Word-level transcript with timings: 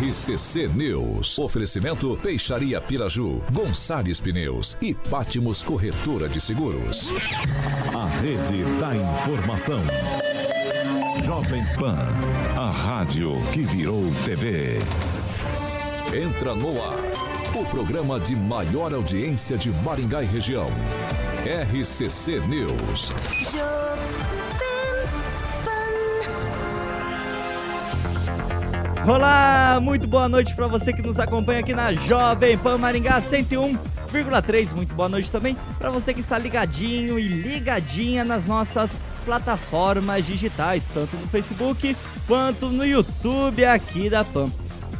RCC 0.00 0.68
News. 0.68 1.38
Oferecimento 1.38 2.18
Peixaria 2.22 2.80
Piraju, 2.80 3.42
Gonçalves 3.52 4.20
Pneus 4.20 4.74
e 4.80 4.94
Pátimos 4.94 5.62
Corretora 5.62 6.30
de 6.30 6.40
Seguros. 6.40 7.10
A 7.94 8.06
rede 8.20 8.64
da 8.80 8.96
informação. 8.96 9.82
Jovem 11.22 11.62
Pan, 11.78 12.08
a 12.56 12.70
rádio 12.70 13.34
que 13.52 13.62
virou 13.62 14.02
TV. 14.24 14.78
Entra 16.14 16.54
no 16.54 16.70
ar, 16.82 16.98
o 17.54 17.64
programa 17.66 18.18
de 18.18 18.34
maior 18.34 18.94
audiência 18.94 19.58
de 19.58 19.70
Maringá 19.70 20.22
e 20.22 20.26
região. 20.26 20.68
RCC 21.44 22.40
News. 22.40 23.12
Olá, 29.06 29.80
muito 29.82 30.06
boa 30.06 30.28
noite 30.28 30.54
para 30.54 30.68
você 30.68 30.92
que 30.92 31.02
nos 31.02 31.18
acompanha 31.18 31.58
aqui 31.58 31.74
na 31.74 31.92
Jovem 31.92 32.56
Pan 32.56 32.78
Maringá 32.78 33.20
101,3. 33.20 34.74
Muito 34.76 34.94
boa 34.94 35.08
noite 35.08 35.30
também 35.30 35.56
para 35.76 35.90
você 35.90 36.14
que 36.14 36.20
está 36.20 36.38
ligadinho 36.38 37.18
e 37.18 37.26
ligadinha 37.26 38.24
nas 38.24 38.46
nossas 38.46 38.92
plataformas 39.24 40.24
digitais, 40.24 40.88
tanto 40.94 41.16
no 41.16 41.26
Facebook 41.26 41.96
quanto 42.28 42.68
no 42.68 42.86
YouTube 42.86 43.64
aqui 43.64 44.08
da 44.08 44.24
Pan. 44.24 44.48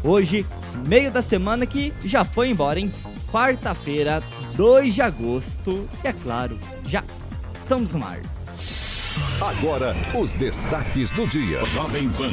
Hoje, 0.03 0.45
meio 0.89 1.13
da 1.13 1.23
semana 1.23 1.65
que 1.65 1.95
já 2.05 2.25
foi 2.25 2.51
embora, 2.51 2.81
hein? 2.81 2.93
Quarta-feira, 3.31 4.21
2 4.57 4.95
de 4.95 5.03
agosto, 5.03 5.89
e 6.05 6.09
é 6.09 6.13
claro, 6.13 6.59
já 6.89 7.05
estamos 7.55 7.93
no 7.93 8.05
ar. 8.05 8.19
Agora, 9.41 9.95
os 10.15 10.33
destaques 10.33 11.13
do 11.13 11.27
dia. 11.27 11.65
Jovem 11.65 12.09
Pan. 12.11 12.33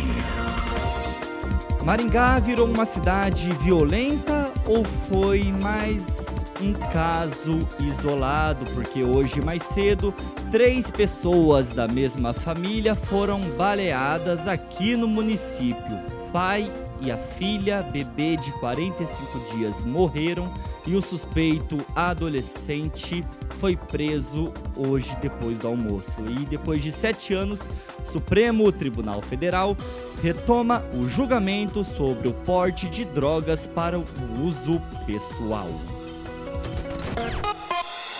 Maringá 1.83 2.39
virou 2.39 2.67
uma 2.67 2.85
cidade 2.85 3.49
violenta 3.61 4.51
ou 4.65 4.83
foi 4.83 5.51
mais 5.61 6.45
um 6.61 6.73
caso 6.73 7.57
isolado? 7.79 8.69
Porque 8.71 9.03
hoje, 9.03 9.41
mais 9.41 9.63
cedo, 9.63 10.13
três 10.51 10.91
pessoas 10.91 11.73
da 11.73 11.87
mesma 11.87 12.33
família 12.33 12.95
foram 12.95 13.39
baleadas 13.57 14.47
aqui 14.47 14.95
no 14.95 15.07
município. 15.07 16.18
Pai 16.31 16.71
e 17.01 17.11
a 17.11 17.17
filha, 17.17 17.81
bebê 17.81 18.37
de 18.37 18.51
45 18.53 19.55
dias, 19.55 19.83
morreram 19.83 20.51
e 20.85 20.95
o 20.95 21.01
suspeito 21.01 21.77
adolescente 21.95 23.23
foi 23.59 23.75
preso 23.75 24.53
hoje 24.75 25.15
depois 25.21 25.57
do 25.59 25.67
almoço. 25.67 26.15
E 26.27 26.45
depois 26.45 26.81
de 26.81 26.91
sete 26.91 27.33
anos, 27.33 27.69
Supremo 28.03 28.71
Tribunal 28.71 29.21
Federal 29.21 29.75
retoma 30.21 30.83
o 30.93 31.07
julgamento 31.07 31.83
sobre 31.83 32.27
o 32.27 32.33
porte 32.33 32.87
de 32.89 33.05
drogas 33.05 33.67
para 33.67 33.99
o 33.99 34.05
uso 34.41 34.81
pessoal. 35.05 35.69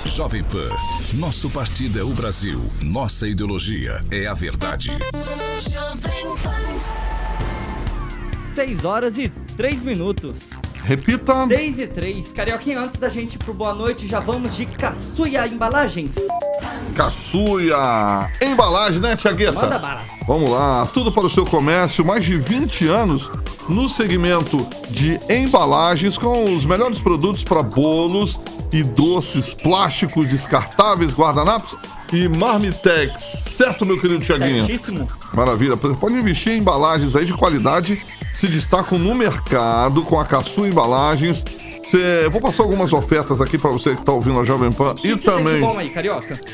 Jovem 0.05 0.43
Pan, 0.43 0.69
nosso 1.13 1.49
partido 1.49 1.99
é 1.99 2.03
o 2.03 2.13
Brasil, 2.13 2.69
nossa 2.81 3.27
ideologia 3.27 4.01
é 4.09 4.27
a 4.27 4.33
verdade. 4.33 4.89
6 8.59 8.83
horas 8.83 9.17
e 9.17 9.29
3 9.55 9.85
minutos. 9.85 10.49
Repita. 10.83 11.47
6 11.47 11.79
e 11.79 11.87
3. 11.87 12.33
Carioquinha, 12.33 12.81
antes 12.81 12.99
da 12.99 13.07
gente 13.07 13.35
ir 13.35 13.37
pro 13.37 13.53
boa 13.53 13.73
noite, 13.73 14.05
já 14.05 14.19
vamos 14.19 14.53
de 14.53 14.65
Caçuia 14.65 15.47
Embalagens. 15.47 16.15
Caçuia 16.93 18.29
Embalagem, 18.41 18.99
né, 18.99 19.15
Tiagueta? 19.15 19.53
Manda 19.53 19.79
bala. 19.79 20.03
Vamos 20.27 20.49
lá, 20.49 20.85
tudo 20.87 21.09
para 21.09 21.25
o 21.25 21.29
seu 21.29 21.45
comércio, 21.45 22.03
mais 22.03 22.25
de 22.25 22.35
20 22.35 22.85
anos 22.89 23.31
no 23.69 23.87
segmento 23.87 24.67
de 24.89 25.17
embalagens 25.29 26.17
com 26.17 26.53
os 26.53 26.65
melhores 26.65 26.99
produtos 26.99 27.45
para 27.45 27.63
bolos 27.63 28.37
e 28.73 28.83
doces 28.83 29.53
plásticos 29.53 30.27
descartáveis, 30.27 31.13
guardanapos 31.13 31.77
e 32.11 32.27
marmitex. 32.27 33.13
Certo, 33.55 33.85
meu 33.85 33.97
querido 34.01 34.19
Tiaguinho? 34.19 34.65
Certíssimo. 34.65 35.07
Maravilha. 35.33 35.77
Pode 35.77 36.15
investir 36.15 36.53
em 36.53 36.57
embalagens 36.57 37.15
aí 37.15 37.25
de 37.25 37.33
qualidade, 37.33 38.03
se 38.39 38.47
destacam 38.47 38.97
no 38.97 39.13
mercado 39.13 40.01
com 40.03 40.17
a 40.17 40.23
Caçu 40.23 40.65
Embalagens. 40.65 41.43
Cê, 41.91 42.29
vou 42.29 42.39
passar 42.39 42.63
algumas 42.63 42.93
ofertas 42.93 43.41
aqui 43.41 43.57
para 43.57 43.69
você 43.69 43.93
que 43.93 43.99
está 43.99 44.13
ouvindo 44.13 44.39
a 44.39 44.45
Jovem 44.45 44.71
Pan 44.71 44.95
e 45.03 45.17
também 45.17 45.55
aí, 45.55 45.91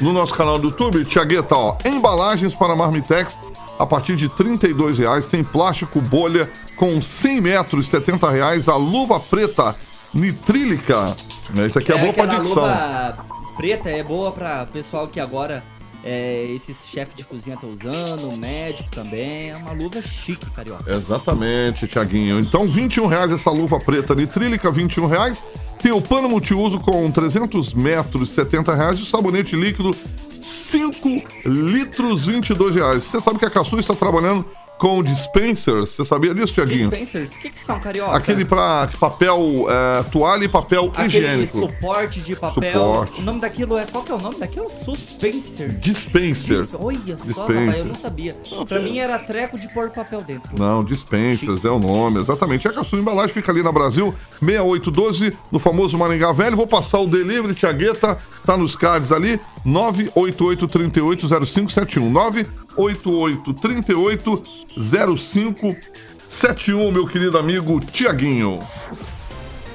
no 0.01 0.11
nosso 0.11 0.33
canal 0.33 0.57
do 0.57 0.69
YouTube, 0.69 1.03
Tiagueta, 1.03 1.55
ó, 1.55 1.77
embalagens 1.85 2.55
para 2.55 2.75
Marmitex 2.75 3.37
a 3.77 3.85
partir 3.85 4.15
de 4.15 4.29
32 4.29 4.97
reais, 4.97 5.27
tem 5.27 5.43
plástico 5.43 5.99
bolha 5.99 6.49
com 6.77 7.01
100 7.01 7.41
metros, 7.41 7.87
70 7.89 8.29
reais, 8.29 8.69
a 8.69 8.77
luva 8.77 9.19
preta 9.19 9.75
nitrílica, 10.13 11.15
isso 11.67 11.77
aqui 11.77 11.91
é, 11.91 11.97
boa 11.97 12.13
para 12.13 12.25
dicção. 12.27 12.63
luva 12.63 13.17
preta 13.57 13.89
é 13.89 14.01
boa 14.01 14.31
pra 14.31 14.65
pessoal 14.65 15.07
que 15.07 15.19
agora 15.19 15.61
é, 16.05 16.45
esses 16.51 16.87
chefes 16.87 17.15
de 17.15 17.25
cozinha 17.25 17.55
estão 17.55 17.73
usando, 17.73 18.37
médico 18.37 18.89
também. 18.91 19.49
É 19.49 19.57
uma 19.57 19.71
luva 19.71 20.03
chique, 20.03 20.47
Carioca. 20.51 20.95
Exatamente, 20.95 21.87
Tiaguinho. 21.87 22.39
Então, 22.39 22.67
21 22.67 23.07
reais 23.07 23.31
essa 23.31 23.49
luva 23.49 23.79
preta 23.79 24.13
nitrílica, 24.13 24.69
21 24.69 25.07
reais. 25.07 25.43
Tem 25.81 25.91
o 25.91 25.99
pano 25.99 26.29
multiuso 26.29 26.79
com 26.79 27.09
300 27.09 27.73
metros, 27.73 28.29
70 28.29 28.75
reais. 28.75 28.99
E 28.99 29.01
o 29.01 29.05
sabonete 29.05 29.55
líquido, 29.55 29.95
5 30.39 31.09
litros, 31.43 32.27
22 32.27 32.75
reais. 32.75 33.03
Você 33.03 33.19
sabe 33.19 33.39
que 33.39 33.45
a 33.45 33.49
Caçu 33.49 33.79
está 33.79 33.95
trabalhando 33.95 34.45
com 34.77 35.01
dispensers. 35.01 35.89
Você 35.91 36.05
sabia 36.05 36.33
disso, 36.33 36.53
Tiaguinho? 36.53 36.89
Dispensers, 36.89 37.35
o 37.35 37.39
que, 37.39 37.49
que 37.49 37.59
são, 37.59 37.79
Carioca? 37.79 38.15
Aquele 38.15 38.43
para 38.45 38.87
papel, 38.99 39.65
é, 39.69 40.03
toalha 40.03 40.43
e 40.45 40.47
papel 40.49 40.91
Aquele 40.95 41.07
higiênico. 41.07 41.59
suporte 41.59 42.19
de 42.21 42.35
papel. 42.35 42.71
Suporte. 42.71 43.21
O 43.21 43.23
nome 43.23 43.39
daquilo 43.39 43.77
é. 43.77 43.85
Qual 43.85 44.03
que 44.03 44.11
é 44.11 44.15
o 44.15 44.19
nome 44.21 44.37
daquilo? 44.37 44.69
Suspenser. 44.69 45.69
Dispenser. 45.79 46.65
Dis- 46.65 46.75
Olha 46.77 46.97
só, 47.17 47.25
Dispenser. 47.25 47.57
rapaz, 47.65 47.77
eu 47.79 47.85
não 47.85 47.95
sabia. 47.95 48.35
Pra 48.67 48.79
mim 48.79 48.97
era 48.99 49.17
treco 49.19 49.57
de 49.59 49.73
pôr 49.73 49.89
papel 49.89 50.21
dentro. 50.21 50.51
Não, 50.57 50.83
Dispensers 50.83 51.63
é 51.65 51.69
o 51.69 51.79
nome, 51.79 52.19
exatamente. 52.19 52.65
E 52.65 52.67
a 52.67 52.73
Caçu 52.73 52.97
Embalagem 52.97 53.33
fica 53.33 53.51
ali 53.51 53.63
na 53.63 53.71
Brasil, 53.71 54.13
6812, 54.41 55.31
no 55.51 55.59
famoso 55.59 55.97
Maringá 55.97 56.31
Velho. 56.31 56.57
Vou 56.57 56.67
passar 56.67 56.99
o 56.99 57.07
delivery, 57.07 57.53
Tiagueta, 57.53 58.17
tá 58.45 58.57
nos 58.57 58.75
cards 58.75 59.11
ali, 59.11 59.39
988380571. 62.77 64.65
988380571, 66.27 66.91
meu 66.91 67.05
querido 67.05 67.37
amigo 67.37 67.79
Tiaguinho. 67.79 68.61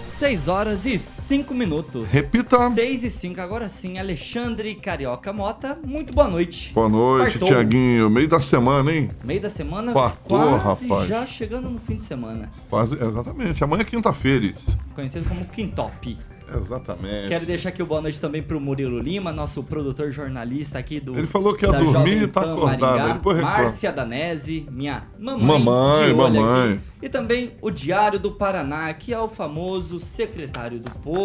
6 0.03 0.49
horas 0.49 0.85
e 0.85 0.95
5 1.31 1.55
minutos. 1.55 2.11
Repita. 2.11 2.71
6 2.71 3.05
e 3.05 3.09
5, 3.09 3.41
agora 3.41 3.69
sim, 3.69 4.01
Alexandre 4.01 4.75
Carioca 4.75 5.33
Mota, 5.33 5.79
muito 5.87 6.13
boa 6.13 6.27
noite. 6.27 6.73
Boa 6.73 6.89
noite, 6.89 7.39
Quartou. 7.39 7.49
Tiaguinho. 7.51 8.11
Meio 8.11 8.27
da 8.27 8.41
semana, 8.41 8.93
hein? 8.93 9.13
Meio 9.23 9.41
da 9.41 9.49
semana, 9.49 9.93
Quartou, 9.93 10.59
quase 10.59 10.89
rapaz. 10.89 11.09
já 11.09 11.25
chegando 11.25 11.71
no 11.71 11.79
fim 11.79 11.95
de 11.95 12.03
semana. 12.03 12.51
Quase, 12.69 12.95
exatamente. 12.95 13.63
Amanhã 13.63 13.83
é 13.83 13.85
quinta-feira. 13.85 14.51
Conhecido 14.93 15.29
como 15.29 15.45
Quintop. 15.45 16.19
Exatamente. 16.57 17.29
Quero 17.29 17.47
deixar 17.47 17.69
aqui 17.69 17.83
o 17.83 17.87
boa 17.87 18.01
noite 18.01 18.21
também 18.21 18.43
pro 18.43 18.61
Murilo 18.61 18.99
Lima, 18.99 19.33
nosso 19.33 19.63
produtor 19.63 20.11
jornalista 20.11 20.79
aqui 20.79 20.99
do. 20.99 21.17
Ele 21.17 21.27
falou 21.27 21.55
que 21.55 21.65
ia 21.65 21.73
dormir 21.73 22.23
e 22.23 22.27
tá 22.27 22.41
acordado, 22.41 23.15
depois. 23.15 23.41
Márcia 23.41 23.93
Danese, 23.93 24.67
minha 24.71 25.05
mamãe. 25.19 25.47
Mamãe, 25.47 26.15
mamãe. 26.15 26.73
aqui. 26.73 26.81
E 27.03 27.09
também 27.09 27.53
o 27.63 27.71
Diário 27.71 28.19
do 28.19 28.33
Paraná, 28.33 28.93
que 28.93 29.13
é 29.13 29.19
o 29.19 29.29
famoso 29.29 30.01
secretário 30.01 30.81
do 30.81 30.91
povo, 30.99 31.20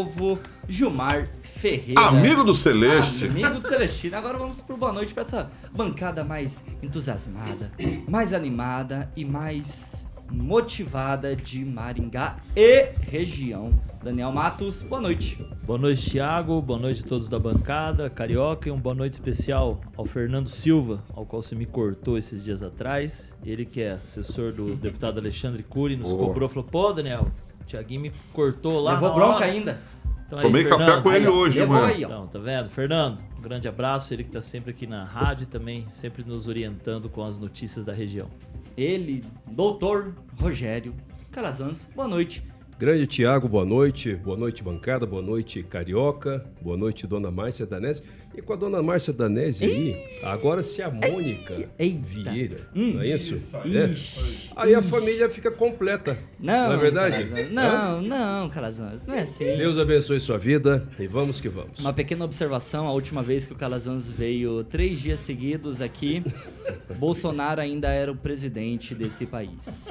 Gilmar 0.67 1.27
Ferreira. 1.41 2.01
Amigo 2.01 2.43
do 2.43 2.53
Celeste. 2.53 3.25
Amigo 3.25 3.59
do 3.59 3.67
Celestino. 3.67 4.17
Agora 4.17 4.37
vamos 4.37 4.59
pro 4.59 4.75
boa 4.75 4.91
noite 4.91 5.13
pra 5.13 5.21
essa 5.21 5.49
bancada 5.73 6.23
mais 6.23 6.63
entusiasmada, 6.83 7.71
mais 8.07 8.33
animada 8.33 9.09
e 9.15 9.23
mais 9.23 10.09
motivada 10.31 11.35
de 11.35 11.63
Maringá 11.63 12.37
e 12.55 12.91
região. 13.09 13.73
Daniel 14.03 14.31
Matos, 14.31 14.81
boa 14.81 15.01
noite. 15.01 15.43
Boa 15.63 15.79
noite, 15.79 16.11
Thiago. 16.11 16.61
Boa 16.61 16.77
noite 16.79 17.03
a 17.03 17.07
todos 17.07 17.27
da 17.27 17.39
bancada, 17.39 18.09
Carioca. 18.09 18.69
E 18.69 18.71
uma 18.71 18.79
boa 18.79 18.93
noite 18.93 19.13
especial 19.13 19.81
ao 19.97 20.05
Fernando 20.05 20.47
Silva, 20.47 20.99
ao 21.15 21.25
qual 21.25 21.41
você 21.41 21.55
me 21.55 21.65
cortou 21.65 22.17
esses 22.17 22.43
dias 22.43 22.61
atrás. 22.61 23.35
Ele 23.43 23.65
que 23.65 23.81
é 23.81 23.93
assessor 23.93 24.51
do 24.51 24.75
deputado 24.75 25.19
Alexandre 25.19 25.63
Cury, 25.63 25.95
nos 25.95 26.11
Boa. 26.11 26.27
cobrou, 26.27 26.49
falou, 26.49 26.63
pô, 26.63 26.93
Daniel, 26.93 27.27
o 27.65 27.67
Thiaguinho 27.67 28.01
me 28.01 28.11
cortou 28.31 28.79
lá 28.79 28.93
Levou 28.93 29.09
na 29.09 29.15
bronca 29.15 29.35
hora." 29.35 29.45
ainda. 29.45 29.81
Então, 30.27 30.39
aí, 30.39 30.45
Tomei 30.45 30.63
café 30.63 30.77
Fernando, 30.85 31.03
com 31.03 31.11
ele 31.11 31.27
aí, 31.27 31.31
hoje, 31.31 31.59
levou 31.59 31.75
mano. 31.75 31.87
aí. 31.93 32.03
Então, 32.03 32.27
tá 32.27 32.39
vendo? 32.39 32.69
Fernando, 32.69 33.21
um 33.37 33.41
grande 33.41 33.67
abraço. 33.67 34.13
Ele 34.13 34.23
que 34.23 34.31
tá 34.31 34.41
sempre 34.41 34.71
aqui 34.71 34.87
na 34.87 35.03
rádio 35.03 35.43
e 35.43 35.45
também 35.45 35.85
sempre 35.91 36.23
nos 36.23 36.47
orientando 36.47 37.09
com 37.09 37.23
as 37.23 37.37
notícias 37.37 37.85
da 37.85 37.93
região. 37.93 38.27
Ele, 38.75 39.23
doutor 39.51 40.13
Rogério 40.39 40.93
Calazans, 41.31 41.91
boa 41.95 42.07
noite. 42.07 42.43
Grande 42.77 43.07
Tiago, 43.07 43.47
boa 43.47 43.63
noite. 43.63 44.15
Boa 44.15 44.35
noite, 44.35 44.61
bancada. 44.63 45.05
Boa 45.05 45.21
noite, 45.21 45.63
Carioca. 45.63 46.45
Boa 46.61 46.75
noite, 46.75 47.07
Dona 47.07 47.31
Márcia 47.31 47.65
Danese. 47.65 48.03
E 48.37 48.41
com 48.41 48.51
a 48.51 48.55
Dona 48.57 48.83
Márcia 48.83 49.13
Danese 49.13 49.63
aí, 49.63 49.95
agora 50.23 50.61
se 50.61 50.81
a 50.81 50.89
Mônica 50.91 51.69
Eita. 51.79 52.05
Vieira, 52.05 52.67
Hum. 52.75 52.93
não 52.95 53.01
é 53.01 53.07
isso? 53.07 53.35
Isso 53.35 53.55
É. 53.57 53.85
Ixi. 53.91 54.51
Aí 54.55 54.75
a 54.75 54.81
família 54.81 55.29
fica 55.29 55.49
completa. 55.49 56.17
Não, 56.39 56.67
Não 56.69 56.73
é 56.73 56.77
verdade? 56.77 57.23
Calazans, 57.23 57.51
Não, 57.51 58.01
não, 58.01 58.49
Calazans, 58.49 59.05
não 59.05 59.13
é 59.13 59.21
assim. 59.21 59.45
Deus 59.55 59.77
abençoe 59.77 60.19
sua 60.19 60.37
vida 60.37 60.85
e 60.99 61.07
vamos 61.07 61.39
que 61.39 61.47
vamos. 61.47 61.79
Uma 61.79 61.93
pequena 61.93 62.25
observação, 62.25 62.87
a 62.87 62.91
última 62.91 63.23
vez 63.23 63.45
que 63.45 63.53
o 63.53 63.55
Calazans 63.55 64.09
veio 64.09 64.63
três 64.65 64.99
dias 65.01 65.21
seguidos 65.21 65.79
aqui, 65.81 66.21
Bolsonaro 66.99 67.61
ainda 67.61 67.87
era 67.89 68.11
o 68.11 68.15
presidente 68.17 68.93
desse 68.93 69.25
país. 69.25 69.87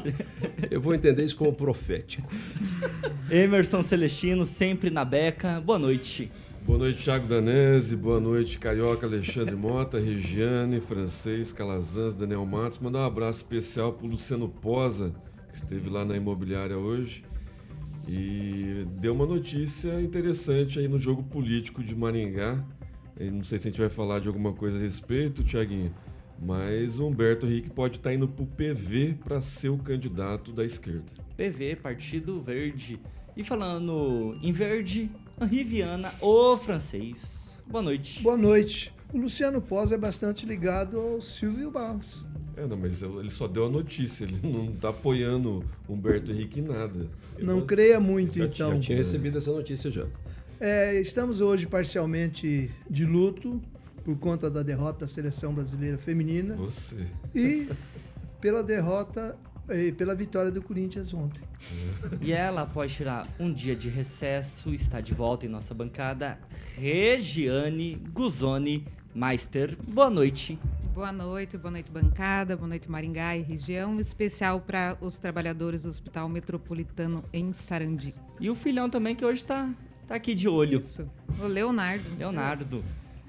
Eu 0.70 0.80
vou 0.82 0.94
entender 0.94 1.24
isso 1.24 1.36
como 1.36 1.52
profético. 1.52 2.28
Emerson 3.30 3.82
Celestino, 3.82 4.44
sempre 4.44 4.90
na 4.90 5.04
beca. 5.04 5.60
Boa 5.60 5.78
noite. 5.78 6.30
Boa 6.66 6.78
noite, 6.78 7.04
Thiago 7.04 7.26
Danese. 7.26 7.94
Boa 7.94 8.18
noite, 8.18 8.58
Carioca, 8.58 9.06
Alexandre 9.06 9.54
Mota, 9.54 10.00
Regiane, 10.00 10.80
Francês, 10.80 11.52
Calazans, 11.52 12.14
Daniel 12.14 12.46
Matos. 12.46 12.78
Mandar 12.78 13.00
um 13.00 13.04
abraço 13.04 13.40
especial 13.40 13.92
pro 13.92 14.06
Luciano 14.06 14.48
Posa, 14.48 15.14
que 15.50 15.58
esteve 15.58 15.90
lá 15.90 16.06
na 16.06 16.16
imobiliária 16.16 16.78
hoje. 16.78 17.22
E 18.08 18.86
deu 18.98 19.12
uma 19.12 19.26
notícia 19.26 20.00
interessante 20.00 20.78
aí 20.78 20.88
no 20.88 20.98
jogo 20.98 21.22
político 21.22 21.84
de 21.84 21.94
Maringá. 21.94 22.64
Não 23.20 23.44
sei 23.44 23.58
se 23.58 23.68
a 23.68 23.70
gente 23.70 23.80
vai 23.80 23.90
falar 23.90 24.20
de 24.20 24.28
alguma 24.28 24.54
coisa 24.54 24.78
a 24.78 24.80
respeito, 24.80 25.44
Tiaguinho. 25.44 25.94
Mas 26.40 26.98
o 26.98 27.06
Humberto 27.06 27.44
Henrique 27.44 27.68
pode 27.68 27.98
estar 27.98 28.14
indo 28.14 28.26
pro 28.26 28.46
PV 28.46 29.18
para 29.22 29.42
ser 29.42 29.68
o 29.68 29.76
candidato 29.76 30.50
da 30.50 30.64
esquerda. 30.64 31.12
PV, 31.36 31.76
Partido 31.76 32.40
Verde. 32.40 32.98
E 33.36 33.44
falando 33.44 34.38
em 34.42 34.52
verde, 34.52 35.10
Henri 35.40 35.64
Viana, 35.64 36.12
o 36.20 36.56
francês. 36.56 37.62
Boa 37.66 37.82
noite. 37.82 38.22
Boa 38.22 38.36
noite. 38.36 38.92
O 39.12 39.18
Luciano 39.18 39.60
Pós 39.60 39.92
é 39.92 39.96
bastante 39.96 40.44
ligado 40.46 40.98
ao 40.98 41.20
Silvio 41.20 41.70
Barros. 41.70 42.24
É, 42.56 42.66
não, 42.66 42.76
mas 42.76 43.02
ele 43.02 43.30
só 43.30 43.48
deu 43.48 43.66
a 43.66 43.68
notícia, 43.68 44.24
ele 44.24 44.38
não 44.42 44.72
tá 44.74 44.90
apoiando 44.90 45.64
Humberto 45.88 46.30
Henrique 46.30 46.60
em 46.60 46.64
nada. 46.64 47.08
Eu 47.36 47.46
Não 47.46 47.60
creia 47.66 47.98
muito, 47.98 48.38
Já, 48.38 48.44
então. 48.44 48.74
já 48.74 48.80
tinha 48.80 48.98
recebido 48.98 49.38
essa 49.38 49.50
notícia 49.50 49.90
já. 49.90 50.06
É, 50.60 51.00
estamos 51.00 51.40
hoje 51.40 51.66
parcialmente 51.66 52.70
de 52.88 53.04
luto 53.04 53.60
por 54.04 54.16
conta 54.18 54.48
da 54.50 54.62
derrota 54.62 55.00
da 55.00 55.06
seleção 55.06 55.52
brasileira 55.52 55.98
feminina 55.98 56.54
Você. 56.54 57.06
e 57.34 57.68
pela 58.40 58.62
derrota 58.62 59.36
pela 59.96 60.14
vitória 60.14 60.50
do 60.50 60.62
Corinthians 60.62 61.12
ontem. 61.14 61.42
E 62.20 62.32
ela, 62.32 62.62
após 62.62 62.92
tirar 62.92 63.26
um 63.38 63.52
dia 63.52 63.74
de 63.74 63.88
recesso, 63.88 64.72
está 64.72 65.00
de 65.00 65.14
volta 65.14 65.46
em 65.46 65.48
nossa 65.48 65.74
bancada, 65.74 66.38
Regiane 66.76 67.96
Guzoni 68.12 68.86
Meister. 69.14 69.76
Boa 69.86 70.10
noite. 70.10 70.58
Boa 70.94 71.10
noite, 71.10 71.58
boa 71.58 71.72
noite 71.72 71.90
bancada, 71.90 72.56
boa 72.56 72.68
noite 72.68 72.88
Maringá 72.88 73.36
e 73.36 73.42
região, 73.42 73.98
especial 73.98 74.60
para 74.60 74.96
os 75.00 75.18
trabalhadores 75.18 75.82
do 75.82 75.88
Hospital 75.88 76.28
Metropolitano 76.28 77.24
em 77.32 77.52
Sarandi. 77.52 78.14
E 78.38 78.48
o 78.48 78.54
filhão 78.54 78.88
também, 78.88 79.16
que 79.16 79.24
hoje 79.24 79.42
está 79.42 79.68
tá 80.06 80.14
aqui 80.14 80.34
de 80.34 80.48
olho. 80.48 80.78
Isso. 80.78 81.10
O 81.40 81.46
Leonardo. 81.46 82.04
Leonardo. 82.16 82.84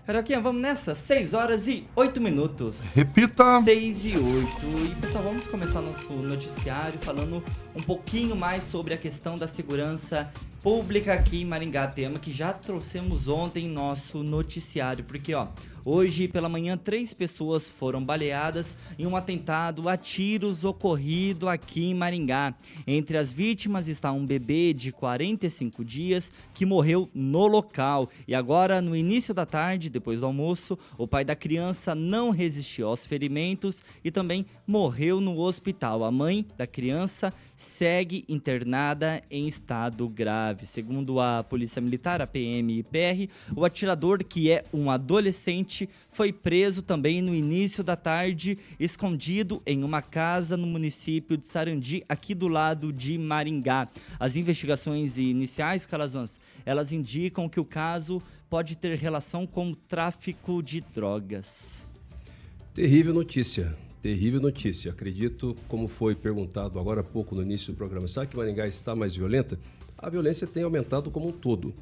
Carioquinha, 0.05 0.39
vamos 0.39 0.61
nessa? 0.61 0.93
6 0.93 1.33
horas 1.33 1.67
e 1.67 1.83
8 1.95 2.21
minutos. 2.21 2.93
Repita. 2.93 3.59
6 3.63 4.05
e 4.05 4.15
8. 4.15 4.47
E 4.91 4.95
pessoal, 5.01 5.23
vamos 5.23 5.47
começar 5.47 5.81
nosso 5.81 6.13
noticiário 6.13 6.99
falando 7.01 7.43
um 7.75 7.81
pouquinho 7.81 8.35
mais 8.35 8.61
sobre 8.63 8.93
a 8.93 8.97
questão 8.97 9.35
da 9.35 9.47
segurança 9.47 10.29
pública 10.65 11.13
aqui 11.13 11.43
em 11.43 11.45
Maringá, 11.45 11.85
tema 11.85 12.17
que 12.17 12.31
já 12.31 12.51
trouxemos 12.51 13.27
ontem 13.27 13.65
em 13.65 13.69
nosso 13.69 14.23
noticiário, 14.23 15.03
porque 15.03 15.31
ó, 15.35 15.49
hoje 15.85 16.27
pela 16.27 16.49
manhã 16.49 16.75
três 16.75 17.13
pessoas 17.13 17.69
foram 17.69 18.03
baleadas 18.03 18.75
em 18.97 19.05
um 19.05 19.15
atentado 19.15 19.87
a 19.87 19.95
tiros 19.95 20.63
ocorrido 20.63 21.47
aqui 21.47 21.85
em 21.85 21.93
Maringá. 21.93 22.55
Entre 22.87 23.15
as 23.15 23.31
vítimas 23.31 23.87
está 23.87 24.11
um 24.11 24.25
bebê 24.25 24.73
de 24.73 24.91
45 24.91 25.85
dias 25.85 26.33
que 26.51 26.65
morreu 26.65 27.07
no 27.13 27.45
local. 27.45 28.09
E 28.27 28.33
agora, 28.33 28.81
no 28.81 28.95
início 28.95 29.35
da 29.35 29.45
tarde, 29.45 29.87
depois 29.87 30.21
do 30.21 30.25
almoço, 30.25 30.79
o 30.97 31.07
pai 31.07 31.23
da 31.23 31.35
criança 31.35 31.93
não 31.93 32.31
resistiu 32.31 32.87
aos 32.87 33.05
ferimentos 33.05 33.83
e 34.03 34.09
também 34.09 34.47
morreu 34.65 35.21
no 35.21 35.39
hospital. 35.39 36.03
A 36.03 36.09
mãe 36.09 36.43
da 36.57 36.65
criança 36.65 37.31
segue 37.55 38.25
internada 38.27 39.21
em 39.29 39.47
estado 39.47 40.09
grave. 40.09 40.54
Segundo 40.63 41.19
a 41.19 41.43
Polícia 41.43 41.81
Militar, 41.81 42.21
a 42.21 42.27
PM 42.27 42.77
e 42.77 42.83
PR, 42.83 43.31
o 43.55 43.65
atirador, 43.65 44.23
que 44.23 44.51
é 44.51 44.63
um 44.71 44.91
adolescente, 44.91 45.89
foi 46.09 46.31
preso 46.31 46.81
também 46.81 47.21
no 47.21 47.33
início 47.33 47.83
da 47.83 47.95
tarde, 47.95 48.57
escondido 48.79 49.61
em 49.65 49.83
uma 49.83 50.01
casa 50.01 50.55
no 50.55 50.67
município 50.67 51.35
de 51.35 51.47
Sarandi, 51.47 52.03
aqui 52.07 52.35
do 52.35 52.47
lado 52.47 52.93
de 52.93 53.17
Maringá. 53.17 53.89
As 54.19 54.35
investigações 54.35 55.17
iniciais, 55.17 55.85
Calazans, 55.85 56.39
elas 56.65 56.91
indicam 56.91 57.49
que 57.49 57.59
o 57.59 57.65
caso 57.65 58.21
pode 58.49 58.77
ter 58.77 58.95
relação 58.97 59.47
com 59.47 59.71
o 59.71 59.75
tráfico 59.75 60.61
de 60.61 60.81
drogas. 60.81 61.89
Terrível 62.73 63.13
notícia. 63.13 63.75
Terrível 64.01 64.39
notícia. 64.39 64.91
Acredito, 64.91 65.55
como 65.67 65.87
foi 65.87 66.13
perguntado 66.13 66.79
agora 66.79 67.01
há 67.01 67.03
pouco 67.03 67.33
no 67.33 67.41
início 67.41 67.73
do 67.73 67.75
programa, 67.75 68.07
será 68.07 68.25
que 68.25 68.37
Maringá 68.37 68.67
está 68.67 68.95
mais 68.95 69.15
violenta? 69.15 69.59
A 69.97 70.09
violência 70.09 70.45
tem 70.45 70.63
aumentado 70.63 71.09
como 71.09 71.27
um 71.27 71.31
todo. 71.31 71.73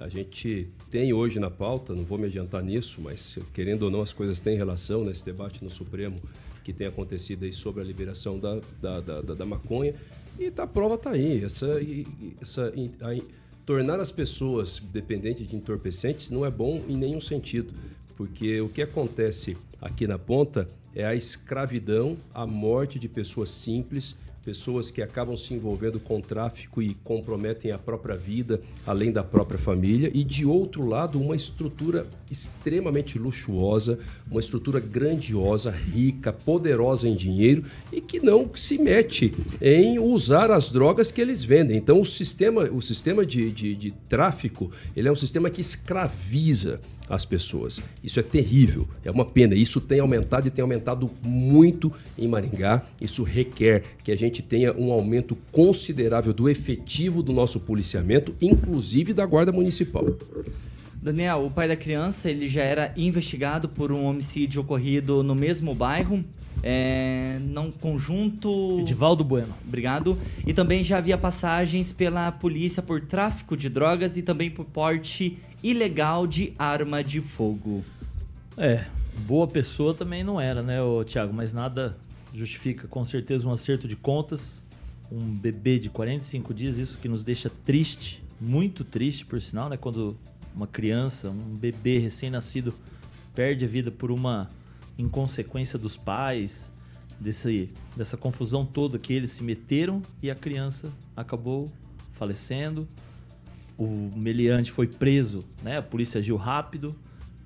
A 0.00 0.08
gente 0.08 0.68
tem 0.90 1.12
hoje 1.12 1.40
na 1.40 1.50
pauta, 1.50 1.94
não 1.94 2.04
vou 2.04 2.18
me 2.18 2.26
adiantar 2.26 2.62
nisso, 2.62 3.00
mas 3.00 3.38
querendo 3.52 3.82
ou 3.84 3.90
não, 3.90 4.00
as 4.00 4.12
coisas 4.12 4.40
têm 4.40 4.56
relação 4.56 5.04
nesse 5.04 5.24
debate 5.24 5.62
no 5.64 5.70
Supremo 5.70 6.20
que 6.64 6.72
tem 6.72 6.86
acontecido 6.86 7.44
aí 7.44 7.52
sobre 7.52 7.80
a 7.82 7.84
liberação 7.84 8.38
da, 8.38 8.60
da, 8.80 9.00
da, 9.00 9.20
da- 9.22 9.44
maconha. 9.46 9.94
E 10.38 10.52
a 10.56 10.66
prova 10.66 10.94
está 10.94 11.10
aí. 11.10 11.42
Essa, 11.44 11.80
essa, 12.40 12.68
a- 13.00 13.22
tornar 13.66 13.98
as 14.00 14.12
pessoas 14.12 14.78
dependentes 14.78 15.48
de 15.48 15.56
entorpecentes 15.56 16.30
não 16.30 16.44
é 16.46 16.50
bom 16.50 16.82
em 16.88 16.96
nenhum 16.96 17.20
sentido, 17.20 17.72
porque 18.16 18.60
o 18.60 18.68
que 18.68 18.82
acontece 18.82 19.56
aqui 19.80 20.06
na 20.06 20.18
ponta 20.18 20.68
é 20.94 21.04
a 21.04 21.14
escravidão, 21.14 22.16
a 22.32 22.46
morte 22.46 22.98
de 22.98 23.08
pessoas 23.08 23.48
simples, 23.50 24.14
pessoas 24.48 24.90
que 24.90 25.02
acabam 25.02 25.36
se 25.36 25.52
envolvendo 25.52 26.00
com 26.00 26.22
tráfico 26.22 26.80
e 26.80 26.94
comprometem 27.04 27.70
a 27.70 27.76
própria 27.76 28.16
vida, 28.16 28.62
além 28.86 29.12
da 29.12 29.22
própria 29.22 29.58
família, 29.58 30.10
e 30.14 30.24
de 30.24 30.46
outro 30.46 30.86
lado, 30.86 31.20
uma 31.20 31.36
estrutura 31.36 32.06
extremamente 32.30 33.18
luxuosa, 33.18 33.98
uma 34.30 34.40
estrutura 34.40 34.80
grandiosa, 34.80 35.70
rica, 35.70 36.32
poderosa 36.32 37.06
em 37.06 37.14
dinheiro 37.14 37.64
e 37.92 38.00
que 38.00 38.20
não 38.20 38.50
se 38.54 38.78
mete 38.78 39.34
em 39.60 39.98
usar 39.98 40.50
as 40.50 40.70
drogas 40.70 41.12
que 41.12 41.20
eles 41.20 41.44
vendem. 41.44 41.76
Então, 41.76 42.00
o 42.00 42.06
sistema, 42.06 42.62
o 42.70 42.80
sistema 42.80 43.26
de, 43.26 43.50
de, 43.50 43.74
de 43.74 43.90
tráfico 44.08 44.70
ele 44.96 45.08
é 45.08 45.12
um 45.12 45.16
sistema 45.16 45.50
que 45.50 45.60
escraviza 45.60 46.80
as 47.08 47.24
pessoas. 47.24 47.80
Isso 48.02 48.20
é 48.20 48.22
terrível, 48.22 48.86
é 49.04 49.10
uma 49.10 49.24
pena. 49.24 49.54
Isso 49.54 49.80
tem 49.80 50.00
aumentado 50.00 50.46
e 50.46 50.50
tem 50.50 50.62
aumentado 50.62 51.10
muito 51.22 51.92
em 52.16 52.28
Maringá. 52.28 52.82
Isso 53.00 53.22
requer 53.22 53.82
que 54.04 54.12
a 54.12 54.16
gente 54.16 54.42
tenha 54.42 54.72
um 54.72 54.92
aumento 54.92 55.36
considerável 55.50 56.32
do 56.32 56.48
efetivo 56.48 57.22
do 57.22 57.32
nosso 57.32 57.60
policiamento, 57.60 58.34
inclusive 58.40 59.12
da 59.12 59.24
Guarda 59.24 59.52
Municipal. 59.52 60.16
Daniel, 61.00 61.46
o 61.46 61.50
pai 61.50 61.68
da 61.68 61.76
criança, 61.76 62.28
ele 62.28 62.48
já 62.48 62.62
era 62.62 62.92
investigado 62.96 63.68
por 63.68 63.92
um 63.92 64.04
homicídio 64.04 64.62
ocorrido 64.62 65.22
no 65.22 65.34
mesmo 65.34 65.74
bairro, 65.74 66.24
é, 66.62 67.38
num 67.40 67.70
conjunto... 67.70 68.78
Edivaldo 68.80 69.24
Bueno. 69.24 69.54
Obrigado. 69.66 70.18
E 70.46 70.52
também 70.52 70.82
já 70.82 70.98
havia 70.98 71.16
passagens 71.16 71.92
pela 71.92 72.30
polícia 72.32 72.82
por 72.82 73.00
tráfico 73.00 73.56
de 73.56 73.68
drogas 73.68 74.16
e 74.16 74.22
também 74.22 74.50
por 74.50 74.64
porte 74.64 75.38
ilegal 75.62 76.26
de 76.26 76.52
arma 76.58 77.02
de 77.02 77.20
fogo. 77.20 77.84
É, 78.56 78.84
boa 79.26 79.46
pessoa 79.46 79.94
também 79.94 80.24
não 80.24 80.40
era, 80.40 80.62
né, 80.62 80.82
ô, 80.82 81.04
Thiago? 81.04 81.32
Mas 81.32 81.52
nada 81.52 81.96
justifica 82.32 82.86
com 82.88 83.04
certeza 83.04 83.48
um 83.48 83.52
acerto 83.52 83.86
de 83.86 83.96
contas. 83.96 84.62
Um 85.10 85.34
bebê 85.34 85.78
de 85.78 85.88
45 85.88 86.52
dias, 86.52 86.76
isso 86.76 86.98
que 86.98 87.08
nos 87.08 87.22
deixa 87.22 87.50
triste, 87.64 88.22
muito 88.38 88.84
triste, 88.84 89.24
por 89.24 89.40
sinal, 89.40 89.70
né? 89.70 89.76
Quando 89.78 90.16
uma 90.54 90.66
criança, 90.66 91.30
um 91.30 91.56
bebê 91.56 91.98
recém-nascido 91.98 92.74
perde 93.34 93.64
a 93.64 93.68
vida 93.68 93.90
por 93.90 94.10
uma 94.10 94.48
inconsequência 94.98 95.78
dos 95.78 95.96
pais, 95.96 96.72
desse, 97.18 97.70
dessa 97.96 98.16
confusão 98.16 98.66
toda 98.66 98.98
que 98.98 99.12
eles 99.12 99.30
se 99.30 99.42
meteram 99.42 100.02
e 100.22 100.30
a 100.30 100.34
criança 100.34 100.92
acabou 101.16 101.72
falecendo. 102.12 102.86
O 103.76 104.10
meliante 104.16 104.72
foi 104.72 104.88
preso, 104.88 105.44
né? 105.62 105.78
A 105.78 105.82
polícia 105.82 106.18
agiu 106.18 106.36
rápido. 106.36 106.94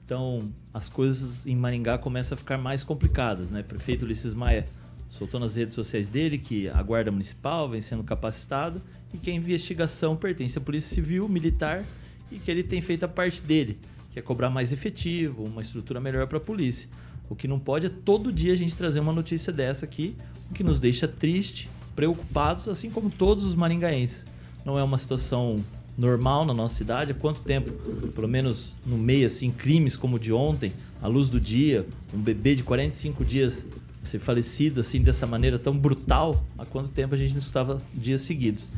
Então, 0.05 0.51
as 0.73 0.89
coisas 0.89 1.47
em 1.47 1.55
Maringá 1.55 1.99
começam 1.99 2.35
a 2.35 2.39
ficar 2.39 2.57
mais 2.57 2.83
complicadas, 2.83 3.51
né? 3.51 3.63
Prefeito 3.63 4.05
Ulisses 4.05 4.33
Maia 4.33 4.67
soltou 5.09 5.39
nas 5.39 5.57
redes 5.57 5.75
sociais 5.75 6.09
dele 6.09 6.39
que 6.39 6.71
a 6.71 6.83
Guarda 6.83 7.11
Municipal 7.11 7.69
vem 7.69 7.83
sendo 7.83 8.03
capacitada 8.03 8.83
e 9.13 9.19
que 9.19 9.31
a 9.31 9.35
investigação 9.35 10.17
pertence 10.17 10.57
à 10.57 10.61
Polícia 10.61 10.95
Civil, 10.95 11.29
Militar 11.29 11.85
e 12.31 12.39
que 12.39 12.51
ele 12.51 12.63
tem 12.63 12.81
feito 12.81 13.05
a 13.05 13.09
parte 13.09 13.43
dele, 13.43 13.79
que 14.11 14.19
é 14.19 14.23
cobrar 14.23 14.49
mais 14.49 14.73
efetivo, 14.73 15.45
uma 15.45 15.61
estrutura 15.61 16.01
melhor 16.01 16.27
para 16.27 16.39
a 16.39 16.41
polícia. 16.41 16.89
O 17.29 17.35
que 17.35 17.49
não 17.49 17.59
pode 17.59 17.87
é 17.87 17.89
todo 17.89 18.33
dia 18.33 18.53
a 18.53 18.57
gente 18.57 18.77
trazer 18.77 19.01
uma 19.01 19.13
notícia 19.13 19.53
dessa 19.53 19.85
aqui, 19.85 20.15
o 20.51 20.55
que 20.55 20.63
nos 20.63 20.79
deixa 20.79 21.09
triste, 21.09 21.69
preocupados, 21.95 22.69
assim 22.69 22.91
como 22.91 23.11
todos 23.11 23.45
os 23.45 23.55
maringaenses. 23.55 24.27
Não 24.65 24.79
é 24.79 24.83
uma 24.83 24.99
situação 24.99 25.65
normal 25.97 26.45
na 26.45 26.55
nossa 26.55 26.75
cidade? 26.75 27.13
Há 27.13 27.15
quanto 27.15 27.41
tempo, 27.41 27.71
pelo 28.13 28.29
menos 28.29 28.75
no 28.87 28.97
meio, 28.97 29.27
assim, 29.27 29.51
crimes 29.51 29.97
como 29.97 30.17
o 30.17 30.19
de 30.19 30.33
ontem, 30.33 30.73
à 31.01 31.07
luz 31.07 31.29
do 31.29 31.41
dia, 31.41 31.87
um 32.15 32.19
bebê 32.19 32.55
de 32.55 32.63
45 32.63 33.25
dias 33.25 33.67
ser 34.03 34.19
falecido 34.19 34.81
assim 34.81 35.01
dessa 35.01 35.27
maneira 35.27 35.59
tão 35.59 35.77
brutal, 35.77 36.45
há 36.59 36.67
quanto 36.67 36.91
tempo 36.91 37.15
a 37.15 37.19
gente 37.19 37.33
não 37.33 37.39
escutava 37.39 37.81
dias 37.95 38.23
seguidos? 38.23 38.69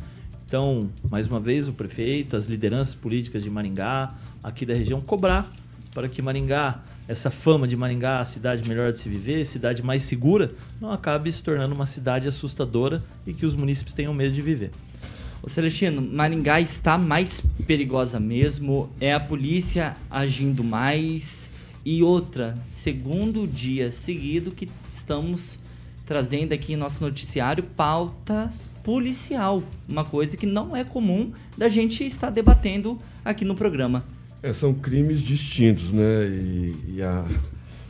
Então, 0.47 0.89
mais 1.09 1.27
uma 1.27 1.39
vez, 1.39 1.67
o 1.67 1.73
prefeito, 1.73 2.35
as 2.35 2.45
lideranças 2.45 2.93
políticas 2.93 3.43
de 3.43 3.49
Maringá, 3.49 4.13
aqui 4.43 4.65
da 4.65 4.75
região, 4.75 5.01
cobrar 5.01 5.51
para 5.95 6.09
que 6.09 6.21
Maringá, 6.21 6.83
essa 7.07 7.31
fama 7.31 7.65
de 7.65 7.75
Maringá, 7.77 8.19
a 8.19 8.25
cidade 8.25 8.67
melhor 8.67 8.91
de 8.91 8.99
se 8.99 9.07
viver, 9.07 9.45
cidade 9.45 9.81
mais 9.81 10.03
segura, 10.03 10.53
não 10.79 10.91
acabe 10.91 11.31
se 11.31 11.41
tornando 11.41 11.73
uma 11.73 11.85
cidade 11.85 12.27
assustadora 12.27 13.01
e 13.25 13.33
que 13.33 13.45
os 13.45 13.55
munícipes 13.55 13.93
tenham 13.93 14.13
medo 14.13 14.35
de 14.35 14.41
viver. 14.41 14.71
Ô 15.41 15.47
Celestino, 15.47 16.01
Maringá 16.01 16.59
está 16.59 16.97
mais 16.97 17.39
perigosa 17.65 18.19
mesmo? 18.19 18.89
É 18.99 19.13
a 19.13 19.19
polícia 19.21 19.95
agindo 20.11 20.65
mais? 20.65 21.49
E 21.85 22.03
outra, 22.03 22.55
segundo 22.67 23.47
dia 23.47 23.89
seguido 23.89 24.51
que 24.51 24.69
estamos 24.91 25.59
trazendo 26.05 26.51
aqui 26.51 26.73
em 26.73 26.75
nosso 26.75 27.01
noticiário 27.01 27.63
pautas 27.63 28.67
policial, 28.83 29.63
uma 29.87 30.03
coisa 30.03 30.35
que 30.35 30.45
não 30.45 30.75
é 30.75 30.83
comum 30.83 31.31
da 31.57 31.69
gente 31.69 32.05
estar 32.05 32.29
debatendo 32.31 32.99
aqui 33.23 33.45
no 33.45 33.55
programa. 33.55 34.03
É, 34.45 34.53
são 34.53 34.75
crimes 34.75 35.23
distintos, 35.23 35.91
né? 35.91 36.27
E, 36.27 36.75
e 36.97 37.01
a, 37.01 37.25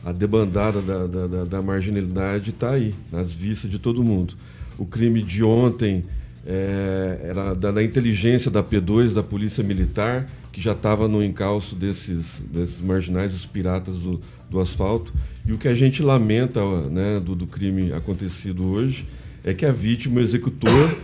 a 0.02 0.10
debandada 0.10 0.80
da, 0.80 1.06
da, 1.06 1.26
da, 1.26 1.44
da 1.44 1.60
marginalidade 1.60 2.48
está 2.48 2.70
aí, 2.70 2.94
nas 3.12 3.30
vistas 3.30 3.70
de 3.70 3.78
todo 3.78 4.02
mundo. 4.02 4.34
O 4.78 4.86
crime 4.86 5.22
de 5.22 5.44
ontem 5.44 6.02
é, 6.46 7.20
era 7.24 7.52
da, 7.52 7.72
da, 7.72 7.84
inteligência 7.84 8.50
da 8.50 8.62
P2, 8.62 9.12
da 9.12 9.22
Polícia 9.22 9.62
Militar, 9.62 10.26
que 10.50 10.58
já 10.58 10.72
estava 10.72 11.06
no 11.06 11.22
encalço 11.22 11.76
desses, 11.76 12.40
desses 12.50 12.80
marginais, 12.80 13.34
os 13.34 13.44
piratas 13.44 13.98
do, 13.98 14.18
do 14.48 14.58
asfalto. 14.58 15.12
E 15.44 15.52
o 15.52 15.58
que 15.58 15.68
a 15.68 15.74
gente 15.74 16.02
lamenta 16.02 16.64
né, 16.88 17.20
do, 17.20 17.34
do 17.34 17.46
crime 17.46 17.92
acontecido 17.92 18.64
hoje 18.64 19.06
é 19.46 19.54
que 19.54 19.64
a 19.64 19.70
vítima 19.70 20.20
e 20.20 20.24
o 20.24 20.26
executor 20.26 20.96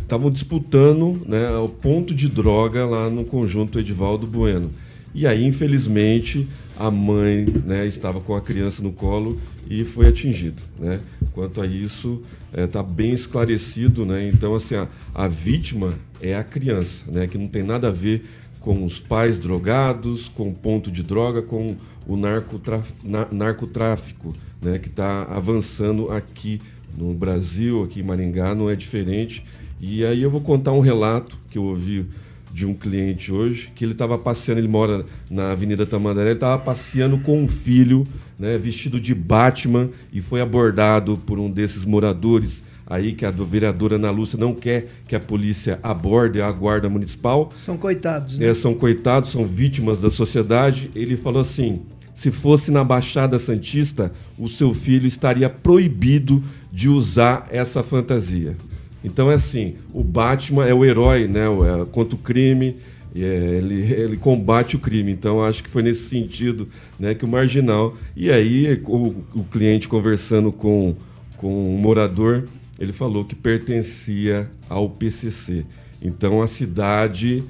estavam 0.00 0.28
é, 0.28 0.30
disputando 0.30 1.20
né, 1.26 1.50
o 1.56 1.68
ponto 1.68 2.14
de 2.14 2.28
droga 2.28 2.86
lá 2.86 3.10
no 3.10 3.24
conjunto 3.24 3.80
Edivaldo 3.80 4.28
Bueno. 4.28 4.70
E 5.12 5.26
aí, 5.26 5.44
infelizmente, 5.44 6.48
a 6.76 6.88
mãe 6.88 7.44
né, 7.66 7.84
estava 7.84 8.20
com 8.20 8.36
a 8.36 8.40
criança 8.40 8.80
no 8.80 8.92
colo 8.92 9.40
e 9.68 9.84
foi 9.84 10.06
atingido. 10.06 10.62
Né? 10.78 11.00
Quanto 11.32 11.60
a 11.60 11.66
isso, 11.66 12.22
está 12.50 12.62
é, 12.62 12.66
tá 12.68 12.82
bem 12.82 13.12
esclarecido. 13.12 14.06
Né? 14.06 14.28
Então, 14.28 14.54
assim, 14.54 14.76
a, 14.76 14.86
a, 15.12 15.26
vítima 15.26 15.98
é 16.22 16.36
a 16.36 16.44
criança, 16.44 17.10
né? 17.10 17.26
que 17.26 17.36
não 17.36 17.48
tem 17.48 17.64
nada 17.64 17.88
a 17.88 17.92
ver 17.92 18.24
com 18.60 18.84
os 18.84 19.00
pais 19.00 19.36
drogados, 19.36 20.28
com 20.28 20.50
o 20.50 20.54
ponto 20.54 20.92
de 20.92 21.02
droga, 21.02 21.42
com 21.42 21.76
o 22.06 22.16
narcotraf, 22.16 22.92
na, 23.02 23.26
narcotráfico, 23.32 24.32
né? 24.62 24.78
que 24.78 24.88
está 24.88 25.24
avançando 25.24 26.12
aqui 26.12 26.60
no 26.96 27.12
Brasil, 27.14 27.82
aqui 27.82 28.00
em 28.00 28.02
Maringá, 28.02 28.54
não 28.54 28.68
é 28.70 28.76
diferente. 28.76 29.44
E 29.80 30.04
aí 30.04 30.22
eu 30.22 30.30
vou 30.30 30.40
contar 30.40 30.72
um 30.72 30.80
relato 30.80 31.38
que 31.50 31.58
eu 31.58 31.64
ouvi 31.64 32.06
de 32.52 32.66
um 32.66 32.74
cliente 32.74 33.30
hoje, 33.30 33.70
que 33.74 33.84
ele 33.84 33.92
estava 33.92 34.18
passeando, 34.18 34.60
ele 34.60 34.68
mora 34.68 35.04
na 35.30 35.52
Avenida 35.52 35.86
Tamandaré, 35.86 36.30
ele 36.30 36.36
estava 36.36 36.60
passeando 36.60 37.18
com 37.18 37.42
um 37.42 37.48
filho, 37.48 38.06
né, 38.38 38.58
vestido 38.58 39.00
de 39.00 39.14
Batman, 39.14 39.90
e 40.12 40.20
foi 40.20 40.40
abordado 40.40 41.18
por 41.18 41.38
um 41.38 41.50
desses 41.50 41.84
moradores 41.84 42.62
aí 42.88 43.12
que 43.12 43.26
a 43.26 43.30
vereadora 43.30 43.96
Ana 43.96 44.10
Lúcia 44.10 44.38
não 44.38 44.54
quer 44.54 44.88
que 45.06 45.14
a 45.14 45.20
polícia 45.20 45.78
aborde 45.82 46.40
a 46.40 46.50
guarda 46.50 46.88
municipal. 46.88 47.50
São 47.52 47.76
coitados, 47.76 48.38
né? 48.38 48.48
É, 48.48 48.54
são 48.54 48.74
coitados, 48.74 49.30
são 49.30 49.44
vítimas 49.44 50.00
da 50.00 50.10
sociedade. 50.10 50.90
Ele 50.94 51.16
falou 51.16 51.42
assim: 51.42 51.82
se 52.14 52.30
fosse 52.30 52.70
na 52.70 52.82
Baixada 52.82 53.38
Santista, 53.38 54.10
o 54.38 54.48
seu 54.48 54.72
filho 54.72 55.06
estaria 55.06 55.50
proibido 55.50 56.42
de 56.72 56.88
usar 56.88 57.46
essa 57.50 57.82
fantasia. 57.82 58.56
Então 59.02 59.30
é 59.30 59.34
assim, 59.34 59.76
o 59.92 60.02
Batman 60.02 60.66
é 60.66 60.74
o 60.74 60.84
herói, 60.84 61.28
né, 61.28 61.44
é, 61.46 61.84
contra 61.86 62.16
o 62.16 62.18
crime, 62.18 62.76
é, 63.14 63.18
ele, 63.18 63.92
ele 63.92 64.16
combate 64.16 64.76
o 64.76 64.78
crime. 64.78 65.12
Então 65.12 65.42
acho 65.42 65.62
que 65.62 65.70
foi 65.70 65.82
nesse 65.82 66.08
sentido, 66.08 66.68
né, 66.98 67.14
que 67.14 67.24
o 67.24 67.28
marginal. 67.28 67.96
E 68.16 68.30
aí 68.30 68.80
o, 68.84 69.14
o 69.34 69.44
cliente 69.44 69.88
conversando 69.88 70.52
com 70.52 70.94
com 71.38 71.74
um 71.74 71.78
morador, 71.78 72.44
ele 72.78 72.92
falou 72.92 73.24
que 73.24 73.34
pertencia 73.34 74.50
ao 74.68 74.90
PCC. 74.90 75.64
Então 76.02 76.42
a 76.42 76.46
cidade 76.46 77.42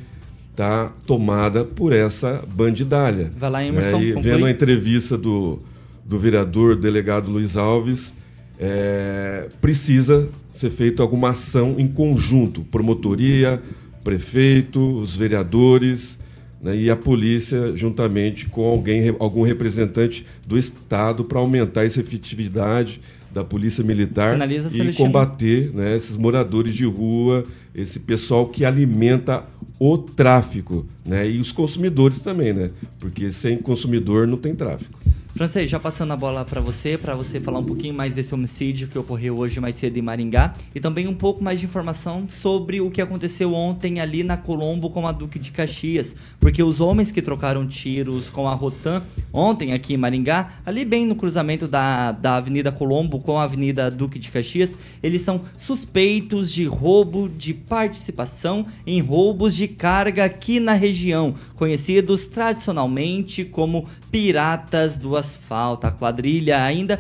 está 0.51 0.93
tomada 1.07 1.65
por 1.65 1.93
essa 1.93 2.45
bandidalha. 2.47 3.31
Vai 3.37 3.51
lá, 3.51 3.65
Emerson. 3.65 3.99
É, 3.99 4.03
e 4.05 4.13
vendo 4.21 4.45
a 4.45 4.51
entrevista 4.51 5.19
do, 5.19 5.59
do 6.05 6.19
vereador, 6.19 6.77
delegado 6.77 7.31
Luiz 7.31 7.57
Alves, 7.57 8.15
é, 8.59 9.49
precisa 9.61 10.29
ser 10.51 10.71
feita 10.71 11.03
alguma 11.03 11.31
ação 11.31 11.77
em 11.79 11.87
conjunto, 11.87 12.63
promotoria, 12.63 13.61
prefeito, 14.03 14.81
os 14.81 15.17
vereadores 15.17 16.19
né, 16.61 16.77
e 16.77 16.91
a 16.91 16.97
polícia, 16.97 17.77
juntamente 17.77 18.47
com 18.47 18.65
alguém, 18.65 19.15
algum 19.19 19.43
representante 19.43 20.27
do 20.47 20.59
Estado, 20.59 21.25
para 21.25 21.39
aumentar 21.39 21.85
essa 21.85 22.01
efetividade 22.01 23.01
da 23.33 23.45
polícia 23.45 23.85
militar 23.85 24.37
e 24.73 24.93
combater 24.95 25.71
né, 25.75 25.97
esses 25.97 26.17
moradores 26.17 26.75
de 26.75 26.85
rua, 26.85 27.45
esse 27.75 28.01
pessoal 28.01 28.49
que 28.49 28.65
alimenta 28.65 29.45
o 29.79 29.97
tráfico, 29.97 30.85
né? 31.07 31.31
E 31.31 31.39
os 31.39 31.53
consumidores 31.53 32.19
também, 32.19 32.53
né? 32.53 32.71
Porque 32.99 33.31
sem 33.31 33.59
consumidor 33.59 34.27
não 34.27 34.37
tem 34.37 34.55
tráfico. 34.55 34.99
Francês, 35.39 35.71
já 35.71 35.79
passando 35.79 36.13
a 36.13 36.17
bola 36.17 36.45
para 36.45 36.61
você, 36.61 36.99
para 36.99 37.15
você 37.15 37.39
falar 37.39 37.61
um 37.61 37.65
pouquinho 37.65 37.95
mais 37.95 38.13
desse 38.13 38.35
homicídio 38.35 38.89
que 38.89 38.99
ocorreu 38.99 39.39
hoje 39.39 39.61
mais 39.61 39.77
cedo 39.77 39.97
em 39.97 40.03
Maringá 40.03 40.53
e 40.75 40.81
também 40.81 41.07
um 41.07 41.15
pouco 41.15 41.45
mais 41.45 41.61
de 41.61 41.67
informação 41.67 42.29
sobre 42.29 42.81
o 42.81 42.91
que 42.91 43.01
aconteceu 43.01 43.55
ontem 43.55 44.01
ali 44.01 44.25
na 44.25 44.37
Colombo 44.37 44.91
com 44.91 45.07
a 45.07 45.13
Duque 45.13 45.39
de 45.39 45.53
Caxias, 45.53 46.17
porque 46.41 46.61
os 46.61 46.81
homens 46.81 47.13
que 47.13 47.23
trocaram 47.23 47.69
tiros 47.69 48.29
com 48.29 48.49
a 48.49 48.53
Rotan 48.53 49.01
ontem 49.33 49.73
aqui 49.73 49.95
em 49.95 49.97
Maringá, 49.97 50.49
ali 50.67 50.85
bem 50.85 51.07
no 51.07 51.15
cruzamento 51.15 51.69
da, 51.69 52.11
da 52.11 52.35
Avenida 52.35 52.73
Colombo 52.73 53.21
com 53.21 53.39
a 53.39 53.45
Avenida 53.45 53.93
Duque 53.93 54.19
de 54.19 54.33
Caxias, 54.33 54.77
eles 55.01 55.21
são 55.21 55.43
suspeitos 55.57 56.51
de 56.51 56.65
roubo 56.65 57.29
de 57.29 57.55
participação 57.55 58.67
em 58.85 59.01
roubos 59.01 59.55
de 59.55 59.69
carga 59.69 60.25
aqui 60.25 60.59
na 60.59 60.73
região, 60.73 61.33
conhecidos 61.55 62.27
tradicionalmente 62.27 63.45
como 63.45 63.87
piratas 64.11 64.99
do 64.99 65.15
asfalto. 65.29 65.87
A 65.87 65.93
quadrilha 65.93 66.63
ainda 66.63 66.99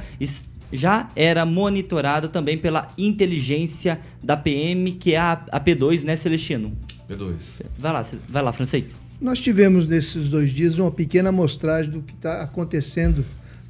já 0.73 1.11
era 1.16 1.44
monitorada 1.47 2.28
também 2.28 2.58
pela 2.58 2.88
inteligência 2.97 3.99
da 4.23 4.37
PM, 4.37 4.92
que 4.92 5.14
é 5.14 5.18
a, 5.18 5.44
a 5.50 5.61
P2, 5.61 6.02
né, 6.04 6.16
Celestino? 6.16 6.76
P2. 7.08 7.35
Vai 7.78 7.92
lá, 7.92 8.06
vai 8.28 8.42
lá, 8.42 8.52
francês. 8.52 9.00
Nós 9.20 9.40
tivemos 9.40 9.87
nesses 9.87 10.28
dois 10.28 10.50
dias 10.50 10.78
uma 10.78 10.90
pequena 10.90 11.30
amostragem 11.30 11.90
do 11.90 12.02
que 12.02 12.12
está 12.12 12.42
acontecendo 12.42 13.25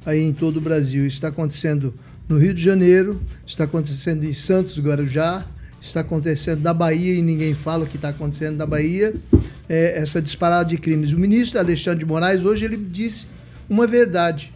aí 0.05 0.21
em 0.21 0.33
todo 0.33 0.57
o 0.57 0.61
Brasil. 0.61 1.07
Está 1.07 1.29
acontecendo 1.29 1.93
no 2.27 2.37
Rio 2.37 2.53
de 2.53 2.61
Janeiro, 2.61 3.19
está 3.45 3.63
acontecendo 3.63 4.23
em 4.23 4.33
Santos, 4.33 4.77
Guarujá, 4.79 5.43
está 5.81 6.01
acontecendo 6.01 6.61
na 6.61 6.73
Bahia 6.73 7.15
e 7.15 7.21
ninguém 7.21 7.55
fala 7.55 7.85
o 7.85 7.87
que 7.87 7.95
está 7.95 8.09
acontecendo 8.09 8.57
na 8.57 8.65
Bahia, 8.65 9.15
é, 9.67 9.97
essa 9.97 10.21
disparada 10.21 10.69
de 10.69 10.77
crimes. 10.77 11.13
O 11.13 11.19
ministro 11.19 11.59
Alexandre 11.59 11.99
de 11.99 12.05
Moraes, 12.05 12.45
hoje, 12.45 12.65
ele 12.65 12.77
disse 12.77 13.27
uma 13.69 13.85
verdade. 13.85 14.51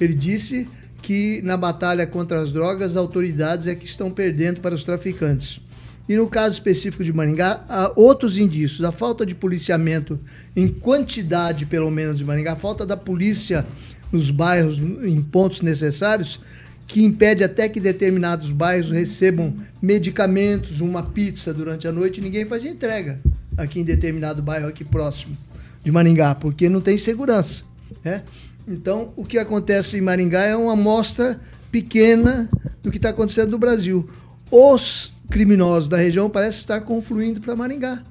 Ele 0.00 0.14
disse 0.14 0.68
que 1.00 1.40
na 1.42 1.56
batalha 1.56 2.06
contra 2.06 2.40
as 2.40 2.52
drogas, 2.52 2.92
as 2.92 2.96
autoridades 2.96 3.66
é 3.66 3.74
que 3.74 3.86
estão 3.86 4.10
perdendo 4.10 4.60
para 4.60 4.74
os 4.74 4.84
traficantes. 4.84 5.60
E 6.08 6.16
no 6.16 6.28
caso 6.28 6.54
específico 6.54 7.04
de 7.04 7.12
Maringá, 7.12 7.64
há 7.68 7.92
outros 7.96 8.36
indícios. 8.36 8.84
A 8.84 8.92
falta 8.92 9.24
de 9.24 9.34
policiamento 9.34 10.18
em 10.54 10.68
quantidade, 10.68 11.64
pelo 11.66 11.90
menos, 11.90 12.18
de 12.18 12.24
Maringá, 12.24 12.52
a 12.52 12.56
falta 12.56 12.84
da 12.84 12.96
polícia 12.96 13.66
nos 14.10 14.30
bairros, 14.30 14.78
em 14.78 15.22
pontos 15.22 15.62
necessários, 15.62 16.40
que 16.86 17.02
impede 17.02 17.42
até 17.42 17.68
que 17.68 17.80
determinados 17.80 18.50
bairros 18.50 18.90
recebam 18.90 19.54
medicamentos, 19.80 20.80
uma 20.80 21.02
pizza 21.02 21.54
durante 21.54 21.88
a 21.88 21.92
noite, 21.92 22.20
ninguém 22.20 22.44
faz 22.44 22.64
entrega 22.64 23.20
aqui 23.56 23.80
em 23.80 23.84
determinado 23.84 24.42
bairro 24.42 24.68
aqui 24.68 24.84
próximo 24.84 25.36
de 25.82 25.90
Maringá, 25.90 26.34
porque 26.34 26.68
não 26.68 26.80
tem 26.80 26.98
segurança. 26.98 27.64
Né? 28.04 28.22
Então, 28.66 29.12
o 29.16 29.24
que 29.24 29.38
acontece 29.38 29.96
em 29.96 30.00
Maringá 30.00 30.42
é 30.44 30.56
uma 30.56 30.74
amostra 30.74 31.40
pequena 31.70 32.48
do 32.82 32.90
que 32.90 32.96
está 32.96 33.10
acontecendo 33.10 33.50
no 33.50 33.58
Brasil. 33.58 34.08
Os 34.50 35.12
criminosos 35.30 35.88
da 35.88 35.96
região 35.96 36.28
parecem 36.28 36.60
estar 36.60 36.80
confluindo 36.82 37.40
para 37.40 37.56
Maringá. 37.56 38.02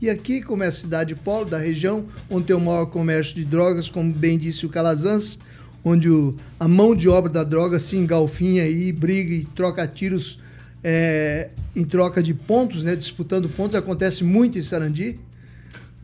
E 0.00 0.08
aqui, 0.08 0.40
como 0.40 0.62
é 0.62 0.66
a 0.66 0.72
cidade 0.72 1.14
polo 1.14 1.44
da 1.44 1.58
região, 1.58 2.06
onde 2.30 2.46
tem 2.46 2.56
o 2.56 2.60
maior 2.60 2.86
comércio 2.86 3.34
de 3.34 3.44
drogas, 3.44 3.90
como 3.90 4.12
bem 4.12 4.38
disse 4.38 4.64
o 4.64 4.68
Calazans, 4.70 5.38
onde 5.84 6.08
o, 6.08 6.34
a 6.58 6.66
mão 6.66 6.94
de 6.94 7.08
obra 7.08 7.30
da 7.30 7.44
droga 7.44 7.78
se 7.78 7.96
engalfinha 7.96 8.66
e 8.66 8.90
briga 8.92 9.34
e 9.34 9.44
troca 9.44 9.86
tiros 9.86 10.38
é, 10.82 11.50
em 11.76 11.84
troca 11.84 12.22
de 12.22 12.32
pontos, 12.32 12.84
né, 12.84 12.96
disputando 12.96 13.48
pontos, 13.48 13.74
acontece 13.74 14.24
muito 14.24 14.58
em 14.58 14.62
Sarandi. 14.62 15.20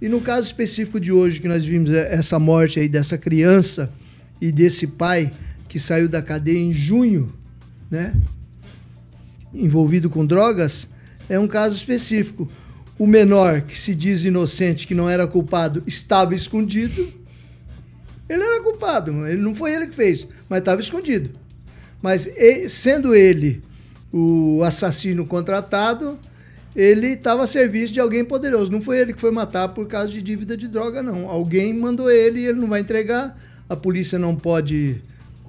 E 0.00 0.08
no 0.08 0.20
caso 0.20 0.46
específico 0.46 1.00
de 1.00 1.10
hoje, 1.10 1.40
que 1.40 1.48
nós 1.48 1.64
vimos 1.64 1.90
é, 1.90 2.14
essa 2.14 2.38
morte 2.38 2.78
aí 2.78 2.88
dessa 2.88 3.16
criança 3.16 3.90
e 4.40 4.52
desse 4.52 4.86
pai 4.86 5.32
que 5.68 5.78
saiu 5.78 6.08
da 6.08 6.20
cadeia 6.20 6.58
em 6.58 6.72
junho, 6.72 7.32
né, 7.90 8.14
envolvido 9.54 10.10
com 10.10 10.24
drogas, 10.24 10.86
é 11.28 11.38
um 11.38 11.48
caso 11.48 11.74
específico. 11.74 12.50
O 12.98 13.06
menor, 13.06 13.62
que 13.62 13.78
se 13.78 13.94
diz 13.94 14.24
inocente, 14.24 14.86
que 14.86 14.94
não 14.94 15.08
era 15.08 15.26
culpado, 15.26 15.82
estava 15.86 16.34
escondido. 16.34 17.08
Ele 18.28 18.42
era 18.42 18.62
culpado, 18.62 19.26
ele 19.26 19.40
não 19.40 19.54
foi 19.54 19.74
ele 19.74 19.86
que 19.86 19.94
fez, 19.94 20.26
mas 20.48 20.58
estava 20.58 20.80
escondido. 20.80 21.30
Mas 22.02 22.28
sendo 22.68 23.14
ele 23.14 23.62
o 24.12 24.62
assassino 24.62 25.26
contratado, 25.26 26.18
ele 26.76 27.14
estava 27.14 27.42
a 27.42 27.46
serviço 27.46 27.90
de 27.90 27.98
alguém 27.98 28.22
poderoso. 28.22 28.70
Não 28.70 28.82
foi 28.82 28.98
ele 28.98 29.14
que 29.14 29.20
foi 29.20 29.30
matar 29.30 29.68
por 29.70 29.86
causa 29.86 30.12
de 30.12 30.20
dívida 30.20 30.54
de 30.54 30.68
droga, 30.68 31.02
não. 31.02 31.26
Alguém 31.26 31.72
mandou 31.72 32.10
ele 32.10 32.40
e 32.40 32.46
ele 32.46 32.60
não 32.60 32.68
vai 32.68 32.80
entregar. 32.80 33.34
A 33.66 33.74
polícia 33.74 34.18
não 34.18 34.36
pode, 34.36 35.00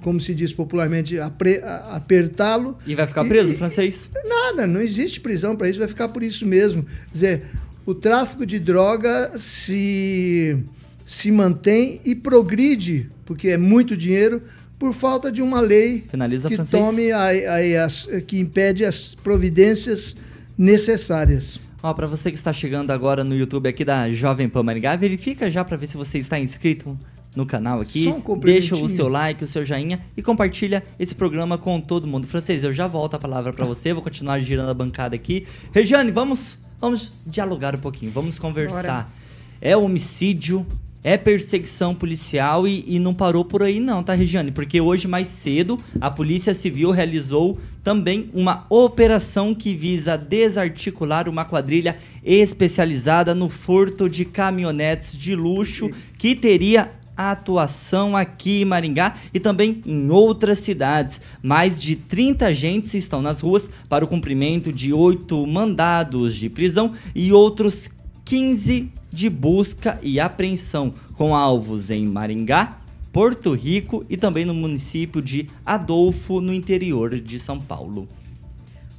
como 0.02 0.18
se 0.18 0.34
diz 0.34 0.54
popularmente, 0.54 1.16
apertá-lo. 1.20 2.78
E 2.86 2.94
vai 2.94 3.06
ficar 3.06 3.26
preso, 3.26 3.52
e, 3.52 3.56
francês? 3.56 4.10
Nada, 4.24 4.66
não 4.66 4.80
existe 4.80 5.20
prisão 5.20 5.54
para 5.54 5.68
isso, 5.68 5.78
vai 5.78 5.86
ficar 5.86 6.08
por 6.08 6.22
isso 6.22 6.46
mesmo. 6.46 6.82
Quer 6.82 7.12
dizer, 7.12 7.42
o 7.84 7.94
tráfico 7.94 8.46
de 8.46 8.58
droga 8.58 9.32
se, 9.36 10.56
se 11.04 11.30
mantém 11.30 12.00
e 12.06 12.14
progride, 12.14 13.10
porque 13.26 13.48
é 13.48 13.58
muito 13.58 13.94
dinheiro, 13.94 14.42
por 14.78 14.94
falta 14.94 15.30
de 15.30 15.42
uma 15.42 15.60
lei 15.60 16.04
Finaliza 16.08 16.48
que 16.48 16.54
francês. 16.54 16.82
tome 16.82 17.10
a, 17.10 17.24
a, 17.24 17.86
a, 17.86 18.20
que 18.20 18.38
impede 18.38 18.84
as 18.84 19.14
providências 19.14 20.16
necessárias. 20.58 21.60
Ó, 21.80 21.94
para 21.94 22.08
você 22.08 22.32
que 22.32 22.36
está 22.36 22.52
chegando 22.52 22.90
agora 22.90 23.22
no 23.22 23.36
YouTube 23.36 23.68
aqui 23.68 23.84
da 23.84 24.10
Jovem 24.10 24.48
Pan 24.48 24.64
Maringá, 24.64 24.96
verifica 24.96 25.48
já 25.48 25.64
para 25.64 25.76
ver 25.76 25.86
se 25.86 25.96
você 25.96 26.18
está 26.18 26.36
inscrito 26.38 26.98
no 27.36 27.46
canal 27.46 27.80
aqui. 27.80 28.08
Um 28.08 28.38
Deixa 28.40 28.74
o 28.74 28.88
seu 28.88 29.08
like, 29.08 29.44
o 29.44 29.46
seu 29.46 29.64
joinha 29.64 30.00
e 30.16 30.22
compartilha 30.22 30.82
esse 30.98 31.14
programa 31.14 31.56
com 31.56 31.80
todo 31.80 32.08
mundo. 32.08 32.26
Francês, 32.26 32.64
eu 32.64 32.72
já 32.72 32.88
volto 32.88 33.14
a 33.14 33.18
palavra 33.18 33.52
para 33.52 33.64
você, 33.64 33.92
vou 33.92 34.02
continuar 34.02 34.40
girando 34.40 34.70
a 34.70 34.74
bancada 34.74 35.14
aqui. 35.14 35.46
Regiane, 35.72 36.10
vamos, 36.10 36.58
vamos 36.80 37.12
dialogar 37.24 37.76
um 37.76 37.78
pouquinho, 37.78 38.10
vamos 38.10 38.40
conversar. 38.40 39.04
Bora. 39.04 39.28
É 39.60 39.76
homicídio 39.76 40.66
é 41.02 41.16
perseguição 41.16 41.94
policial 41.94 42.66
e, 42.66 42.84
e, 42.86 42.98
não 42.98 43.14
parou 43.14 43.44
por 43.44 43.62
aí 43.62 43.80
não, 43.80 44.02
tá, 44.02 44.14
Regiane? 44.14 44.50
Porque 44.50 44.80
hoje 44.80 45.06
mais 45.06 45.28
cedo 45.28 45.80
a 46.00 46.10
Polícia 46.10 46.52
Civil 46.52 46.90
realizou 46.90 47.58
também 47.82 48.30
uma 48.34 48.66
operação 48.68 49.54
que 49.54 49.74
visa 49.74 50.16
desarticular 50.16 51.28
uma 51.28 51.44
quadrilha 51.44 51.96
especializada 52.24 53.34
no 53.34 53.48
furto 53.48 54.08
de 54.08 54.24
caminhonetes 54.24 55.16
de 55.16 55.34
luxo 55.34 55.90
que 56.18 56.34
teria 56.34 56.90
atuação 57.16 58.16
aqui 58.16 58.62
em 58.62 58.64
Maringá 58.64 59.16
e 59.34 59.40
também 59.40 59.82
em 59.84 60.08
outras 60.08 60.60
cidades. 60.60 61.20
Mais 61.42 61.80
de 61.80 61.96
30 61.96 62.46
agentes 62.46 62.94
estão 62.94 63.20
nas 63.20 63.40
ruas 63.40 63.68
para 63.88 64.04
o 64.04 64.08
cumprimento 64.08 64.72
de 64.72 64.92
oito 64.92 65.44
mandados 65.44 66.34
de 66.36 66.48
prisão 66.48 66.92
e 67.14 67.32
outros 67.32 67.90
15 68.24 68.88
de 69.10 69.28
busca 69.28 69.98
e 70.02 70.20
apreensão 70.20 70.92
com 71.14 71.34
alvos 71.34 71.90
em 71.90 72.06
Maringá, 72.06 72.78
Porto 73.12 73.54
Rico 73.54 74.04
e 74.08 74.16
também 74.16 74.44
no 74.44 74.54
município 74.54 75.20
de 75.22 75.48
Adolfo, 75.64 76.40
no 76.40 76.52
interior 76.52 77.18
de 77.18 77.40
São 77.40 77.60
Paulo. 77.60 78.06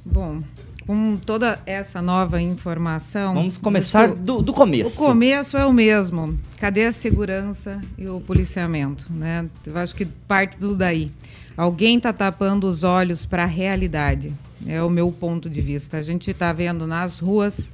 Bom, 0.04 0.42
com 0.90 1.18
toda 1.18 1.62
essa 1.68 2.02
nova 2.02 2.42
informação. 2.42 3.36
Vamos 3.36 3.60
começar 3.60 4.12
do, 4.12 4.42
do, 4.42 4.52
começo. 4.52 5.00
O 5.00 5.06
começo 5.06 5.56
é 5.56 5.64
o 5.64 5.72
mesmo. 5.72 6.36
Cadê 6.58 6.86
a 6.86 6.92
segurança 6.92 7.80
e 7.96 8.08
o 8.08 8.20
policiamento? 8.20 9.06
Né? 9.12 9.48
Eu 9.68 9.78
acho 9.78 9.96
que 9.96 10.04
parte 10.04 10.58
tudo 10.58 10.76
daí. 10.76 11.12
Alguém 11.56 11.98
está 11.98 12.12
tapando 12.12 12.68
os 12.68 12.84
olhos 12.84 13.24
para 13.24 13.44
a 13.44 13.46
realidade. 13.46 14.34
É 14.66 14.82
o 14.82 14.90
meu 14.90 15.12
ponto 15.12 15.48
de 15.48 15.62
vista. 15.62 15.98
A 15.98 16.02
gente 16.02 16.32
está 16.32 16.52
vendo 16.52 16.88
nas 16.88 17.20
ruas 17.20 17.70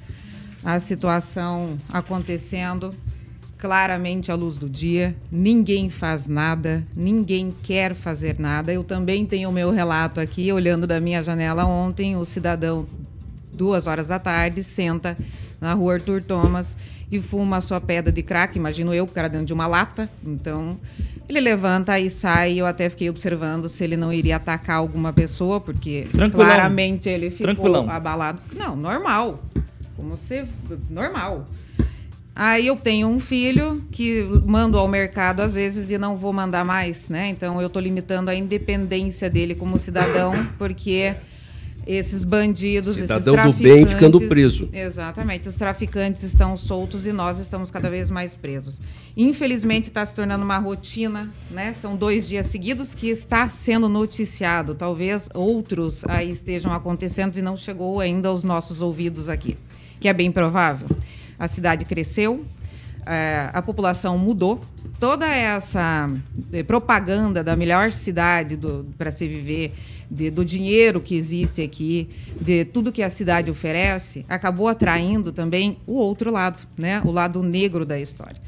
a 0.65 0.79
situação 0.79 1.77
acontecendo 1.87 2.91
claramente 3.57 4.31
à 4.31 4.35
luz 4.35 4.57
do 4.57 4.67
dia. 4.67 5.15
Ninguém 5.31 5.91
faz 5.91 6.27
nada, 6.27 6.83
ninguém 6.95 7.53
quer 7.61 7.93
fazer 7.93 8.39
nada. 8.39 8.73
Eu 8.73 8.83
também 8.83 9.25
tenho 9.27 9.49
o 9.49 9.53
meu 9.53 9.69
relato 9.71 10.19
aqui, 10.19 10.51
olhando 10.51 10.87
da 10.87 10.99
minha 10.99 11.21
janela 11.21 11.65
ontem, 11.65 12.15
o 12.15 12.25
cidadão, 12.25 12.87
duas 13.53 13.85
horas 13.85 14.07
da 14.07 14.17
tarde, 14.17 14.63
senta 14.63 15.15
na 15.61 15.73
rua 15.73 15.93
Arthur 15.93 16.21
Thomas 16.21 16.75
e 17.11 17.21
fuma 17.21 17.57
a 17.57 17.61
sua 17.61 17.79
pedra 17.79 18.11
de 18.11 18.23
crack, 18.23 18.57
imagino 18.57 18.91
eu, 18.91 19.05
porque 19.05 19.19
era 19.19 19.29
dentro 19.29 19.45
de 19.45 19.53
uma 19.53 19.67
lata. 19.67 20.09
Então, 20.25 20.77
ele 21.29 21.39
levanta 21.39 21.99
e 21.99 22.09
sai. 22.09 22.59
Eu 22.59 22.65
até 22.65 22.89
fiquei 22.89 23.07
observando 23.09 23.69
se 23.69 23.83
ele 23.83 23.95
não 23.95 24.11
iria 24.11 24.37
atacar 24.37 24.77
alguma 24.77 25.13
pessoa, 25.13 25.61
porque 25.61 26.07
Tranquilão. 26.11 26.45
claramente 26.47 27.07
ele 27.07 27.29
ficou 27.29 27.53
Tranquilão. 27.53 27.89
abalado. 27.89 28.41
Não, 28.55 28.75
normal 28.75 29.39
como 29.95 30.17
ser 30.17 30.47
normal. 30.89 31.45
Aí 32.35 32.67
eu 32.67 32.75
tenho 32.75 33.07
um 33.07 33.17
filho 33.17 33.81
que 33.89 34.23
mando 34.45 34.77
ao 34.77 34.89
mercado 34.89 35.39
às 35.39 35.53
vezes 35.53 35.89
e 35.89 35.97
não 35.97 36.17
vou 36.17 36.33
mandar 36.33 36.65
mais, 36.65 37.07
né? 37.07 37.29
Então 37.29 37.61
eu 37.61 37.67
estou 37.67 37.81
limitando 37.81 38.29
a 38.29 38.35
independência 38.35 39.29
dele 39.29 39.55
como 39.55 39.79
cidadão, 39.79 40.33
porque 40.57 41.15
esses 41.87 42.25
bandidos, 42.25 42.95
cidadão 42.95 43.35
esses 43.35 43.55
do 43.55 43.63
bem 43.63 43.85
ficando 43.85 44.19
preso. 44.27 44.67
Exatamente, 44.73 45.47
os 45.47 45.55
traficantes 45.55 46.23
estão 46.23 46.57
soltos 46.57 47.07
e 47.07 47.13
nós 47.13 47.39
estamos 47.39 47.71
cada 47.71 47.89
vez 47.89 48.11
mais 48.11 48.35
presos. 48.35 48.81
Infelizmente 49.15 49.85
está 49.85 50.05
se 50.05 50.13
tornando 50.13 50.43
uma 50.43 50.57
rotina, 50.57 51.31
né? 51.49 51.73
São 51.73 51.95
dois 51.95 52.27
dias 52.27 52.47
seguidos 52.47 52.93
que 52.93 53.07
está 53.07 53.49
sendo 53.49 53.87
noticiado. 53.87 54.75
Talvez 54.75 55.29
outros 55.33 56.03
aí 56.03 56.31
estejam 56.31 56.73
acontecendo 56.73 57.37
e 57.37 57.41
não 57.41 57.55
chegou 57.55 58.01
ainda 58.01 58.27
aos 58.27 58.43
nossos 58.43 58.81
ouvidos 58.81 59.29
aqui 59.29 59.55
que 60.05 60.09
é 60.09 60.13
bem 60.13 60.31
provável. 60.31 60.87
A 61.39 61.47
cidade 61.47 61.83
cresceu, 61.83 62.45
é, 63.07 63.49
a 63.51 63.59
população 63.59 64.19
mudou. 64.19 64.61
Toda 64.99 65.25
essa 65.25 66.07
eh, 66.53 66.61
propaganda 66.61 67.43
da 67.43 67.55
melhor 67.55 67.91
cidade 67.91 68.55
para 68.99 69.09
se 69.09 69.27
viver, 69.27 69.73
de, 70.09 70.29
do 70.29 70.45
dinheiro 70.45 71.01
que 71.01 71.15
existe 71.15 71.63
aqui, 71.63 72.07
de 72.39 72.65
tudo 72.65 72.91
que 72.91 73.01
a 73.01 73.09
cidade 73.09 73.49
oferece, 73.49 74.23
acabou 74.29 74.67
atraindo 74.67 75.31
também 75.31 75.79
o 75.87 75.95
outro 75.95 76.31
lado, 76.31 76.67
né? 76.77 77.01
o 77.03 77.09
lado 77.11 77.41
negro 77.41 77.83
da 77.83 77.99
história. 77.99 78.39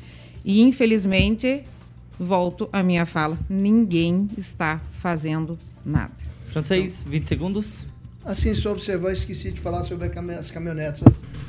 E, 0.46 0.62
infelizmente, 0.62 1.64
volto 2.20 2.70
à 2.72 2.84
minha 2.84 3.08
fala: 3.08 3.36
ninguém 3.50 4.30
está 4.38 4.80
fazendo 4.92 5.58
nada. 5.84 6.14
Francês, 6.50 7.04
20 7.10 7.28
segundos. 7.28 7.88
Assim, 8.28 8.54
só 8.54 8.74
observar, 8.74 9.14
esqueci 9.14 9.52
de 9.52 9.62
falar 9.62 9.84
sobre 9.84 10.12
as 10.38 10.52
caminhonetes. 10.52 11.02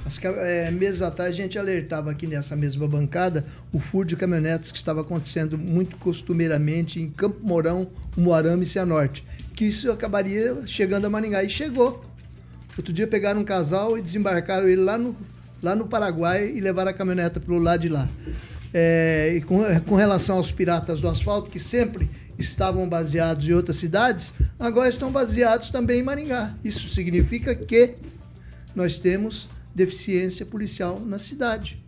As, 0.06 0.16
é, 0.22 0.70
meses 0.70 1.02
atrás 1.02 1.32
a 1.32 1.36
gente 1.36 1.58
alertava 1.58 2.12
aqui 2.12 2.24
nessa 2.24 2.54
mesma 2.54 2.86
bancada 2.86 3.44
o 3.72 3.80
furto 3.80 4.10
de 4.10 4.16
caminhonetes 4.16 4.70
que 4.70 4.78
estava 4.78 5.00
acontecendo 5.00 5.58
muito 5.58 5.96
costumeiramente 5.96 7.00
em 7.00 7.10
Campo 7.10 7.40
Mourão, 7.42 7.88
Moarama 8.16 8.62
e 8.62 8.66
Cianorte. 8.66 9.24
Que 9.56 9.64
isso 9.64 9.90
acabaria 9.90 10.56
chegando 10.66 11.06
a 11.06 11.10
Maringá. 11.10 11.42
E 11.42 11.50
chegou. 11.50 12.00
Outro 12.76 12.92
dia 12.92 13.08
pegaram 13.08 13.40
um 13.40 13.44
casal 13.44 13.98
e 13.98 14.00
desembarcaram 14.00 14.68
ele 14.68 14.82
lá 14.82 14.96
no, 14.96 15.16
lá 15.60 15.74
no 15.74 15.88
Paraguai 15.88 16.48
e 16.48 16.60
levaram 16.60 16.92
a 16.92 16.94
caminhoneta 16.94 17.40
para 17.40 17.52
o 17.52 17.58
lado 17.58 17.80
de 17.80 17.88
lá. 17.88 18.08
É, 18.72 19.34
e 19.36 19.40
com, 19.40 19.62
com 19.86 19.94
relação 19.94 20.36
aos 20.36 20.52
piratas 20.52 21.00
do 21.00 21.08
asfalto, 21.08 21.50
que 21.50 21.58
sempre 21.58 22.10
estavam 22.38 22.88
baseados 22.88 23.48
em 23.48 23.52
outras 23.52 23.76
cidades, 23.76 24.34
agora 24.58 24.88
estão 24.88 25.10
baseados 25.10 25.70
também 25.70 26.00
em 26.00 26.02
Maringá. 26.02 26.54
Isso 26.62 26.88
significa 26.88 27.54
que 27.54 27.94
nós 28.74 28.98
temos 28.98 29.48
deficiência 29.74 30.44
policial 30.44 31.00
na 31.00 31.18
cidade. 31.18 31.82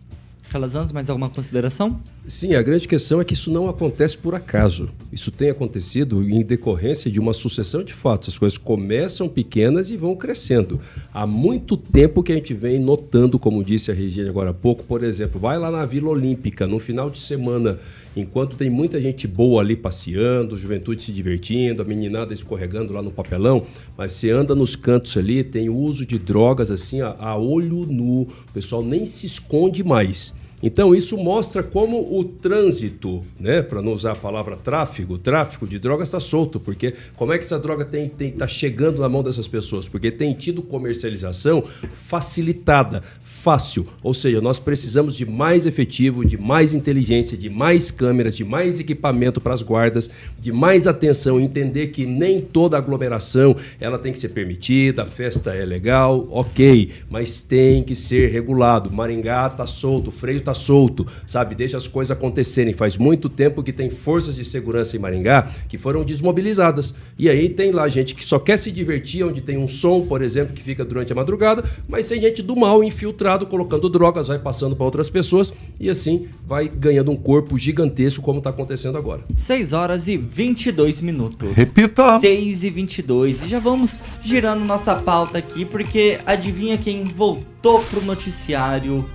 Calazans, 0.49 0.91
mais 0.91 1.09
alguma 1.09 1.29
consideração? 1.29 2.01
Sim, 2.27 2.53
a 2.53 2.61
grande 2.61 2.87
questão 2.87 3.19
é 3.19 3.25
que 3.25 3.33
isso 3.33 3.49
não 3.49 3.67
acontece 3.67 4.15
por 4.15 4.35
acaso. 4.35 4.89
Isso 5.11 5.31
tem 5.31 5.49
acontecido 5.49 6.21
em 6.21 6.43
decorrência 6.43 7.09
de 7.09 7.19
uma 7.19 7.33
sucessão 7.33 7.83
de 7.83 7.95
fatos. 7.95 8.35
As 8.35 8.37
coisas 8.37 8.59
começam 8.59 9.27
pequenas 9.27 9.89
e 9.89 9.97
vão 9.97 10.15
crescendo. 10.15 10.79
Há 11.11 11.25
muito 11.25 11.75
tempo 11.75 12.21
que 12.21 12.31
a 12.31 12.35
gente 12.35 12.53
vem 12.53 12.79
notando, 12.79 13.39
como 13.39 13.63
disse 13.63 13.89
a 13.89 13.93
Regina 13.95 14.29
agora 14.29 14.51
há 14.51 14.53
pouco, 14.53 14.83
por 14.83 15.03
exemplo, 15.03 15.41
vai 15.41 15.57
lá 15.57 15.71
na 15.71 15.83
Vila 15.83 16.09
Olímpica 16.09 16.67
no 16.67 16.77
final 16.77 17.09
de 17.09 17.17
semana, 17.17 17.79
enquanto 18.15 18.55
tem 18.55 18.69
muita 18.69 19.01
gente 19.01 19.27
boa 19.27 19.59
ali 19.59 19.75
passeando, 19.75 20.55
juventude 20.55 21.01
se 21.01 21.11
divertindo, 21.11 21.81
a 21.81 21.85
meninada 21.85 22.35
escorregando 22.35 22.93
lá 22.93 23.01
no 23.01 23.11
papelão, 23.11 23.65
mas 23.97 24.11
você 24.11 24.29
anda 24.29 24.53
nos 24.53 24.75
cantos 24.75 25.17
ali, 25.17 25.43
tem 25.43 25.69
o 25.69 25.75
uso 25.75 26.05
de 26.05 26.19
drogas 26.19 26.69
assim 26.69 27.01
a, 27.01 27.15
a 27.17 27.35
olho 27.35 27.87
nu, 27.87 28.21
o 28.21 28.53
pessoal 28.53 28.83
nem 28.83 29.07
se 29.07 29.25
esconde 29.25 29.83
mais. 29.83 30.39
Então 30.61 30.93
isso 30.93 31.17
mostra 31.17 31.63
como 31.63 32.17
o 32.17 32.23
trânsito, 32.23 33.23
né, 33.39 33.61
para 33.61 33.81
não 33.81 33.93
usar 33.93 34.11
a 34.11 34.15
palavra 34.15 34.55
tráfico, 34.55 35.17
tráfico 35.17 35.67
de 35.67 35.79
drogas 35.79 36.09
está 36.09 36.19
solto, 36.19 36.59
porque 36.59 36.93
como 37.15 37.33
é 37.33 37.37
que 37.37 37.43
essa 37.43 37.59
droga 37.59 37.85
tem 37.85 38.07
tem 38.07 38.31
tá 38.31 38.47
chegando 38.47 38.99
na 38.99 39.09
mão 39.09 39.23
dessas 39.23 39.47
pessoas? 39.47 39.87
Porque 39.87 40.11
tem 40.11 40.33
tido 40.33 40.61
comercialização 40.61 41.63
facilitada, 41.93 43.01
fácil. 43.23 43.87
Ou 44.03 44.13
seja, 44.13 44.39
nós 44.41 44.59
precisamos 44.59 45.15
de 45.15 45.25
mais 45.25 45.65
efetivo, 45.65 46.25
de 46.25 46.37
mais 46.37 46.73
inteligência, 46.73 47.37
de 47.37 47.49
mais 47.49 47.89
câmeras, 47.89 48.35
de 48.35 48.43
mais 48.43 48.79
equipamento 48.79 49.41
para 49.41 49.53
as 49.53 49.61
guardas, 49.61 50.09
de 50.39 50.51
mais 50.51 50.87
atenção, 50.87 51.39
entender 51.39 51.87
que 51.87 52.05
nem 52.05 52.41
toda 52.41 52.77
aglomeração 52.77 53.55
ela 53.79 53.97
tem 53.97 54.11
que 54.11 54.19
ser 54.19 54.29
permitida, 54.29 55.03
a 55.03 55.05
festa 55.05 55.55
é 55.55 55.65
legal, 55.65 56.27
ok, 56.29 56.91
mas 57.09 57.41
tem 57.41 57.83
que 57.83 57.95
ser 57.95 58.29
regulado. 58.29 58.91
Maringá 58.91 59.49
tá 59.49 59.65
solto, 59.65 60.09
o 60.09 60.11
freio 60.11 60.41
tá 60.51 60.53
solto, 60.53 61.07
sabe? 61.25 61.55
Deixa 61.55 61.77
as 61.77 61.87
coisas 61.87 62.11
acontecerem. 62.11 62.73
Faz 62.73 62.97
muito 62.97 63.29
tempo 63.29 63.63
que 63.63 63.71
tem 63.71 63.89
forças 63.89 64.35
de 64.35 64.43
segurança 64.43 64.95
em 64.95 64.99
Maringá 64.99 65.49
que 65.67 65.77
foram 65.77 66.03
desmobilizadas. 66.03 66.93
E 67.17 67.29
aí 67.29 67.49
tem 67.49 67.71
lá 67.71 67.87
gente 67.87 68.13
que 68.13 68.27
só 68.27 68.37
quer 68.37 68.57
se 68.57 68.71
divertir, 68.71 69.23
onde 69.23 69.41
tem 69.41 69.57
um 69.57 69.67
som, 69.67 70.05
por 70.05 70.21
exemplo, 70.21 70.53
que 70.53 70.61
fica 70.61 70.83
durante 70.83 71.11
a 71.13 71.15
madrugada, 71.15 71.63
mas 71.87 72.07
tem 72.07 72.21
gente 72.21 72.41
do 72.41 72.55
mal 72.55 72.83
infiltrado 72.83 73.47
colocando 73.47 73.89
drogas, 73.89 74.27
vai 74.27 74.39
passando 74.39 74.75
para 74.75 74.85
outras 74.85 75.09
pessoas 75.09 75.53
e 75.79 75.89
assim 75.89 76.27
vai 76.45 76.67
ganhando 76.67 77.11
um 77.11 77.15
corpo 77.15 77.57
gigantesco 77.57 78.21
como 78.21 78.39
está 78.39 78.49
acontecendo 78.49 78.97
agora. 78.97 79.21
6 79.33 79.73
horas 79.73 80.07
e 80.07 80.17
22 80.17 81.01
minutos. 81.01 81.53
Repita! 81.55 82.19
6 82.19 82.63
e 82.63 82.69
22. 82.69 83.43
E 83.43 83.47
já 83.47 83.59
vamos 83.59 83.97
girando 84.21 84.65
nossa 84.65 84.95
pauta 84.95 85.37
aqui, 85.37 85.63
porque 85.63 86.19
adivinha 86.25 86.77
quem 86.77 87.05
voltou 87.05 87.79
pro 87.83 88.03
noticiário 88.03 89.05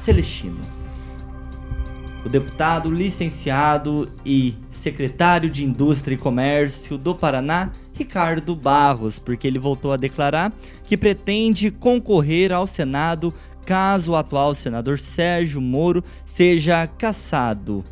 Celestino? 0.00 0.58
O 2.24 2.28
deputado 2.28 2.90
licenciado 2.90 4.08
e 4.24 4.54
secretário 4.70 5.48
de 5.48 5.64
Indústria 5.64 6.14
e 6.14 6.18
Comércio 6.18 6.98
do 6.98 7.14
Paraná, 7.14 7.70
Ricardo 7.94 8.54
Barros, 8.54 9.18
porque 9.18 9.46
ele 9.46 9.58
voltou 9.58 9.92
a 9.92 9.96
declarar 9.96 10.52
que 10.86 10.96
pretende 10.96 11.70
concorrer 11.70 12.52
ao 12.52 12.66
Senado 12.66 13.32
caso 13.64 14.12
o 14.12 14.16
atual 14.16 14.54
senador 14.54 14.98
Sérgio 14.98 15.60
Moro 15.60 16.02
seja 16.24 16.86
cassado. 16.86 17.84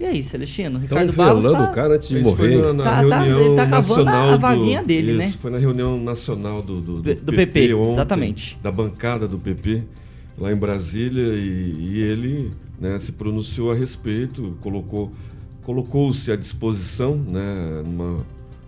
E 0.00 0.04
aí, 0.04 0.22
Celestino? 0.22 0.78
Ricardo 0.78 1.12
Barros 1.12 1.42
violando 1.42 1.64
tá... 1.64 1.70
o 1.70 1.74
cara 1.74 1.94
antes 1.94 2.08
de 2.08 2.20
Isso 2.20 2.36
foi 2.36 2.56
morrer. 2.56 2.72
na, 2.72 2.72
na 2.72 2.84
Tá- 2.84 3.08
tá- 3.08 3.20
reunião 3.22 3.40
ele 3.46 3.56
tá 3.56 3.66
cavando 3.66 4.04
nacional 4.04 4.28
a 4.28 4.32
do, 4.36 4.40
vaguinha 4.40 4.82
dele, 4.82 5.10
isso, 5.12 5.18
né? 5.18 5.34
Foi 5.40 5.50
na 5.50 5.58
reunião 5.58 6.00
nacional 6.00 6.62
do, 6.62 6.80
do, 6.80 7.00
Do- 7.00 7.14
do 7.14 7.32
PP, 7.32 7.74
ontem, 7.74 7.92
exatamente. 7.92 8.58
Da 8.62 8.72
bancada 8.72 9.28
do 9.28 9.38
PP, 9.38 9.84
lá 10.38 10.52
em 10.52 10.56
Brasília, 10.56 11.34
e, 11.34 11.76
e 11.78 12.02
ele 12.02 12.50
né, 12.78 12.98
se 12.98 13.12
pronunciou 13.12 13.70
a 13.70 13.74
respeito, 13.74 14.56
colocou 14.60 15.12
colocou-se 15.64 16.30
à 16.30 16.36
disposição, 16.36 17.16
né, 17.16 17.82
numa 17.86 18.24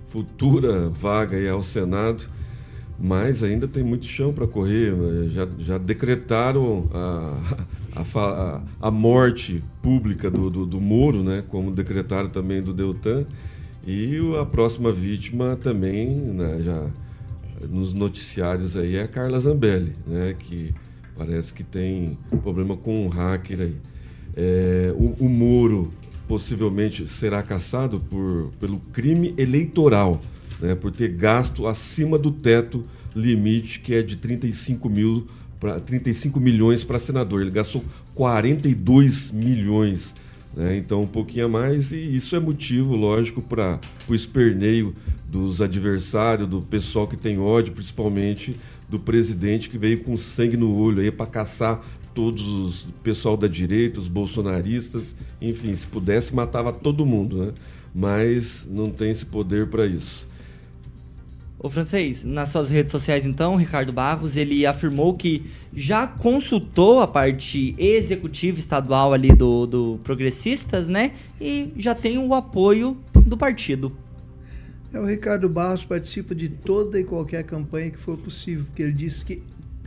futura 0.09 0.88
vaga 0.88 1.37
aí 1.37 1.48
ao 1.48 1.62
Senado, 1.62 2.24
mas 2.98 3.42
ainda 3.42 3.68
tem 3.68 3.85
muito 3.85 4.07
chão 4.07 4.33
para 4.33 4.46
correr. 4.46 4.94
né? 4.94 5.29
Já, 5.29 5.46
já 5.59 5.79
decretaram 5.79 6.88
a, 6.92 7.38
a, 7.94 8.62
a, 8.81 8.90
morte 8.90 9.62
pública 9.83 10.31
do, 10.31 10.48
do, 10.48 10.66
do 10.66 10.81
Moro, 10.81 11.22
né, 11.22 11.44
como 11.48 11.70
decretaram 11.70 12.31
também 12.31 12.62
do 12.62 12.72
Deltan, 12.72 13.26
e 13.87 14.18
a 14.40 14.44
próxima 14.46 14.90
vítima 14.90 15.57
também, 15.62 16.09
né, 16.09 16.62
já 16.62 16.90
nos 17.68 17.92
noticiários 17.92 18.76
aí, 18.76 18.96
é 18.96 19.02
a 19.02 19.09
Carla 19.09 19.38
Zambelli, 19.38 19.92
né, 20.07 20.35
que 20.38 20.74
parece 21.16 21.52
que 21.52 21.62
tem 21.62 22.18
problema 22.42 22.76
com 22.76 23.07
um 23.07 23.09
hacker 23.09 23.61
aí. 23.61 23.76
É, 24.37 24.94
o, 24.96 25.24
o 25.24 25.29
Moro 25.29 25.92
possivelmente 26.29 27.07
será 27.09 27.42
caçado 27.42 28.00
por, 28.00 28.50
pelo 28.61 28.79
crime 28.92 29.35
eleitoral, 29.38 30.20
né, 30.61 30.74
por 30.74 30.90
ter 30.90 31.09
gasto 31.09 31.66
acima 31.66 32.18
do 32.18 32.31
teto 32.31 32.85
limite, 33.14 33.81
que 33.81 33.94
é 33.94 34.02
de 34.02 34.16
35, 34.16 34.88
mil 34.90 35.26
pra, 35.59 35.81
35 35.81 36.38
milhões 36.40 36.85
para 36.85 36.98
senador. 36.98 37.42
Ele 37.42 37.50
gastou 37.50 37.83
42 38.14 39.31
milhões. 39.31 40.14
né, 40.55 40.76
então, 40.76 41.02
um 41.02 41.07
pouquinho 41.07 41.46
a 41.46 41.48
mais, 41.48 41.92
e 41.92 42.16
isso 42.16 42.35
é 42.37 42.40
motivo, 42.40 42.94
lógico, 42.96 43.40
para 43.40 43.81
o 44.09 44.14
esperneio 44.14 44.94
dos 45.29 45.61
adversários, 45.61 46.48
do 46.48 46.62
pessoal 46.62 47.07
que 47.07 47.16
tem 47.16 47.38
ódio, 47.38 47.72
principalmente 47.72 48.57
do 48.88 48.99
presidente 48.99 49.68
que 49.68 49.79
veio 49.79 50.03
com 50.03 50.16
sangue 50.16 50.57
no 50.57 50.75
olho 50.75 51.01
aí 51.01 51.11
para 51.11 51.27
caçar 51.27 51.81
todos 52.14 52.46
os 52.46 52.88
pessoal 53.03 53.37
da 53.37 53.46
direita, 53.46 54.01
os 54.01 54.09
bolsonaristas, 54.09 55.14
enfim, 55.40 55.75
se 55.75 55.87
pudesse 55.87 56.35
matava 56.35 56.72
todo 56.72 57.05
mundo, 57.05 57.44
né? 57.44 57.53
Mas 57.94 58.66
não 58.70 58.90
tem 58.90 59.11
esse 59.11 59.27
poder 59.27 59.66
para 59.66 59.87
isso. 59.87 60.27
Ô 61.59 61.70
francês, 61.70 62.22
nas 62.22 62.51
suas 62.51 62.70
redes 62.70 62.92
sociais 62.92 63.27
então, 63.27 63.57
Ricardo 63.57 63.92
Barros, 63.92 64.37
ele 64.37 64.66
afirmou 64.66 65.14
que 65.14 65.42
já 65.75 66.07
consultou 66.07 67.01
a 67.01 67.07
parte 67.07 67.75
executiva 67.79 68.59
estadual 68.59 69.12
ali 69.12 69.35
do, 69.35 69.66
do 69.66 70.01
Progressistas, 70.05 70.88
né? 70.88 71.12
E 71.40 71.72
já 71.77 71.94
tem 71.94 72.18
o 72.18 72.35
apoio 72.35 72.96
do 73.14 73.37
partido. 73.37 73.90
É, 74.97 74.99
o 74.99 75.05
Ricardo 75.05 75.47
Barros 75.47 75.85
participa 75.85 76.35
de 76.35 76.49
toda 76.49 76.99
e 76.99 77.05
qualquer 77.05 77.45
campanha 77.45 77.91
que 77.91 77.99
for 77.99 78.17
possível, 78.17 78.65
porque 78.65 78.83
ele 78.83 78.93
disse 78.93 79.27
que 79.27 79.43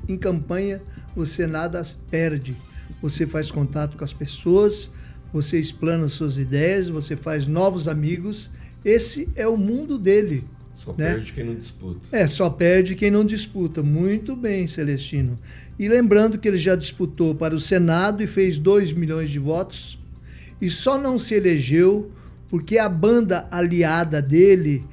em 0.08 0.16
campanha 0.16 0.82
você 1.16 1.48
nada 1.48 1.82
perde. 2.12 2.56
Você 3.02 3.26
faz 3.26 3.50
contato 3.50 3.98
com 3.98 4.04
as 4.04 4.14
pessoas, 4.14 4.92
você 5.34 5.60
explana 5.60 6.08
suas 6.08 6.38
ideias, 6.38 6.90
você 6.90 7.16
faz 7.16 7.48
novos 7.48 7.88
amigos. 7.88 8.52
Esse 8.86 9.28
é 9.36 9.48
o 9.48 9.58
mundo 9.58 9.98
dele. 9.98 10.44
Só 10.76 10.92
Né? 10.92 11.14
perde 11.16 11.34
quem 11.34 11.44
não 11.44 11.56
disputa. 11.56 12.00
É, 12.12 12.28
só 12.28 12.50
perde 12.50 12.96
quem 12.96 13.10
não 13.10 13.26
disputa. 13.26 13.82
Muito 13.82 14.36
bem, 14.36 14.68
Celestino. 14.68 15.36
E 15.80 15.88
lembrando 15.88 16.38
que 16.38 16.48
ele 16.48 16.60
já 16.60 16.76
disputou 16.76 17.34
para 17.34 17.56
o 17.56 17.60
Senado 17.60 18.22
e 18.22 18.28
fez 18.28 18.60
2 18.60 18.94
milhões 18.94 19.32
de 19.32 19.40
votos. 19.40 19.98
E 20.62 20.70
só 20.70 21.00
não 21.00 21.18
se 21.18 21.34
elegeu 21.34 22.12
porque 22.48 22.78
a 22.78 22.90
banda 22.90 23.48
aliada 23.52 24.22
dele 24.22 24.84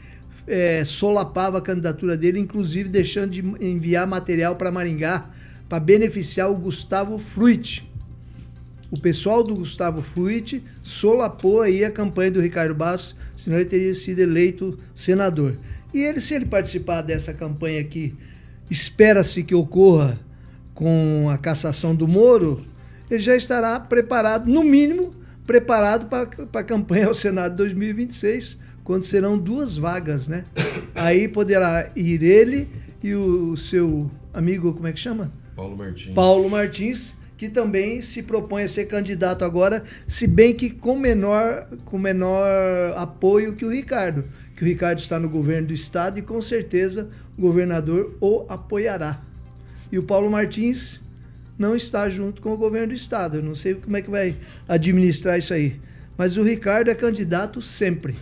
é, 0.47 0.85
solapava 0.85 1.59
a 1.59 1.63
candidatura 1.63 2.17
dele, 2.17 2.39
inclusive 2.39 2.89
deixando 2.89 3.31
de 3.31 3.41
enviar 3.61 4.07
material 4.07 4.57
para 4.57 4.71
Maringá 4.71 5.31
para 5.69 5.81
beneficiar 5.81 6.51
o 6.51 6.57
Gustavo 6.57 7.19
Fruit. 7.19 7.89
O 8.91 8.99
pessoal 8.99 9.43
do 9.43 9.57
Gustavo 9.57 10.01
Fruit 10.01 10.63
solapou 10.83 11.61
aí 11.61 11.85
a 11.85 11.91
campanha 11.91 12.31
do 12.31 12.41
Ricardo 12.41 12.75
Barros, 12.75 13.17
senão 13.37 13.57
ele 13.57 13.65
teria 13.65 13.95
sido 13.95 14.21
eleito 14.21 14.79
senador. 14.95 15.57
E 15.93 16.01
ele, 16.01 16.21
se 16.21 16.35
ele 16.35 16.47
participar 16.47 17.03
dessa 17.03 17.35
campanha 17.35 17.81
aqui, 17.81 18.15
espera-se 18.71 19.43
que 19.43 19.55
ocorra 19.55 20.21
com 20.73 21.29
a 21.31 21.37
cassação 21.37 21.95
do 21.95 22.07
Moro, 22.07 22.65
ele 23.11 23.21
já 23.21 23.35
estará 23.35 23.81
preparado, 23.81 24.49
no 24.49 24.63
mínimo, 24.63 25.13
preparado 25.47 26.07
para 26.07 26.61
a 26.61 26.65
campanha 26.65 27.07
ao 27.07 27.15
Senado 27.15 27.57
2026, 27.57 28.59
quando 28.87 29.03
serão 29.03 29.37
duas 29.37 29.77
vagas, 29.77 30.29
né? 30.29 30.45
Aí 30.95 31.27
poderá 31.27 31.91
ir 31.97 32.23
ele 32.23 32.69
e 33.03 33.15
o 33.15 33.57
seu 33.57 34.09
amigo, 34.33 34.73
como 34.73 34.87
é 34.87 34.93
que 34.93 35.01
chama? 35.01 35.33
Paulo 35.57 35.77
Martins. 35.77 36.15
Paulo 36.15 36.49
Martins, 36.49 37.17
que 37.37 37.49
também 37.49 38.01
se 38.01 38.23
propõe 38.23 38.63
a 38.63 38.69
ser 38.69 38.85
candidato 38.87 39.45
agora, 39.45 39.83
se 40.07 40.29
bem 40.29 40.55
que 40.55 40.71
com 40.71 40.97
menor, 40.97 41.67
com 41.85 41.99
menor 41.99 42.47
apoio 42.97 43.55
que 43.55 43.65
o 43.65 43.71
Ricardo. 43.71 44.25
Que 44.55 44.63
o 44.63 44.67
Ricardo 44.67 45.01
está 45.01 45.19
no 45.19 45.29
governo 45.29 45.67
do 45.67 45.75
estado 45.75 46.21
e 46.21 46.23
com 46.23 46.41
certeza 46.41 47.09
o 47.37 47.43
governador 47.43 48.17
o 48.21 48.47
apoiará. 48.49 49.21
E 49.91 49.99
o 49.99 50.05
Paulo 50.05 50.31
Martins 50.31 51.03
não 51.59 51.75
está 51.75 52.09
junto 52.09 52.41
com 52.41 52.53
o 52.53 52.57
governo 52.57 52.89
do 52.89 52.95
estado. 52.95 53.39
Eu 53.39 53.43
não 53.43 53.57
sei 53.57 53.75
como 53.75 53.97
é 53.97 54.01
que 54.01 54.11
vai 54.11 54.37
administrar 54.69 55.37
isso 55.37 55.53
aí. 55.53 55.81
Mas 56.17 56.37
o 56.37 56.43
Ricardo 56.45 56.89
é 56.89 56.95
candidato 56.95 57.61
sempre. 57.61 58.15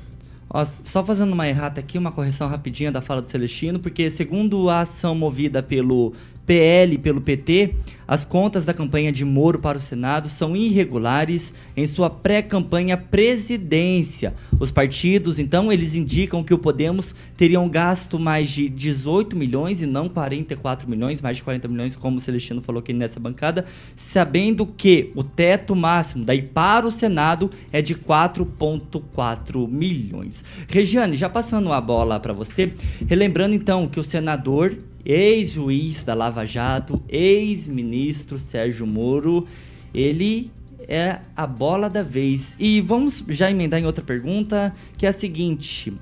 Ó, 0.56 0.64
só 0.64 1.04
fazendo 1.04 1.32
uma 1.32 1.48
errata 1.48 1.80
aqui, 1.80 1.98
uma 1.98 2.12
correção 2.12 2.46
rapidinha 2.46 2.92
da 2.92 3.00
fala 3.00 3.20
do 3.20 3.28
Celestino, 3.28 3.80
porque 3.80 4.08
segundo 4.08 4.70
a 4.70 4.82
ação 4.82 5.12
movida 5.12 5.60
pelo 5.60 6.12
PL 6.46 6.98
pelo 6.98 7.20
PT, 7.20 7.74
as 8.06 8.24
contas 8.24 8.64
da 8.64 8.74
campanha 8.74 9.10
de 9.10 9.24
Moro 9.24 9.58
para 9.58 9.78
o 9.78 9.80
Senado 9.80 10.28
são 10.28 10.54
irregulares 10.54 11.54
em 11.76 11.86
sua 11.86 12.10
pré-campanha 12.10 12.96
presidência. 12.96 14.34
Os 14.60 14.70
partidos, 14.70 15.38
então, 15.38 15.72
eles 15.72 15.94
indicam 15.94 16.44
que 16.44 16.52
o 16.52 16.58
Podemos 16.58 17.14
teriam 17.36 17.68
gasto 17.68 18.18
mais 18.18 18.50
de 18.50 18.68
18 18.68 19.34
milhões 19.34 19.82
e 19.82 19.86
não 19.86 20.08
44 20.08 20.88
milhões, 20.88 21.22
mais 21.22 21.38
de 21.38 21.42
40 21.42 21.68
milhões, 21.68 21.96
como 21.96 22.18
o 22.18 22.20
Celestino 22.20 22.60
falou 22.60 22.80
aqui 22.80 22.92
nessa 22.92 23.18
bancada, 23.18 23.64
sabendo 23.96 24.66
que 24.66 25.10
o 25.14 25.24
teto 25.24 25.74
máximo 25.74 26.24
daí 26.24 26.42
para 26.42 26.86
o 26.86 26.90
Senado 26.90 27.48
é 27.72 27.80
de 27.80 27.94
4,4 27.94 29.66
milhões. 29.66 30.44
Regiane, 30.68 31.16
já 31.16 31.28
passando 31.28 31.72
a 31.72 31.80
bola 31.80 32.20
para 32.20 32.32
você, 32.32 32.72
relembrando 33.06 33.54
então 33.54 33.88
que 33.88 33.98
o 33.98 34.04
senador 34.04 34.76
ex-juiz 35.04 36.02
da 36.04 36.14
Lava 36.14 36.44
Jato, 36.44 37.02
ex-ministro 37.08 38.38
Sérgio 38.38 38.86
Moro, 38.86 39.46
ele 39.92 40.50
é 40.88 41.20
a 41.36 41.46
bola 41.46 41.88
da 41.90 42.02
vez. 42.02 42.56
E 42.58 42.80
vamos 42.80 43.24
já 43.28 43.50
emendar 43.50 43.80
em 43.80 43.86
outra 43.86 44.04
pergunta, 44.04 44.74
que 44.96 45.06
é 45.06 45.08
a 45.08 45.12
seguinte: 45.12 45.92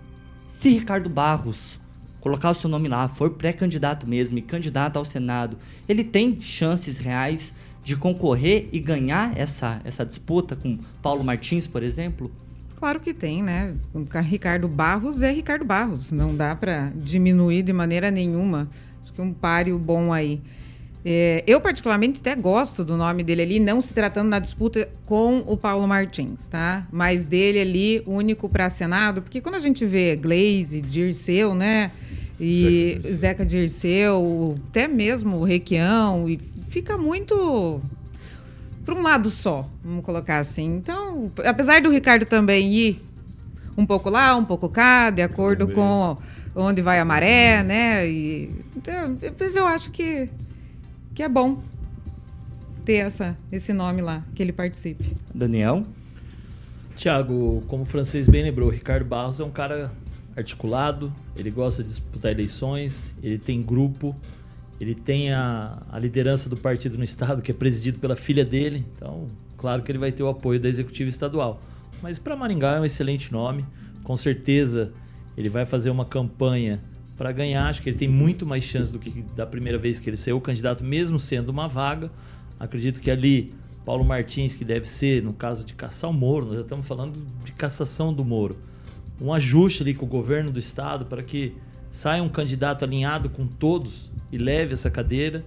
se 0.46 0.68
Ricardo 0.70 1.08
Barros 1.08 1.80
colocar 2.20 2.50
o 2.50 2.54
seu 2.54 2.70
nome 2.70 2.88
lá, 2.88 3.08
for 3.08 3.30
pré-candidato 3.30 4.08
mesmo 4.08 4.38
e 4.38 4.42
candidato 4.42 4.96
ao 4.96 5.04
Senado, 5.04 5.58
ele 5.88 6.04
tem 6.04 6.40
chances 6.40 6.96
reais 6.98 7.52
de 7.82 7.96
concorrer 7.96 8.68
e 8.72 8.78
ganhar 8.78 9.36
essa, 9.36 9.80
essa 9.84 10.06
disputa 10.06 10.54
com 10.54 10.78
Paulo 11.02 11.24
Martins, 11.24 11.66
por 11.66 11.82
exemplo? 11.82 12.30
Claro 12.76 13.00
que 13.00 13.12
tem, 13.12 13.42
né? 13.42 13.74
Ricardo 14.24 14.68
Barros 14.68 15.22
é 15.22 15.32
Ricardo 15.32 15.64
Barros, 15.64 16.12
não 16.12 16.36
dá 16.36 16.54
para 16.54 16.92
diminuir 16.94 17.62
de 17.62 17.72
maneira 17.72 18.10
nenhuma. 18.10 18.70
Acho 19.12 19.16
que 19.16 19.20
um 19.20 19.32
páreo 19.32 19.78
bom 19.78 20.10
aí. 20.10 20.40
É, 21.04 21.42
eu, 21.46 21.60
particularmente, 21.60 22.20
até 22.20 22.34
gosto 22.34 22.84
do 22.84 22.96
nome 22.96 23.22
dele 23.22 23.42
ali, 23.42 23.60
não 23.60 23.80
se 23.80 23.92
tratando 23.92 24.28
na 24.28 24.38
disputa 24.38 24.88
com 25.04 25.42
o 25.46 25.56
Paulo 25.56 25.86
Martins, 25.86 26.48
tá? 26.48 26.86
Mas 26.90 27.26
dele 27.26 27.60
ali, 27.60 28.02
único 28.06 28.48
para 28.48 28.70
Senado, 28.70 29.20
porque 29.20 29.40
quando 29.40 29.56
a 29.56 29.58
gente 29.58 29.84
vê 29.84 30.16
Glaze, 30.16 30.80
Dirceu, 30.80 31.54
né? 31.54 31.90
E 32.40 33.00
Zeca, 33.02 33.14
Zeca 33.14 33.46
Dirceu, 33.46 34.58
até 34.68 34.88
mesmo 34.88 35.38
o 35.38 35.44
Requião, 35.44 36.28
e 36.28 36.40
fica 36.68 36.96
muito 36.96 37.80
para 38.84 38.94
um 38.94 39.02
lado 39.02 39.30
só, 39.30 39.68
vamos 39.84 40.04
colocar 40.04 40.38
assim. 40.38 40.76
Então, 40.76 41.30
apesar 41.44 41.82
do 41.82 41.90
Ricardo 41.90 42.24
também 42.24 42.72
ir 42.72 43.02
um 43.76 43.84
pouco 43.84 44.08
lá, 44.08 44.34
um 44.36 44.44
pouco 44.44 44.68
cá, 44.68 45.10
de 45.10 45.22
acordo 45.22 45.68
com 45.68 46.16
onde 46.54 46.82
vai 46.82 46.98
a 46.98 47.04
maré, 47.04 47.62
né? 47.62 48.08
E, 48.08 48.50
então, 48.76 49.18
mas 49.38 49.56
eu 49.56 49.66
acho 49.66 49.90
que, 49.90 50.28
que 51.14 51.22
é 51.22 51.28
bom 51.28 51.62
ter 52.84 52.96
essa, 52.96 53.36
esse 53.50 53.72
nome 53.72 54.02
lá, 54.02 54.24
que 54.34 54.42
ele 54.42 54.52
participe. 54.52 55.16
Daniel? 55.34 55.84
Tiago, 56.96 57.62
como 57.68 57.84
o 57.84 57.86
francês 57.86 58.28
bem 58.28 58.42
lembrou, 58.42 58.68
Ricardo 58.68 59.04
Barros 59.04 59.40
é 59.40 59.44
um 59.44 59.50
cara 59.50 59.92
articulado, 60.36 61.12
ele 61.36 61.50
gosta 61.50 61.82
de 61.82 61.88
disputar 61.88 62.32
eleições, 62.32 63.14
ele 63.22 63.38
tem 63.38 63.62
grupo, 63.62 64.14
ele 64.80 64.94
tem 64.94 65.32
a, 65.32 65.82
a 65.90 65.98
liderança 65.98 66.48
do 66.48 66.56
partido 66.56 66.98
no 66.98 67.04
estado, 67.04 67.42
que 67.42 67.50
é 67.50 67.54
presidido 67.54 67.98
pela 67.98 68.16
filha 68.16 68.44
dele, 68.44 68.84
então, 68.96 69.26
claro 69.56 69.82
que 69.82 69.92
ele 69.92 69.98
vai 69.98 70.12
ter 70.12 70.22
o 70.22 70.28
apoio 70.28 70.58
da 70.60 70.68
executiva 70.68 71.08
estadual. 71.08 71.60
Mas 72.02 72.18
para 72.18 72.36
Maringá 72.36 72.76
é 72.76 72.80
um 72.80 72.84
excelente 72.84 73.32
nome, 73.32 73.64
com 74.02 74.16
certeza 74.16 74.92
ele 75.36 75.48
vai 75.48 75.64
fazer 75.64 75.90
uma 75.90 76.04
campanha 76.04 76.80
para 77.16 77.32
ganhar. 77.32 77.68
Acho 77.68 77.82
que 77.82 77.90
ele 77.90 77.98
tem 77.98 78.08
muito 78.08 78.44
mais 78.46 78.64
chance 78.64 78.92
do 78.92 78.98
que 78.98 79.22
da 79.34 79.46
primeira 79.46 79.78
vez 79.78 80.00
que 80.00 80.08
ele 80.10 80.16
saiu 80.16 80.40
candidato, 80.40 80.82
mesmo 80.84 81.18
sendo 81.18 81.50
uma 81.50 81.68
vaga. 81.68 82.10
Acredito 82.58 83.00
que 83.00 83.10
ali 83.10 83.52
Paulo 83.84 84.04
Martins, 84.04 84.54
que 84.54 84.64
deve 84.64 84.88
ser, 84.88 85.22
no 85.22 85.32
caso 85.32 85.64
de 85.64 85.74
caçar 85.74 86.10
o 86.10 86.12
Moro, 86.12 86.46
nós 86.46 86.54
já 86.56 86.60
estamos 86.62 86.86
falando 86.86 87.18
de 87.44 87.52
cassação 87.52 88.12
do 88.12 88.24
Moro. 88.24 88.56
Um 89.20 89.32
ajuste 89.32 89.82
ali 89.82 89.94
com 89.94 90.06
o 90.06 90.08
governo 90.08 90.50
do 90.50 90.58
estado 90.58 91.06
para 91.06 91.22
que 91.22 91.54
saia 91.90 92.22
um 92.22 92.28
candidato 92.28 92.84
alinhado 92.84 93.28
com 93.28 93.46
todos 93.46 94.10
e 94.30 94.38
leve 94.38 94.72
essa 94.72 94.90
cadeira, 94.90 95.44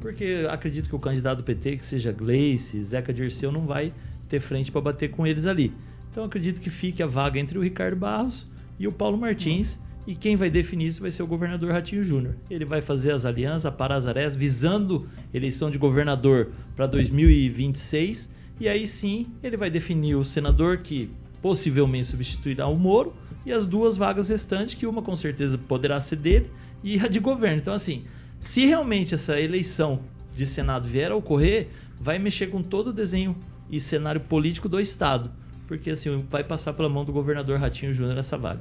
porque 0.00 0.46
acredito 0.48 0.88
que 0.88 0.94
o 0.94 0.98
candidato 0.98 1.38
do 1.38 1.44
PT, 1.44 1.78
que 1.78 1.84
seja 1.84 2.12
Gleice, 2.12 2.82
Zeca 2.84 3.12
Dirceu, 3.12 3.50
não 3.50 3.66
vai 3.66 3.92
ter 4.28 4.40
frente 4.40 4.70
para 4.70 4.80
bater 4.80 5.10
com 5.10 5.26
eles 5.26 5.46
ali. 5.46 5.72
Então 6.10 6.24
acredito 6.24 6.60
que 6.60 6.70
fique 6.70 7.02
a 7.02 7.06
vaga 7.06 7.38
entre 7.38 7.58
o 7.58 7.62
Ricardo 7.62 7.96
Barros 7.96 8.46
e 8.78 8.86
o 8.86 8.92
Paulo 8.92 9.18
Martins. 9.18 9.78
E 10.06 10.14
quem 10.14 10.36
vai 10.36 10.48
definir 10.48 10.86
isso 10.86 11.02
vai 11.02 11.10
ser 11.10 11.22
o 11.22 11.26
governador 11.26 11.70
Ratinho 11.70 12.02
Júnior. 12.02 12.36
Ele 12.48 12.64
vai 12.64 12.80
fazer 12.80 13.12
as 13.12 13.26
alianças 13.26 13.72
para 13.74 13.94
as 13.94 14.06
arés, 14.06 14.34
visando 14.34 15.06
eleição 15.34 15.70
de 15.70 15.76
governador 15.76 16.48
para 16.74 16.86
2026. 16.86 18.30
E 18.58 18.68
aí 18.68 18.88
sim 18.88 19.26
ele 19.42 19.56
vai 19.56 19.70
definir 19.70 20.14
o 20.14 20.24
senador 20.24 20.78
que 20.78 21.10
possivelmente 21.42 22.06
substituirá 22.06 22.66
o 22.66 22.76
Moro 22.76 23.12
e 23.44 23.52
as 23.52 23.66
duas 23.66 23.96
vagas 23.96 24.28
restantes, 24.28 24.74
que 24.74 24.86
uma 24.86 25.02
com 25.02 25.14
certeza 25.14 25.56
poderá 25.56 26.00
ser 26.00 26.16
dele, 26.16 26.50
e 26.82 26.98
a 27.00 27.06
de 27.06 27.20
governo. 27.20 27.58
Então, 27.58 27.74
assim, 27.74 28.04
se 28.40 28.66
realmente 28.66 29.14
essa 29.14 29.40
eleição 29.40 30.00
de 30.34 30.46
Senado 30.46 30.88
vier 30.88 31.10
a 31.10 31.16
ocorrer, 31.16 31.68
vai 32.00 32.18
mexer 32.18 32.48
com 32.48 32.62
todo 32.62 32.88
o 32.88 32.92
desenho 32.92 33.36
e 33.70 33.78
cenário 33.80 34.20
político 34.20 34.68
do 34.68 34.80
Estado 34.80 35.30
porque 35.68 35.90
assim 35.90 36.24
vai 36.28 36.42
passar 36.42 36.72
pela 36.72 36.88
mão 36.88 37.04
do 37.04 37.12
governador 37.12 37.60
Ratinho 37.60 37.92
Júnior 37.92 38.16
essa 38.18 38.36
vaga. 38.38 38.60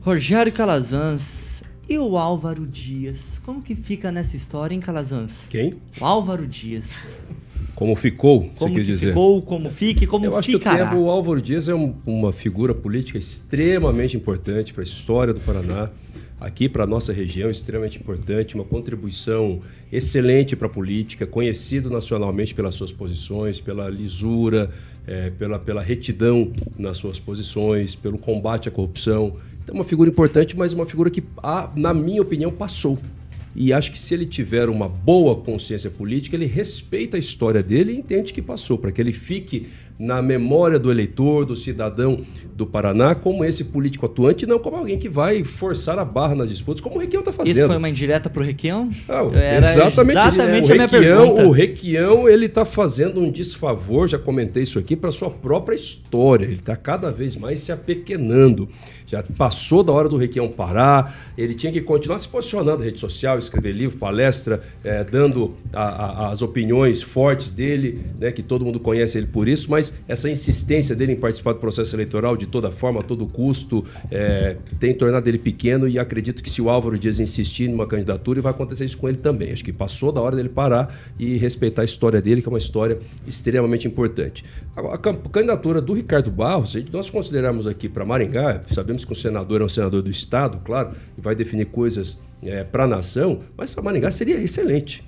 Rogério 0.00 0.50
Calazans 0.52 1.62
e 1.88 1.98
o 1.98 2.16
Álvaro 2.16 2.66
Dias. 2.66 3.40
Como 3.44 3.62
que 3.62 3.76
fica 3.76 4.10
nessa 4.10 4.34
história, 4.34 4.74
hein, 4.74 4.80
Calazans? 4.80 5.46
Quem? 5.48 5.74
O 6.00 6.04
Álvaro 6.04 6.46
Dias. 6.46 7.28
Como 7.74 7.94
ficou, 7.94 8.50
como 8.56 8.74
você 8.74 8.82
dizer? 8.82 9.08
ficou, 9.08 9.42
como 9.42 9.70
fica 9.70 10.04
e 10.04 10.06
como 10.06 10.24
Eu 10.24 10.36
acho 10.36 10.50
ficará. 10.50 10.88
que 10.88 10.94
o, 10.94 11.04
o 11.04 11.10
Álvaro 11.10 11.40
Dias 11.40 11.68
é 11.68 11.74
um, 11.74 11.94
uma 12.06 12.32
figura 12.32 12.74
política 12.74 13.18
extremamente 13.18 14.16
importante 14.16 14.72
para 14.72 14.82
a 14.82 14.84
história 14.84 15.32
do 15.32 15.40
Paraná 15.40 15.90
aqui 16.42 16.68
para 16.68 16.82
a 16.82 16.86
nossa 16.86 17.12
região, 17.12 17.48
extremamente 17.48 17.98
importante, 17.98 18.56
uma 18.56 18.64
contribuição 18.64 19.60
excelente 19.92 20.56
para 20.56 20.66
a 20.66 20.70
política, 20.70 21.24
conhecido 21.24 21.88
nacionalmente 21.88 22.52
pelas 22.52 22.74
suas 22.74 22.92
posições, 22.92 23.60
pela 23.60 23.88
lisura, 23.88 24.68
é, 25.06 25.30
pela, 25.30 25.58
pela 25.58 25.80
retidão 25.80 26.52
nas 26.76 26.96
suas 26.96 27.20
posições, 27.20 27.94
pelo 27.94 28.18
combate 28.18 28.68
à 28.68 28.72
corrupção. 28.72 29.36
Então, 29.62 29.76
uma 29.76 29.84
figura 29.84 30.10
importante, 30.10 30.56
mas 30.56 30.72
uma 30.72 30.84
figura 30.84 31.10
que, 31.10 31.22
na 31.76 31.94
minha 31.94 32.20
opinião, 32.20 32.50
passou. 32.50 32.98
E 33.54 33.72
acho 33.72 33.92
que 33.92 33.98
se 33.98 34.14
ele 34.14 34.26
tiver 34.26 34.68
uma 34.68 34.88
boa 34.88 35.36
consciência 35.36 35.90
política, 35.90 36.34
ele 36.34 36.46
respeita 36.46 37.16
a 37.16 37.20
história 37.20 37.62
dele 37.62 37.92
e 37.92 37.98
entende 37.98 38.32
que 38.32 38.42
passou, 38.42 38.78
para 38.78 38.90
que 38.90 39.00
ele 39.00 39.12
fique 39.12 39.68
na 39.98 40.20
memória 40.20 40.78
do 40.78 40.90
eleitor, 40.90 41.44
do 41.44 41.54
cidadão 41.54 42.20
do 42.54 42.66
Paraná, 42.66 43.14
como 43.14 43.44
esse 43.44 43.64
político 43.64 44.06
atuante, 44.06 44.46
não 44.46 44.58
como 44.58 44.76
alguém 44.76 44.98
que 44.98 45.08
vai 45.08 45.42
forçar 45.42 45.98
a 45.98 46.04
barra 46.04 46.34
nas 46.34 46.50
disputas, 46.50 46.80
como 46.80 46.96
o 46.96 46.98
Requião 46.98 47.20
está 47.20 47.32
fazendo. 47.32 47.56
Isso 47.56 47.66
foi 47.66 47.76
uma 47.76 47.88
indireta 47.88 48.28
para 48.28 48.42
o 48.42 48.44
Requião? 48.44 48.90
Era 49.32 49.70
exatamente, 49.70 50.18
exatamente 50.18 50.70
o 50.70 50.72
a 50.72 50.74
minha 50.74 50.86
Requião, 50.86 51.18
pergunta. 51.18 51.46
O 51.46 51.50
Requião 51.50 52.28
ele 52.28 52.46
está 52.46 52.64
fazendo 52.64 53.20
um 53.20 53.30
desfavor, 53.30 54.08
já 54.08 54.18
comentei 54.18 54.62
isso 54.64 54.78
aqui, 54.78 54.94
para 54.94 55.10
sua 55.10 55.30
própria 55.30 55.74
história. 55.74 56.44
Ele 56.44 56.56
está 56.56 56.76
cada 56.76 57.10
vez 57.10 57.36
mais 57.36 57.60
se 57.60 57.72
apequenando. 57.72 58.68
Já 59.06 59.22
passou 59.36 59.82
da 59.82 59.92
hora 59.92 60.08
do 60.08 60.16
Requião 60.16 60.48
parar, 60.48 61.14
ele 61.36 61.54
tinha 61.54 61.70
que 61.70 61.82
continuar 61.82 62.18
se 62.18 62.26
posicionando 62.26 62.78
na 62.78 62.84
rede 62.84 62.98
social, 62.98 63.38
escrever 63.38 63.72
livro, 63.72 63.98
palestra, 63.98 64.62
é, 64.82 65.04
dando 65.04 65.54
a, 65.70 65.82
a, 65.82 66.28
as 66.30 66.40
opiniões 66.40 67.02
fortes 67.02 67.52
dele, 67.52 68.00
né, 68.18 68.32
que 68.32 68.42
todo 68.42 68.64
mundo 68.64 68.80
conhece 68.80 69.18
ele 69.18 69.26
por 69.26 69.48
isso, 69.48 69.70
mas 69.70 69.81
essa 70.06 70.28
insistência 70.28 70.94
dele 70.94 71.12
em 71.12 71.16
participar 71.16 71.52
do 71.52 71.58
processo 71.58 71.94
eleitoral 71.96 72.36
de 72.36 72.46
toda 72.46 72.70
forma, 72.70 73.00
a 73.00 73.02
todo 73.02 73.26
custo, 73.26 73.84
é, 74.10 74.56
tem 74.78 74.94
tornado 74.94 75.26
ele 75.28 75.38
pequeno 75.38 75.88
e 75.88 75.98
acredito 75.98 76.42
que 76.42 76.50
se 76.50 76.60
o 76.60 76.68
Álvaro 76.68 76.98
Dias 76.98 77.18
insistir 77.18 77.68
numa 77.68 77.86
candidatura, 77.86 78.42
vai 78.42 78.50
acontecer 78.50 78.84
isso 78.84 78.98
com 78.98 79.08
ele 79.08 79.18
também. 79.18 79.52
Acho 79.52 79.64
que 79.64 79.72
passou 79.72 80.12
da 80.12 80.20
hora 80.20 80.36
dele 80.36 80.48
parar 80.48 80.94
e 81.18 81.36
respeitar 81.36 81.82
a 81.82 81.84
história 81.84 82.20
dele, 82.20 82.42
que 82.42 82.48
é 82.48 82.50
uma 82.50 82.58
história 82.58 82.98
extremamente 83.26 83.86
importante. 83.86 84.44
A, 84.76 84.98
candidatura 84.98 85.80
do 85.80 85.94
Ricardo 85.94 86.30
Barros, 86.30 86.76
nós 86.92 87.10
considerarmos 87.10 87.66
aqui 87.66 87.88
para 87.88 88.04
Maringá, 88.04 88.62
sabemos 88.70 89.04
que 89.04 89.12
o 89.12 89.16
senador 89.16 89.60
é 89.60 89.64
um 89.64 89.68
senador 89.68 90.02
do 90.02 90.10
Estado, 90.10 90.60
claro, 90.64 90.90
e 91.16 91.20
vai 91.20 91.34
definir 91.34 91.66
coisas 91.66 92.20
é, 92.42 92.64
para 92.64 92.84
a 92.84 92.86
nação, 92.86 93.40
mas 93.56 93.70
para 93.70 93.82
Maringá 93.82 94.10
seria 94.10 94.36
excelente. 94.36 95.04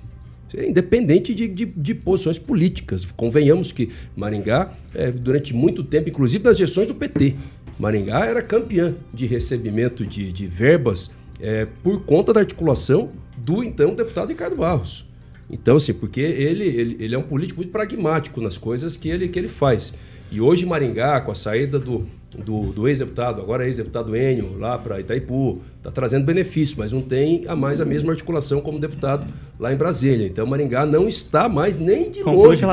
Seria 0.49 0.69
independente 0.69 1.33
de, 1.33 1.47
de, 1.47 1.65
de, 1.65 1.95
posições 1.95 2.37
políticas. 2.37 3.05
Convenhamos 3.05 3.71
que 3.71 3.89
Maringá, 4.15 4.73
é, 4.93 5.11
durante 5.11 5.53
muito 5.53 5.83
tempo, 5.83 6.09
inclusive 6.09 6.43
nas 6.43 6.57
gestões 6.57 6.87
do 6.87 6.95
PT, 6.95 7.35
Maringá 7.79 8.25
era 8.25 8.41
campeã 8.41 8.95
de 9.13 9.25
recebimento 9.25 10.05
de, 10.05 10.31
de 10.31 10.47
verbas 10.47 11.11
é, 11.41 11.67
por 11.83 12.03
conta 12.05 12.31
da 12.31 12.39
articulação 12.39 13.09
do 13.37 13.63
então 13.63 13.93
deputado 13.93 14.29
Ricardo 14.29 14.55
Barros. 14.55 15.05
Então, 15.49 15.75
assim, 15.75 15.93
porque 15.93 16.21
ele, 16.21 16.63
ele, 16.63 16.97
ele 16.99 17.15
é 17.15 17.17
um 17.17 17.23
político 17.23 17.59
muito 17.59 17.71
pragmático 17.71 18.41
nas 18.41 18.57
coisas 18.57 18.95
que 18.95 19.09
ele, 19.09 19.27
que 19.27 19.37
ele 19.37 19.49
faz. 19.49 19.93
E 20.31 20.41
hoje 20.41 20.65
Maringá, 20.65 21.21
com 21.21 21.31
a 21.31 21.35
saída 21.35 21.77
do, 21.77 22.07
do, 22.43 22.71
do 22.71 22.87
ex-deputado, 22.87 23.41
agora 23.41 23.63
é 23.63 23.67
ex-deputado 23.67 24.15
Enio, 24.15 24.57
lá 24.57 24.77
para 24.77 24.99
Itaipu, 24.99 25.61
está 25.77 25.91
trazendo 25.91 26.25
benefício, 26.25 26.75
mas 26.77 26.91
não 26.91 27.01
tem 27.01 27.43
a 27.47 27.55
mais 27.55 27.79
a 27.79 27.85
mesma 27.85 28.11
articulação 28.11 28.61
como 28.61 28.79
deputado 28.79 29.31
lá 29.59 29.73
em 29.73 29.77
Brasília. 29.77 30.27
Então 30.27 30.45
Maringá 30.45 30.85
não 30.85 31.07
está 31.07 31.47
mais 31.47 31.77
nem 31.77 32.11
de 32.11 32.23
Conclui, 32.23 32.55
longe 32.55 32.65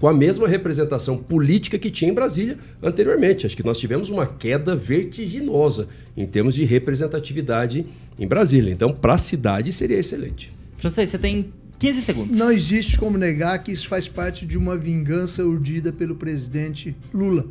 com 0.00 0.08
a 0.08 0.14
mesma 0.14 0.48
representação 0.48 1.16
política 1.16 1.78
que 1.78 1.90
tinha 1.90 2.10
em 2.10 2.14
Brasília 2.14 2.58
anteriormente. 2.82 3.46
Acho 3.46 3.56
que 3.56 3.64
nós 3.64 3.78
tivemos 3.78 4.10
uma 4.10 4.26
queda 4.26 4.74
vertiginosa 4.74 5.88
em 6.16 6.26
termos 6.26 6.54
de 6.54 6.64
representatividade 6.64 7.86
em 8.18 8.26
Brasília. 8.26 8.72
Então, 8.72 8.92
para 8.92 9.14
a 9.14 9.18
cidade 9.18 9.72
seria 9.72 9.98
excelente. 9.98 10.52
Francês, 10.78 11.08
você 11.08 11.18
tem 11.18 11.52
15 11.78 12.02
segundos. 12.02 12.38
Não 12.38 12.50
existe 12.50 12.98
como 12.98 13.18
negar 13.18 13.62
que 13.62 13.72
isso 13.72 13.88
faz 13.88 14.08
parte 14.08 14.46
de 14.46 14.56
uma 14.56 14.76
vingança 14.76 15.44
urdida 15.44 15.92
pelo 15.92 16.14
presidente 16.14 16.94
Lula. 17.12 17.46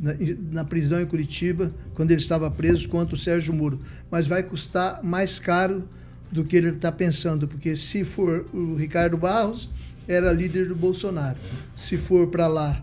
Na, 0.00 0.14
na 0.52 0.64
prisão 0.64 1.00
em 1.00 1.06
Curitiba, 1.06 1.72
quando 1.94 2.10
ele 2.12 2.20
estava 2.20 2.48
preso 2.50 2.88
contra 2.88 3.14
o 3.14 3.18
Sérgio 3.18 3.52
Moro. 3.52 3.80
Mas 4.10 4.26
vai 4.26 4.42
custar 4.42 5.02
mais 5.02 5.38
caro 5.40 5.82
do 6.30 6.44
que 6.44 6.56
ele 6.56 6.68
está 6.68 6.92
pensando, 6.92 7.48
porque 7.48 7.74
se 7.74 8.04
for 8.04 8.46
o 8.52 8.74
Ricardo 8.76 9.16
Barros, 9.16 9.68
era 10.06 10.32
líder 10.32 10.68
do 10.68 10.76
Bolsonaro. 10.76 11.36
Se 11.74 11.96
for 11.96 12.28
para 12.28 12.46
lá 12.46 12.80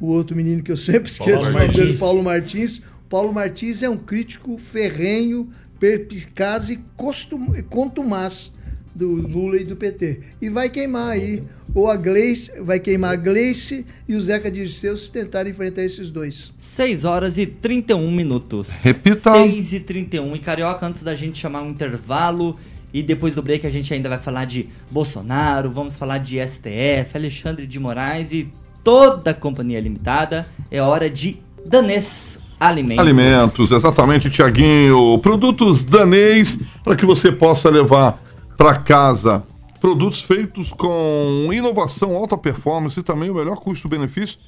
o 0.00 0.06
outro 0.06 0.36
menino 0.36 0.62
que 0.62 0.70
eu 0.72 0.76
sempre 0.76 1.10
esqueço 1.10 1.48
o 1.48 1.52
nome 1.52 1.68
dele, 1.68 1.78
Martins. 1.78 1.98
Paulo 1.98 2.22
Martins, 2.22 2.82
Paulo 3.08 3.32
Martins 3.32 3.82
é 3.82 3.88
um 3.88 3.96
crítico 3.96 4.58
ferrenho, 4.58 5.48
perspicaz 5.78 6.68
e 6.68 6.76
costum- 6.96 7.54
contumaz 7.70 8.52
do 8.94 9.08
Lula 9.08 9.56
e 9.56 9.64
do 9.64 9.76
PT. 9.76 10.20
E 10.40 10.48
vai 10.48 10.68
queimar 10.68 11.10
aí, 11.10 11.42
ou 11.74 11.88
a 11.88 11.96
Gleice, 11.96 12.52
vai 12.60 12.80
queimar 12.80 13.12
a 13.12 13.16
Gleice 13.16 13.86
e 14.08 14.14
o 14.14 14.20
Zeca 14.20 14.50
Dirceu 14.50 14.96
se 14.96 15.10
tentarem 15.10 15.52
enfrentar 15.52 15.82
esses 15.82 16.10
dois. 16.10 16.52
6 16.56 17.04
horas 17.04 17.38
e 17.38 17.46
31 17.46 18.10
minutos. 18.10 18.80
Repita. 18.82 19.32
6 19.32 19.72
e 19.72 19.80
31. 19.80 20.36
E 20.36 20.38
Carioca, 20.38 20.86
antes 20.86 21.02
da 21.02 21.14
gente 21.14 21.38
chamar 21.38 21.62
um 21.62 21.70
intervalo 21.70 22.56
e 22.92 23.02
depois 23.02 23.34
do 23.34 23.42
break 23.42 23.66
a 23.66 23.70
gente 23.70 23.92
ainda 23.94 24.08
vai 24.08 24.18
falar 24.18 24.44
de 24.44 24.68
Bolsonaro, 24.90 25.70
vamos 25.70 25.96
falar 25.96 26.18
de 26.18 26.44
STF, 26.44 27.10
Alexandre 27.14 27.66
de 27.66 27.78
Moraes 27.78 28.32
e 28.32 28.48
toda 28.82 29.30
a 29.30 29.34
companhia 29.34 29.80
limitada. 29.80 30.46
É 30.70 30.82
hora 30.82 31.08
de 31.08 31.38
Danês 31.64 32.40
Alimentos. 32.58 33.00
Alimentos, 33.00 33.70
exatamente, 33.70 34.28
Tiaguinho. 34.28 35.18
Produtos 35.20 35.82
danês 35.82 36.58
para 36.84 36.94
que 36.94 37.06
você 37.06 37.32
possa 37.32 37.70
levar 37.70 38.20
para 38.60 38.78
casa. 38.78 39.42
Produtos 39.80 40.20
feitos 40.20 40.70
com 40.70 41.48
inovação, 41.50 42.14
alta 42.14 42.36
performance 42.36 43.00
e 43.00 43.02
também 43.02 43.30
o 43.30 43.34
melhor 43.34 43.56
custo-benefício 43.56 44.38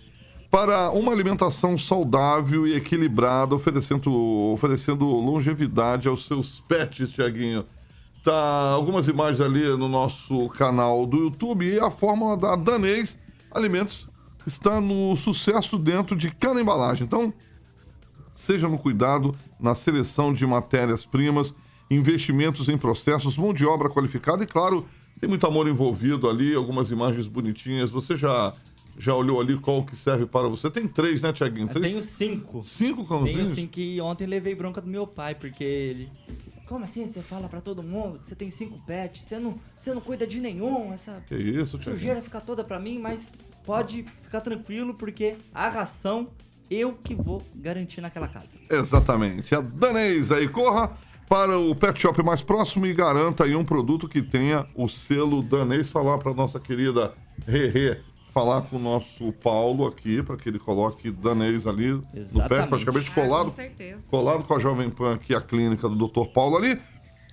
para 0.51 0.91
uma 0.91 1.11
alimentação 1.11 1.79
saudável 1.79 2.67
e 2.67 2.77
equilibrada, 2.77 3.55
oferecendo, 3.55 4.13
oferecendo 4.53 5.07
longevidade 5.07 6.09
aos 6.09 6.27
seus 6.27 6.61
pets, 6.61 7.09
Tiaguinho. 7.09 7.65
Tá 8.23 8.73
algumas 8.75 9.09
imagens 9.09 9.41
ali 9.41 9.67
no 9.79 9.89
nosso 9.89 10.47
canal 10.51 11.07
do 11.07 11.17
YouTube 11.17 11.65
e 11.65 11.81
a 11.81 11.91
fórmula 11.91 12.37
da 12.37 12.55
Danês 12.55 13.19
Alimentos 13.51 14.07
está 14.47 14.79
no 14.79 15.17
sucesso 15.17 15.79
dentro 15.79 16.15
de 16.15 16.31
cada 16.31 16.61
embalagem. 16.61 17.07
Então, 17.07 17.33
seja 18.35 18.69
no 18.69 18.77
cuidado, 18.77 19.35
na 19.59 19.75
seleção 19.75 20.35
de 20.35 20.47
matérias-primas, 20.47 21.55
investimentos 21.95 22.69
em 22.69 22.79
processos, 22.79 23.37
mão 23.37 23.53
de 23.53 23.67
obra 23.67 23.89
qualificada 23.89 24.43
e, 24.43 24.47
claro, 24.47 24.87
tem 25.21 25.29
muito 25.29 25.47
amor 25.47 25.69
envolvido 25.69 26.29
ali, 26.29 26.55
algumas 26.55 26.91
imagens 26.91 27.27
bonitinhas. 27.27 27.91
Você 27.91 28.17
já, 28.17 28.53
já 28.99 29.15
olhou 29.15 29.41
ali 29.41 29.57
qual 29.59 29.85
que 29.85 29.95
serve 29.95 30.27
para 30.27 30.49
você? 30.49 30.71
Tem 30.71 30.87
três, 30.87 31.21
né, 31.21 31.33
Tiaguinho? 31.33 31.69
Três? 31.69 31.87
tenho 31.87 32.03
cinco. 32.03 32.63
Cinco 32.63 32.97
Tenho 32.97 33.07
cãozinhos? 33.07 33.49
cinco 33.51 33.73
que 33.73 34.01
ontem 34.01 34.27
levei 34.27 34.55
bronca 34.55 34.81
do 34.81 34.89
meu 34.89 35.07
pai, 35.07 35.35
porque 35.35 35.65
ele. 35.65 36.09
Como 36.67 36.85
assim 36.85 37.07
você 37.07 37.21
fala 37.21 37.49
pra 37.49 37.61
todo 37.61 37.83
mundo 37.83 38.19
que 38.19 38.27
você 38.27 38.35
tem 38.35 38.49
cinco 38.49 38.81
pets? 38.87 39.23
Você 39.23 39.39
não, 39.39 39.59
você 39.79 39.93
não 39.93 40.01
cuida 40.01 40.27
de 40.27 40.41
nenhum? 40.41 40.93
Essa 40.93 41.23
Que 41.27 41.37
isso, 41.37 41.81
sujeira 41.81 42.23
fica 42.23 42.41
toda 42.41 42.65
pra 42.65 42.79
mim, 42.79 42.99
mas 42.99 43.31
pode 43.65 44.05
ficar 44.23 44.41
tranquilo, 44.41 44.95
porque 44.95 45.37
a 45.53 45.69
ração 45.69 46.29
eu 46.71 46.95
que 46.95 47.15
vou 47.15 47.43
garantir 47.55 48.01
naquela 48.01 48.27
casa. 48.27 48.59
Exatamente. 48.71 49.55
A 49.55 49.61
Danês 49.61 50.33
aí, 50.33 50.49
corra 50.49 50.97
para 51.33 51.59
o 51.59 51.75
pet 51.75 51.99
shop 51.99 52.23
mais 52.23 52.43
próximo 52.43 52.85
e 52.85 52.93
garanta 52.93 53.45
aí 53.45 53.57
um 53.57 53.65
produto 53.65 54.07
que 54.07 54.21
tenha 54.21 54.67
o 54.75 54.87
selo 54.87 55.43
Danês. 55.43 55.89
Falar 55.89 56.19
para 56.19 56.35
nossa 56.35 56.61
querida 56.61 57.15
Rerê, 57.49 58.01
falar 58.35 58.61
com 58.61 58.77
o 58.77 58.79
nosso 58.79 59.33
Paulo 59.43 59.87
aqui, 59.87 60.23
para 60.23 60.37
que 60.37 60.47
ele 60.51 60.59
coloque 60.59 61.11
Danês 61.11 61.67
ali 61.67 61.93
no 61.93 62.03
pet, 62.03 62.19
Exatamente. 62.21 62.69
praticamente 62.69 63.11
Ah, 63.11 63.15
colado. 63.15 63.45
com 63.45 63.51
certeza. 63.51 64.11
Colado 64.11 64.45
com 64.45 64.55
a 64.55 64.59
Jovem 64.59 64.91
Pan 64.91 65.15
aqui, 65.15 65.35
a 65.35 65.41
clínica 65.41 65.89
do 65.89 66.07
Dr. 66.07 66.27
Paulo 66.35 66.55
ali. 66.59 66.79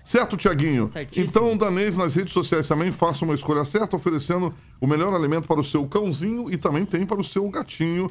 Certo, 0.06 0.38
Tiaguinho? 0.38 0.88
Certíssimo. 0.88 1.28
Então, 1.28 1.58
Danês 1.58 1.98
nas 1.98 2.16
redes 2.16 2.32
sociais 2.32 2.70
também 2.70 2.94
faça 2.94 3.26
uma 3.26 3.34
escolha 3.34 3.66
certa, 3.66 3.98
oferecendo 3.98 4.54
o 4.80 4.88
melhor 4.88 5.14
alimento 5.14 5.46
para 5.46 5.60
o 5.60 5.64
seu 5.64 5.86
cãozinho 5.86 6.50
e 6.50 6.56
também 6.58 6.86
tem 6.86 7.06
para 7.06 7.20
o 7.20 7.24
seu 7.24 7.50
gatinho. 7.50 8.10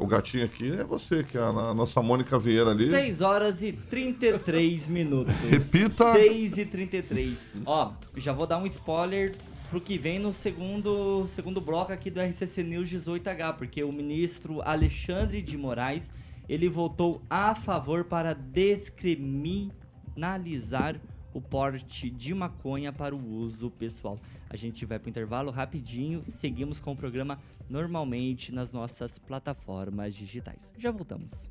O 0.00 0.06
gatinho 0.06 0.46
aqui 0.46 0.72
é 0.72 0.82
você, 0.82 1.22
que 1.22 1.36
é 1.36 1.40
a 1.40 1.74
nossa 1.74 2.00
Mônica 2.00 2.38
Vieira 2.38 2.70
ali. 2.70 2.88
6 2.88 3.20
horas 3.20 3.62
e 3.62 3.72
33 3.72 4.88
minutos. 4.88 5.34
Repita. 5.42 6.14
6 6.14 6.56
e 6.56 6.64
33. 6.64 7.56
Ó, 7.66 7.92
já 8.16 8.32
vou 8.32 8.46
dar 8.46 8.56
um 8.56 8.64
spoiler 8.64 9.36
pro 9.68 9.78
que 9.78 9.98
vem 9.98 10.18
no 10.18 10.32
segundo, 10.32 11.26
segundo 11.28 11.60
bloco 11.60 11.92
aqui 11.92 12.10
do 12.10 12.18
RCC 12.18 12.62
News 12.62 12.88
18H, 12.88 13.56
porque 13.56 13.84
o 13.84 13.92
ministro 13.92 14.62
Alexandre 14.62 15.42
de 15.42 15.58
Moraes, 15.58 16.10
ele 16.48 16.70
votou 16.70 17.20
a 17.28 17.54
favor 17.54 18.04
para 18.04 18.32
descriminalizar 18.32 20.98
o 21.32 21.40
porte 21.40 22.10
de 22.10 22.34
maconha 22.34 22.92
para 22.92 23.14
o 23.14 23.34
uso 23.36 23.70
pessoal. 23.70 24.18
A 24.48 24.56
gente 24.56 24.84
vai 24.84 24.98
pro 24.98 25.08
intervalo 25.08 25.50
rapidinho, 25.50 26.22
seguimos 26.26 26.80
com 26.80 26.92
o 26.92 26.96
programa 26.96 27.38
normalmente 27.68 28.52
nas 28.52 28.72
nossas 28.72 29.18
plataformas 29.18 30.14
digitais. 30.14 30.72
Já 30.78 30.90
voltamos. 30.90 31.50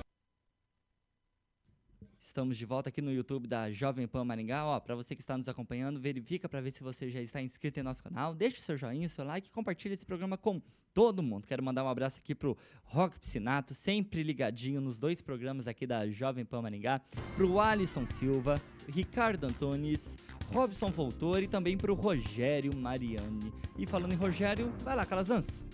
Estamos 2.31 2.55
de 2.55 2.65
volta 2.65 2.87
aqui 2.87 3.01
no 3.01 3.11
YouTube 3.11 3.45
da 3.45 3.69
Jovem 3.73 4.07
Pan 4.07 4.23
Maringá. 4.23 4.65
Ó, 4.65 4.79
para 4.79 4.95
você 4.95 5.13
que 5.13 5.21
está 5.21 5.37
nos 5.37 5.49
acompanhando, 5.49 5.99
verifica 5.99 6.47
para 6.47 6.61
ver 6.61 6.71
se 6.71 6.81
você 6.81 7.09
já 7.09 7.21
está 7.21 7.41
inscrito 7.41 7.77
em 7.77 7.83
nosso 7.83 8.01
canal. 8.01 8.33
Deixe 8.33 8.55
o 8.57 8.61
seu 8.61 8.77
joinha, 8.77 9.05
o 9.05 9.09
seu 9.09 9.25
like 9.25 9.49
e 9.49 9.51
compartilhe 9.51 9.95
esse 9.95 10.05
programa 10.05 10.37
com 10.37 10.61
todo 10.93 11.21
mundo. 11.21 11.45
Quero 11.45 11.61
mandar 11.61 11.83
um 11.83 11.89
abraço 11.89 12.21
aqui 12.21 12.33
pro 12.33 12.57
Rock 12.85 13.19
Piscinato, 13.19 13.73
sempre 13.75 14.23
ligadinho 14.23 14.79
nos 14.79 14.97
dois 14.97 15.19
programas 15.21 15.67
aqui 15.67 15.85
da 15.85 16.07
Jovem 16.09 16.45
Pan 16.45 16.61
Maringá, 16.61 17.01
pro 17.35 17.59
Alisson 17.59 18.07
Silva, 18.07 18.55
Ricardo 18.87 19.43
Antunes, 19.47 20.17
Robson 20.53 20.87
Voltor 20.89 21.43
e 21.43 21.49
também 21.49 21.77
pro 21.77 21.93
Rogério 21.93 22.73
Mariani. 22.73 23.51
E 23.77 23.85
falando 23.85 24.13
em 24.13 24.15
Rogério, 24.17 24.69
vai 24.85 24.95
lá, 24.95 25.05
Calazans. 25.05 25.65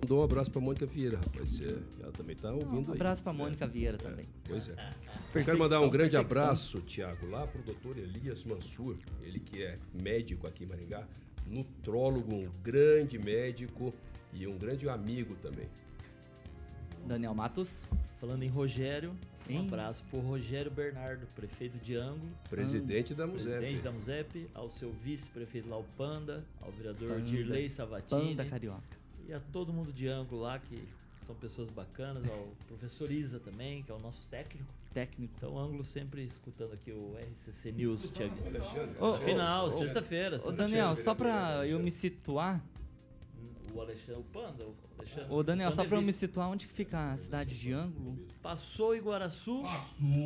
Mandou 0.00 0.20
um 0.20 0.24
abraço 0.24 0.52
pra 0.52 0.60
Mônica 0.60 0.86
Vieira, 0.86 1.16
rapaz. 1.18 1.60
É, 1.60 1.78
Ela 2.00 2.12
também 2.12 2.36
tá 2.36 2.52
ouvindo 2.52 2.90
Um 2.90 2.92
aí. 2.92 2.96
abraço 2.96 3.24
pra 3.24 3.32
Mônica 3.32 3.66
Vieira 3.66 3.96
É, 3.96 3.98
também. 3.98 4.26
Pois 4.46 4.68
é. 4.68 4.74
Eu 5.34 5.44
quero 5.44 5.58
mandar 5.58 5.80
um 5.80 5.90
grande 5.90 6.12
perseguição. 6.12 6.42
abraço, 6.42 6.80
Tiago, 6.82 7.26
lá 7.28 7.46
pro 7.46 7.62
doutor 7.62 7.96
Elias 7.98 8.44
Mansur, 8.44 8.96
ele 9.22 9.40
que 9.40 9.62
é 9.62 9.76
médico 9.92 10.46
aqui 10.46 10.64
em 10.64 10.66
Maringá, 10.66 11.06
nutrólogo, 11.46 12.34
um 12.34 12.48
grande 12.62 13.18
médico 13.18 13.92
e 14.32 14.46
um 14.46 14.56
grande 14.56 14.88
amigo 14.88 15.34
também. 15.36 15.68
Daniel 17.06 17.34
Matos. 17.34 17.84
Falando 18.20 18.42
em 18.42 18.48
Rogério, 18.48 19.10
um 19.50 19.52
Hein? 19.52 19.66
abraço 19.66 20.02
por 20.10 20.20
Rogério 20.20 20.70
Bernardo, 20.70 21.26
prefeito 21.34 21.76
de 21.78 21.94
Ango, 21.94 22.26
Presidente 22.48 23.12
da 23.12 23.28
presidente 23.28 23.60
MUSEP. 23.72 23.82
da 23.82 23.92
MUSEP, 23.92 24.50
ao 24.54 24.70
seu 24.70 24.90
vice-prefeito 24.92 25.68
lá, 25.68 25.76
o 25.76 25.84
Panda, 25.98 26.42
ao 26.62 26.72
vereador 26.72 27.08
Panda. 27.10 27.20
Dirley 27.22 27.68
Savatini 27.68 28.28
Panda 28.34 28.46
Carioca. 28.48 28.82
e 29.28 29.34
a 29.34 29.40
todo 29.40 29.74
mundo 29.74 29.92
de 29.92 30.08
Ango 30.08 30.36
lá, 30.36 30.58
que 30.58 30.88
são 31.18 31.34
pessoas 31.34 31.68
bacanas, 31.68 32.26
ao 32.30 32.48
professor 32.66 33.10
Isa 33.10 33.38
também, 33.38 33.82
que 33.82 33.90
é 33.92 33.94
o 33.94 33.98
nosso 33.98 34.26
técnico. 34.28 34.72
Técnico. 34.94 35.34
Então, 35.36 35.58
Ângulo 35.58 35.82
sempre 35.82 36.22
escutando 36.24 36.72
aqui 36.72 36.92
o 36.92 37.16
RCC 37.32 37.72
News, 37.72 38.08
Thiago. 38.10 38.34
Ô, 39.00 39.18
Final, 39.18 39.70
sexta-feira. 39.72 40.40
Ô. 40.44 40.52
Daniel, 40.52 40.94
só 40.94 41.14
pra 41.14 41.66
eu 41.66 41.80
me 41.80 41.90
situar, 41.90 42.64
O 43.74 43.80
Alexandre, 43.80 44.20
o 44.20 44.24
Panda, 44.24 44.64
o 44.64 44.74
Alexandre. 44.96 45.34
Ô, 45.34 45.42
Daniel, 45.42 45.72
só 45.72 45.84
pra 45.84 45.98
eu 45.98 46.02
me 46.02 46.12
situar, 46.12 46.48
onde 46.48 46.68
que 46.68 46.72
fica 46.72 47.12
a 47.12 47.16
cidade 47.16 47.58
de 47.58 47.72
Ângulo? 47.72 48.16
Passou 48.40 48.94
Iguaraçu, 48.94 49.64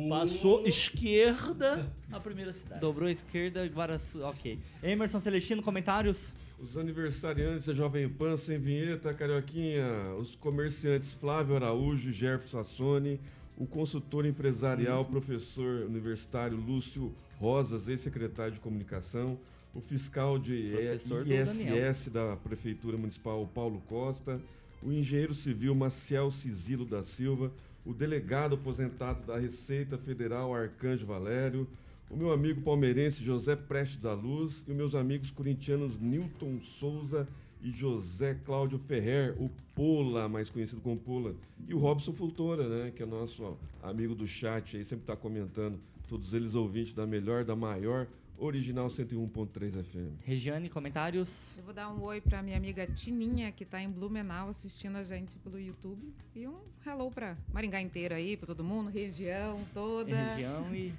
passou 0.07 0.67
esquerda 0.67 1.91
a 2.11 2.19
primeira 2.19 2.53
cidade. 2.53 2.79
Dobrou 2.79 3.07
a 3.07 3.11
esquerda, 3.11 3.65
Guaraçu. 3.65 4.21
Ok. 4.21 4.59
Emerson 4.83 5.17
Celestino, 5.17 5.63
comentários? 5.63 6.31
Os 6.59 6.77
aniversariantes 6.77 7.65
da 7.65 7.73
Jovem 7.73 8.07
Pan 8.07 8.37
sem 8.37 8.59
vinheta, 8.59 9.13
Carioquinha, 9.15 10.13
os 10.19 10.35
comerciantes 10.35 11.11
Flávio 11.13 11.55
Araújo 11.55 12.09
e 12.09 12.13
Jefferson 12.13 12.59
Assoni, 12.59 13.19
o 13.59 13.67
consultor 13.67 14.25
empresarial, 14.25 15.03
professor 15.03 15.85
universitário 15.85 16.55
Lúcio 16.55 17.13
Rosas, 17.37 17.89
ex-secretário 17.89 18.53
de 18.53 18.59
comunicação, 18.59 19.37
o 19.75 19.81
fiscal 19.81 20.39
de 20.39 20.71
Professor 20.71 21.27
ISS 21.27 22.07
da 22.07 22.37
Prefeitura 22.37 22.97
Municipal 22.97 23.45
Paulo 23.53 23.83
Costa, 23.85 24.41
o 24.81 24.93
engenheiro 24.93 25.35
civil 25.35 25.75
Maciel 25.75 26.31
Cisilo 26.31 26.85
da 26.85 27.03
Silva, 27.03 27.51
o 27.85 27.93
delegado 27.93 28.55
aposentado 28.55 29.25
da 29.27 29.37
Receita 29.37 29.97
Federal 29.97 30.55
Arcanjo 30.55 31.05
Valério, 31.05 31.67
o 32.09 32.15
meu 32.15 32.31
amigo 32.31 32.61
palmeirense 32.61 33.21
José 33.21 33.57
Prestes 33.57 34.01
da 34.01 34.13
Luz 34.13 34.63
e 34.67 34.71
os 34.71 34.77
meus 34.77 34.95
amigos 34.95 35.31
corintianos 35.31 35.99
Newton 35.99 36.61
Souza 36.61 37.27
e 37.61 37.71
José 37.71 38.35
Cláudio 38.45 38.79
Ferrer, 38.79 39.35
o 39.41 39.49
Pola, 39.75 40.27
mais 40.27 40.49
conhecido 40.49 40.81
como 40.81 40.97
Pola, 40.97 41.35
e 41.67 41.73
o 41.73 41.77
Robson 41.77 42.13
Fultora, 42.13 42.67
né, 42.67 42.91
que 42.91 43.03
é 43.03 43.05
nosso 43.05 43.43
ó, 43.43 43.55
amigo 43.87 44.15
do 44.15 44.27
chat 44.27 44.77
aí, 44.77 44.83
sempre 44.83 45.03
está 45.03 45.15
comentando, 45.15 45.79
todos 46.07 46.33
eles 46.33 46.55
ouvintes 46.55 46.93
da 46.93 47.05
melhor, 47.05 47.43
da 47.43 47.55
maior, 47.55 48.07
original 48.39 48.87
101.3 48.87 49.83
FM. 49.83 50.23
Regiane, 50.23 50.69
comentários? 50.69 51.57
Eu 51.57 51.63
vou 51.63 51.73
dar 51.73 51.89
um 51.89 52.01
oi 52.01 52.21
para 52.21 52.41
minha 52.41 52.57
amiga 52.57 52.87
Tininha, 52.87 53.51
que 53.51 53.63
está 53.63 53.81
em 53.81 53.89
Blumenau 53.89 54.49
assistindo 54.49 54.95
a 54.95 55.03
gente 55.03 55.35
pelo 55.39 55.59
YouTube. 55.59 56.13
E 56.33 56.47
um 56.47 56.57
hello 56.85 57.11
para 57.11 57.37
Maringá 57.53 57.81
inteira 57.81 58.15
aí, 58.15 58.37
para 58.37 58.47
todo 58.47 58.63
mundo, 58.63 58.89
região 58.89 59.59
toda. 59.73 60.35
Região 60.35 60.73
e. 60.73 60.93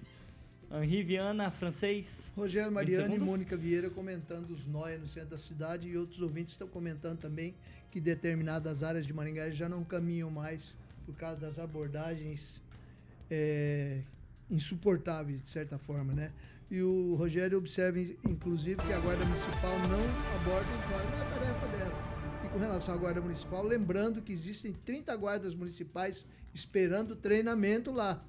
Henri 0.72 1.02
Viana, 1.02 1.50
francês. 1.50 2.32
Rogério 2.36 2.68
20 2.68 2.74
Mariano 2.74 3.16
e. 3.16 3.18
Mônica 3.18 3.56
Vieira 3.56 3.90
comentando 3.90 4.50
os 4.50 4.64
nóia 4.64 4.98
no 4.98 5.08
centro 5.08 5.30
da 5.30 5.38
cidade 5.38 5.88
e 5.88 5.96
outros 5.96 6.22
ouvintes 6.22 6.54
estão 6.54 6.68
comentando 6.68 7.18
também 7.18 7.56
que 7.90 8.00
determinadas 8.00 8.84
áreas 8.84 9.04
de 9.04 9.12
Maringá 9.12 9.50
já 9.50 9.68
não 9.68 9.82
caminham 9.82 10.30
mais 10.30 10.76
por 11.04 11.16
causa 11.16 11.40
das 11.40 11.58
abordagens 11.58 12.62
é, 13.28 14.02
insuportáveis, 14.48 15.42
de 15.42 15.48
certa 15.48 15.76
forma, 15.76 16.12
né? 16.12 16.30
E 16.70 16.80
o 16.80 17.16
Rogério 17.16 17.58
observa, 17.58 17.98
inclusive, 17.98 18.76
que 18.76 18.92
a 18.92 19.00
Guarda 19.00 19.24
Municipal 19.24 19.76
não 19.88 20.36
aborda 20.36 20.70
os 20.70 20.90
nóia, 20.90 21.10
não 21.10 21.20
é 21.20 21.30
tarefa 21.34 21.66
dela. 21.66 22.44
E 22.44 22.48
com 22.48 22.58
relação 22.60 22.94
à 22.94 22.96
Guarda 22.96 23.20
Municipal, 23.20 23.64
lembrando 23.64 24.22
que 24.22 24.32
existem 24.32 24.72
30 24.84 25.16
guardas 25.16 25.52
municipais 25.52 26.24
esperando 26.54 27.16
treinamento 27.16 27.90
lá. 27.90 28.24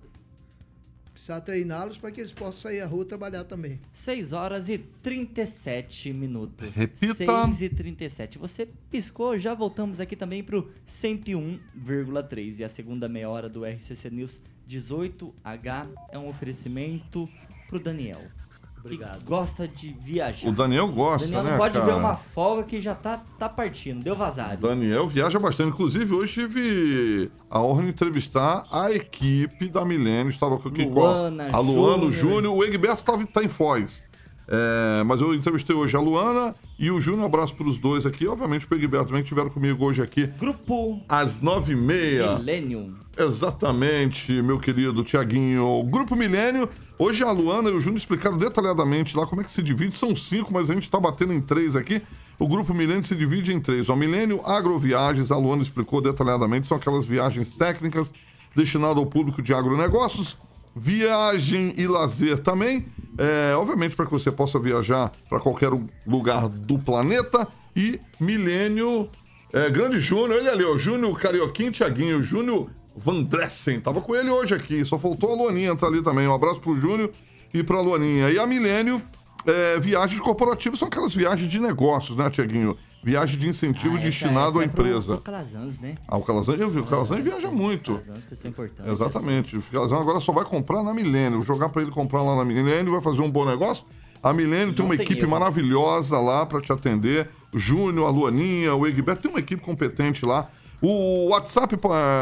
Precisa 1.14 1.42
treiná-los 1.42 1.98
para 1.98 2.10
que 2.12 2.22
eles 2.22 2.32
possam 2.32 2.62
sair 2.72 2.82
à 2.82 2.86
rua 2.86 3.06
trabalhar 3.06 3.44
também. 3.44 3.80
6 3.92 4.34
horas 4.34 4.70
e 4.70 4.78
37 4.78 6.14
minutos. 6.14 6.76
Repita. 6.76 7.16
6 7.16 7.62
e 7.62 7.70
37. 7.70 8.38
Você 8.38 8.68
piscou, 8.90 9.38
já 9.38 9.54
voltamos 9.54 10.00
aqui 10.00 10.16
também 10.16 10.44
pro 10.44 10.72
101,3. 10.88 12.60
E 12.60 12.64
a 12.64 12.70
segunda 12.70 13.10
meia 13.10 13.30
hora 13.30 13.50
do 13.50 13.66
RCC 13.66 14.10
News 14.10 14.42
18H 14.70 15.90
é 16.10 16.18
um 16.18 16.28
oferecimento 16.28 17.28
pro 17.68 17.80
Daniel. 17.80 18.22
Obrigado. 18.84 19.20
Que 19.20 19.26
gosta 19.26 19.68
de 19.68 19.94
viajar. 19.94 20.50
O 20.50 20.52
Daniel 20.52 20.88
gosta, 20.88 21.28
Daniel 21.28 21.44
né, 21.44 21.52
não 21.52 21.58
pode 21.58 21.74
cara? 21.74 21.86
ver 21.86 22.00
uma 22.00 22.16
folga 22.16 22.64
que 22.64 22.82
já 22.82 22.96
tá, 22.96 23.22
tá 23.38 23.48
partindo. 23.48 24.04
Deu 24.04 24.16
vazado. 24.16 24.68
Daniel 24.68 25.08
viaja 25.08 25.40
bastante. 25.40 25.70
Inclusive, 25.70 26.14
hoje 26.14 26.34
tive 26.34 27.32
a 27.50 27.62
honra 27.62 27.84
de 27.84 27.90
entrevistar 27.90 28.66
a 28.72 28.92
equipe 28.92 29.70
da 29.70 29.86
Milênio. 29.86 30.30
Estava 30.30 30.56
aqui 30.56 30.84
Luana, 30.84 31.50
com 31.50 31.56
a, 31.56 31.58
a 31.58 31.62
Luana, 31.62 32.04
o 32.06 32.12
Júnior. 32.12 32.36
Júnior. 32.36 32.56
O 32.58 32.64
Egberto 32.64 33.06
tava, 33.06 33.26
tá 33.28 33.44
em 33.44 33.50
Foz. 33.50 34.04
É, 34.48 35.04
mas 35.06 35.22
eu 35.22 35.34
entrevistei 35.34 35.74
hoje 35.74 35.96
a 35.96 36.00
Luana 36.00 36.54
e 36.78 36.92
o 36.92 37.00
Júnior. 37.00 37.24
Um 37.24 37.26
abraço 37.26 37.56
para 37.56 37.68
os 37.68 37.78
dois 37.78 38.06
aqui. 38.06 38.28
Obviamente, 38.28 38.68
o 38.70 38.76
Egberto 38.76 39.08
também 39.08 39.22
que 39.22 39.28
estiveram 39.28 39.50
comigo 39.50 39.86
hoje 39.86 40.02
aqui. 40.02 40.28
Grupo 40.28 41.00
Às 41.08 41.40
nove 41.42 41.74
e 41.74 41.76
meia. 41.76 42.38
Millennium. 42.38 42.88
Exatamente, 43.18 44.32
meu 44.42 44.60
querido 44.60 45.04
Tiaguinho. 45.04 45.84
Grupo 45.84 46.16
Milênio. 46.16 46.68
Hoje 47.04 47.24
a 47.24 47.32
Luana 47.32 47.68
e 47.68 47.74
o 47.74 47.82
Júnior 47.82 47.98
explicaram 47.98 48.38
detalhadamente 48.38 49.18
lá 49.18 49.26
como 49.26 49.42
é 49.42 49.44
que 49.44 49.52
se 49.52 49.64
divide. 49.64 49.98
São 49.98 50.16
cinco, 50.16 50.54
mas 50.54 50.70
a 50.70 50.76
gente 50.76 50.84
está 50.84 51.00
batendo 51.00 51.34
em 51.34 51.42
três 51.42 51.76
aqui. 51.76 52.00
O 52.38 52.48
Grupo 52.48 52.76
Milênio 52.76 53.04
se 53.04 53.16
divide 53.16 53.52
em 53.52 53.60
três. 53.60 53.90
O 53.90 53.96
Milênio 53.96 54.40
Agroviagens, 54.46 55.32
a 55.32 55.36
Luana 55.36 55.64
explicou 55.64 56.00
detalhadamente, 56.00 56.68
são 56.68 56.78
aquelas 56.78 57.04
viagens 57.04 57.54
técnicas 57.54 58.14
destinadas 58.56 58.98
ao 58.98 59.08
público 59.08 59.42
de 59.42 59.52
agronegócios. 59.52 60.38
Viagem 60.76 61.74
e 61.76 61.88
lazer 61.88 62.38
também. 62.38 62.86
É, 63.18 63.56
obviamente, 63.56 63.96
para 63.96 64.06
que 64.06 64.12
você 64.12 64.32
possa 64.32 64.60
viajar 64.60 65.12
para 65.28 65.40
qualquer 65.40 65.72
lugar 66.06 66.50
do 66.50 66.78
planeta. 66.78 67.48
E 67.76 68.00
Milênio 68.20 69.10
é, 69.52 69.72
Grande 69.72 70.00
Júnior, 70.00 70.38
ele 70.38 70.50
ali, 70.50 70.64
ó. 70.64 70.78
Júnior 70.78 71.20
Carioquinho 71.20 71.72
Tiaguinho, 71.72 72.22
Júnior 72.22 72.70
Van 72.96 73.24
Dressen. 73.24 73.80
Tava 73.80 74.02
com 74.02 74.16
ele 74.16 74.30
hoje 74.30 74.54
aqui, 74.54 74.84
só 74.86 74.98
faltou 74.98 75.32
a 75.32 75.36
Luaninha 75.36 75.72
entrar 75.72 75.88
ali 75.88 76.02
também. 76.02 76.28
Um 76.28 76.34
abraço 76.34 76.60
pro 76.60 76.76
Júnior 76.80 77.10
e 77.54 77.64
pra 77.64 77.80
Luaninha. 77.82 78.30
E 78.30 78.38
a 78.40 78.46
Milênio, 78.46 79.02
é, 79.46 79.80
viagens 79.80 80.20
corporativas 80.22 80.78
são 80.80 80.88
aquelas 80.88 81.14
viagens 81.16 81.50
de 81.50 81.60
negócios, 81.60 82.18
né, 82.18 82.30
Tiaguinho? 82.30 82.78
Viagem 83.04 83.40
de 83.40 83.48
incentivo 83.50 83.96
Ah, 83.96 84.00
essa- 84.00 84.04
destinado 84.04 84.50
essa 84.50 84.60
à 84.60 84.64
é 84.64 84.68
pro- 84.68 84.86
empresa. 84.86 85.14
pro 85.16 85.22
Calazans, 85.24 85.80
né? 85.80 85.96
Ah, 86.08 86.18
o 86.18 86.22
Calazan, 86.22 86.54
eu 86.54 86.70
vi, 86.70 86.80
o 86.82 86.86
Calazan 86.86 87.20
viaja 87.22 87.50
muito. 87.50 87.94
Calazans, 87.94 88.26
pessoa 88.26 88.50
importante. 88.50 88.88
Exatamente. 88.92 89.58
O 89.58 89.62
Calazan 89.64 89.98
agora 90.00 90.20
só 90.20 90.32
vai 90.32 90.46
comprar 90.46 90.84
na 90.84 90.94
Milênio. 90.94 91.40
Vou 91.42 91.46
jogar 91.46 91.70
pra 91.70 91.82
ele 91.82 91.90
comprar 91.90 92.22
lá 92.22 92.36
na 92.36 92.46
Milênio, 92.46 92.92
vai 92.92 93.02
fazer 93.02 93.22
um 93.24 93.32
bom 93.32 93.44
negócio. 93.44 93.86
A 94.22 94.32
Milênio 94.34 94.76
tem 94.76 94.86
uma 94.86 94.96
tem 94.96 95.04
equipe 95.04 95.22
erro. 95.22 95.32
maravilhosa 95.32 96.20
lá 96.20 96.46
pra 96.46 96.62
te 96.62 96.72
atender. 96.72 97.28
Júnior, 97.56 98.06
a 98.08 98.12
Luaninha, 98.12 98.76
o 98.76 98.86
Egberto, 98.86 99.24
tem 99.24 99.32
uma 99.32 99.40
equipe 99.40 99.64
competente 99.64 100.24
lá. 100.24 100.48
O 100.82 101.28
WhatsApp, 101.30 101.78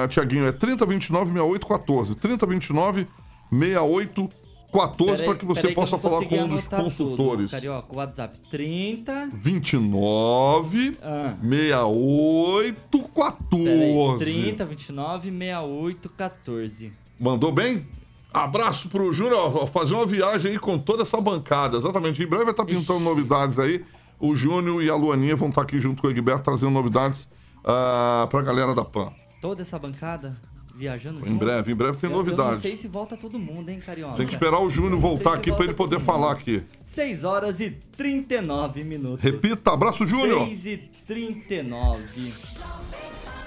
Tiaguinho, 0.10 0.45
é 0.45 0.51
3029-6814. 0.51 3.07
3029-6814 3.51 5.24
para 5.24 5.36
que 5.36 5.45
você 5.45 5.70
possa 5.74 5.97
falar 5.97 6.26
com 6.26 6.36
um 6.36 6.47
dos 6.49 6.68
consultores. 6.68 7.51
Carioca, 7.51 7.88
o 7.93 7.97
WhatsApp 7.97 8.38
30. 8.51 9.30
29 9.34 10.97
Ah. 11.01 11.36
68 11.41 12.99
Peraí, 12.99 13.10
14. 13.16 14.20
30, 14.20 14.66
29, 14.66 15.32
68, 15.32 16.10
14. 16.10 16.91
Mandou 17.20 17.51
bem? 17.51 17.88
Abraço 18.32 18.89
pro 18.89 19.12
Júnior, 19.12 19.55
ó, 19.55 19.66
fazer 19.66 19.95
uma 19.95 20.05
viagem 20.05 20.51
aí 20.51 20.60
com 20.60 20.78
toda 20.78 21.01
essa 21.01 21.20
bancada. 21.20 21.78
Exatamente. 21.78 22.22
Em 22.22 22.28
breve 22.28 22.43
vai 22.43 22.53
estar 22.53 22.66
pintando 22.66 22.99
novidades 22.99 23.57
aí. 23.57 23.84
O 24.20 24.36
Júnior 24.36 24.84
e 24.84 24.89
a 24.89 24.95
Luaninha 24.95 25.36
vão 25.36 25.49
estar 25.49 25.62
aqui 25.64 25.80
junto 25.80 26.01
com 26.01 26.07
o 26.07 26.12
Egberto 26.12 26.43
trazendo 26.43 26.70
novidades 26.72 27.28
uh, 27.64 28.28
pra 28.28 28.41
galera 28.41 28.74
da 28.76 28.84
PAN. 28.86 29.12
Toda 29.41 29.62
essa 29.62 29.78
bancada 29.80 30.36
viajando 30.76 31.28
Em 31.28 31.36
breve, 31.36 31.72
em 31.74 31.76
breve 31.76 31.97
tem 31.97 32.10
Eu- 32.10 32.16
Eu 32.18 32.24
novidades. 32.24 32.53
não 32.53 32.62
sei 32.62 32.76
se 32.76 32.88
volta 32.88 33.18
todo 33.18 33.38
mundo, 33.38 33.70
hein, 33.70 33.80
Carioca? 33.86 34.16
Tem 34.18 34.26
que 34.26 34.34
esperar 34.34 34.60
o 34.62 34.70
Júnior 34.70 34.93
Eu 34.93 34.99
voltar 34.99 35.34
aqui 35.34 35.43
pra 35.49 35.57
volta 35.57 35.64
ele 35.66 35.74
poder 35.74 35.99
falar 35.99 36.32
aqui. 36.32 36.64
6 36.84 37.24
horas 37.24 37.60
e 37.60 37.72
39 37.72 38.84
minutos. 38.84 39.22
Repita, 39.22 39.74
abraço, 39.74 40.05
Júnior. 40.05 40.45
6 40.47 40.66
e 40.66 40.78
39. 41.05 42.03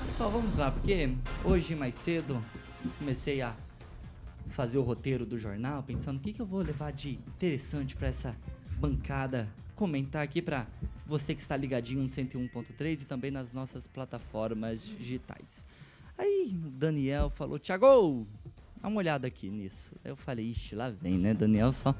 Pessoal, 0.07 0.31
vamos 0.31 0.57
lá, 0.57 0.71
porque 0.71 1.11
hoje 1.45 1.75
mais 1.75 1.95
cedo 1.95 2.39
comecei 2.99 3.41
a 3.41 3.55
fazer 4.51 4.77
o 4.79 4.83
roteiro 4.83 5.25
do 5.25 5.39
jornal, 5.39 5.83
pensando 5.83 6.19
o 6.19 6.21
que, 6.21 6.33
que 6.35 6.41
eu 6.43 6.47
vou 6.47 6.61
levar 6.61 6.93
de 6.93 7.13
interessante 7.13 7.97
pra 7.97 8.09
essa 8.09 8.37
bancada 8.79 9.49
comentar 9.75 10.23
aqui 10.23 10.43
pra 10.43 10.67
você 11.13 11.35
que 11.35 11.43
está 11.43 11.55
ligadinho 11.59 12.01
no 12.01 12.09
101.3 12.09 13.03
e 13.03 13.05
também 13.05 13.31
nas 13.31 13.53
nossas 13.53 13.87
plataformas 13.87 14.87
digitais. 14.87 15.63
Aí 16.17 16.59
o 16.65 16.71
Daniel 16.71 17.29
falou, 17.29 17.59
Thiago, 17.59 18.27
dá 18.81 18.89
uma 18.89 18.97
olhada 18.97 19.27
aqui 19.27 19.51
nisso. 19.51 19.93
Aí 20.03 20.11
eu 20.11 20.17
falei, 20.17 20.47
ixi, 20.47 20.75
lá 20.75 20.89
vem, 20.89 21.19
né, 21.19 21.35
Daniel, 21.35 21.71
só 21.71 21.95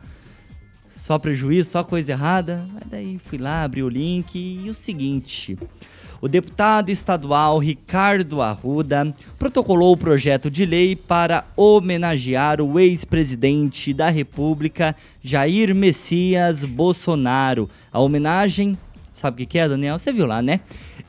só 0.89 1.19
prejuízo, 1.19 1.71
só 1.71 1.85
coisa 1.85 2.13
errada. 2.13 2.67
Mas 2.73 2.85
daí 2.91 3.21
fui 3.23 3.37
lá, 3.37 3.65
abri 3.65 3.83
o 3.83 3.89
link 3.89 4.35
e 4.35 4.69
o 4.71 4.75
seguinte. 4.75 5.59
O 6.21 6.29
deputado 6.29 6.89
estadual 6.89 7.59
Ricardo 7.59 8.41
Arruda 8.41 9.15
protocolou 9.39 9.93
o 9.93 9.97
projeto 9.97 10.51
de 10.51 10.65
lei 10.65 10.95
para 10.95 11.45
homenagear 11.57 12.61
o 12.61 12.79
ex-presidente 12.79 13.93
da 13.93 14.09
República, 14.09 14.95
Jair 15.21 15.75
Messias 15.75 16.65
Bolsonaro. 16.65 17.69
A 17.91 17.99
homenagem, 17.99 18.79
sabe 19.13 19.45
o 19.45 19.47
que 19.47 19.59
é, 19.59 19.69
Daniel? 19.69 19.99
Você 19.99 20.13
viu 20.13 20.27
lá, 20.27 20.43
né? 20.43 20.61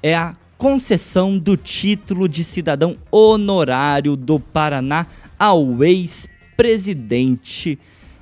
É 0.02 0.16
a 0.16 0.36
concessão 0.58 1.38
do 1.38 1.58
título 1.58 2.30
de 2.30 2.44
cidadão 2.44 2.96
honorário 3.10 4.16
do 4.16 4.40
Paraná 4.40 5.08
ao 5.38 5.84
ex-presidente. 5.84 7.80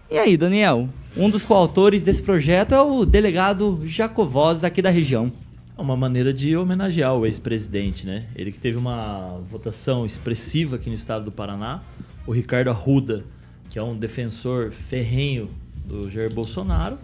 E 0.10 0.18
aí, 0.18 0.38
Daniel? 0.38 0.90
Um 1.16 1.30
dos 1.30 1.44
coautores 1.44 2.04
desse 2.04 2.24
projeto 2.24 2.74
é 2.74 2.82
o 2.82 3.06
delegado 3.06 3.82
Jacovosa 3.86 4.68
aqui 4.68 4.82
da 4.82 4.90
região. 4.90 5.32
É 5.78 5.82
uma 5.82 5.98
maneira 5.98 6.34
de 6.34 6.56
homenagear 6.56 7.14
o 7.16 7.26
ex-presidente, 7.26 8.06
né? 8.06 8.26
Ele 8.36 8.52
que 8.52 8.60
teve 8.60 8.78
uma 8.78 9.42
votação 9.50 10.06
expressiva 10.06 10.78
aqui 10.78 10.90
no 10.90 10.96
estado 10.96 11.26
do 11.26 11.32
Paraná. 11.32 11.82
O 12.26 12.32
Ricardo 12.32 12.70
Arruda, 12.70 13.24
que 13.70 13.78
é 13.78 13.84
um 13.84 13.98
defensor 13.98 14.72
ferrenho 14.72 15.50
do 15.86 16.10
Jair 16.10 16.34
Bolsonaro, 16.34 16.98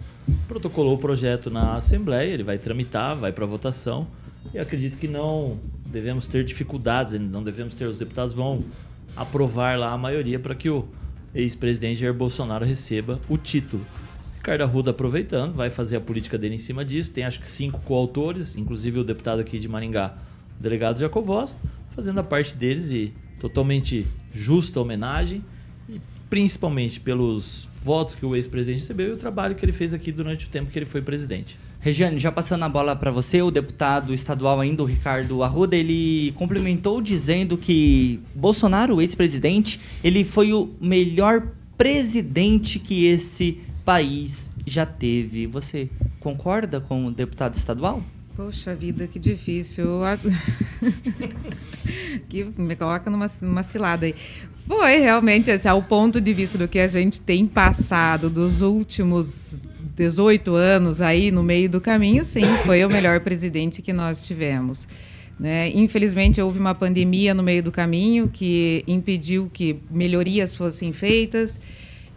protocolou 0.46 0.94
o 0.94 0.98
projeto 0.98 1.50
na 1.50 1.76
Assembleia, 1.76 2.32
ele 2.32 2.42
vai 2.42 2.58
tramitar, 2.58 3.16
vai 3.16 3.32
para 3.32 3.46
votação. 3.46 4.06
E 4.52 4.58
acredito 4.58 4.98
que 4.98 5.08
não 5.08 5.58
devemos 5.86 6.26
ter 6.26 6.44
dificuldades, 6.44 7.20
não 7.20 7.42
devemos 7.42 7.74
ter, 7.74 7.86
os 7.86 7.98
deputados 7.98 8.32
vão 8.32 8.62
aprovar 9.16 9.78
lá 9.78 9.92
a 9.92 9.98
maioria 9.98 10.38
para 10.38 10.54
que 10.54 10.70
o 10.70 10.86
ex-presidente 11.34 12.00
Jair 12.00 12.14
Bolsonaro 12.14 12.64
receba 12.64 13.20
o 13.28 13.36
título. 13.36 13.84
Ricardo 14.36 14.62
Arruda 14.62 14.92
aproveitando, 14.92 15.54
vai 15.54 15.68
fazer 15.68 15.96
a 15.96 16.00
política 16.00 16.38
dele 16.38 16.54
em 16.54 16.58
cima 16.58 16.84
disso. 16.84 17.12
Tem 17.12 17.24
acho 17.24 17.40
que 17.40 17.48
cinco 17.48 17.80
coautores, 17.80 18.56
inclusive 18.56 19.00
o 19.00 19.04
deputado 19.04 19.40
aqui 19.40 19.58
de 19.58 19.68
Maringá, 19.68 20.16
o 20.58 20.62
delegado 20.62 20.98
Jacovós, 20.98 21.56
fazendo 21.90 22.20
a 22.20 22.22
parte 22.22 22.56
deles 22.56 22.90
e 22.90 23.12
totalmente 23.38 24.06
justa 24.32 24.80
homenagem, 24.80 25.44
e 25.88 26.00
principalmente 26.30 27.00
pelos 27.00 27.68
votos 27.82 28.14
que 28.14 28.26
o 28.26 28.34
ex-presidente 28.34 28.80
recebeu 28.80 29.08
e 29.08 29.12
o 29.12 29.16
trabalho 29.16 29.54
que 29.54 29.64
ele 29.64 29.72
fez 29.72 29.94
aqui 29.94 30.10
durante 30.12 30.46
o 30.46 30.48
tempo 30.48 30.70
que 30.70 30.78
ele 30.78 30.86
foi 30.86 31.00
presidente. 31.00 31.58
Regiane, 31.80 32.18
já 32.18 32.32
passando 32.32 32.64
a 32.64 32.68
bola 32.68 32.96
para 32.96 33.10
você, 33.10 33.40
o 33.40 33.50
deputado 33.50 34.12
estadual 34.12 34.60
ainda, 34.60 34.82
o 34.82 34.86
Ricardo 34.86 35.42
Arruda, 35.42 35.76
ele 35.76 36.32
complementou 36.32 37.00
dizendo 37.00 37.56
que 37.56 38.20
Bolsonaro, 38.34 38.96
o 38.96 39.00
ex-presidente, 39.00 39.78
ele 40.02 40.24
foi 40.24 40.52
o 40.52 40.70
melhor 40.80 41.46
presidente 41.76 42.80
que 42.80 43.06
esse 43.06 43.60
país 43.84 44.50
já 44.66 44.84
teve. 44.84 45.46
Você 45.46 45.88
concorda 46.18 46.80
com 46.80 47.06
o 47.06 47.10
deputado 47.12 47.54
estadual? 47.54 48.02
Poxa 48.38 48.72
vida, 48.72 49.08
que 49.08 49.18
difícil. 49.18 49.84
Que 52.28 52.46
me 52.56 52.76
coloca 52.76 53.10
numa, 53.10 53.26
numa 53.40 53.62
cilada 53.64 54.06
aí. 54.06 54.14
Foi 54.66 54.98
realmente 54.98 55.50
esse, 55.50 55.66
ao 55.66 55.82
ponto 55.82 56.20
de 56.20 56.32
vista 56.32 56.56
do 56.56 56.68
que 56.68 56.78
a 56.78 56.86
gente 56.86 57.20
tem 57.20 57.46
passado 57.46 58.30
dos 58.30 58.60
últimos 58.60 59.56
18 59.96 60.54
anos 60.54 61.00
aí 61.00 61.32
no 61.32 61.42
meio 61.42 61.68
do 61.68 61.80
caminho, 61.80 62.22
sim, 62.22 62.44
foi 62.64 62.84
o 62.84 62.88
melhor 62.88 63.18
presidente 63.20 63.82
que 63.82 63.92
nós 63.92 64.24
tivemos. 64.24 64.86
Né? 65.40 65.70
Infelizmente, 65.74 66.40
houve 66.40 66.60
uma 66.60 66.76
pandemia 66.76 67.34
no 67.34 67.42
meio 67.42 67.62
do 67.62 67.72
caminho 67.72 68.28
que 68.28 68.84
impediu 68.86 69.50
que 69.52 69.80
melhorias 69.90 70.54
fossem 70.54 70.92
feitas. 70.92 71.58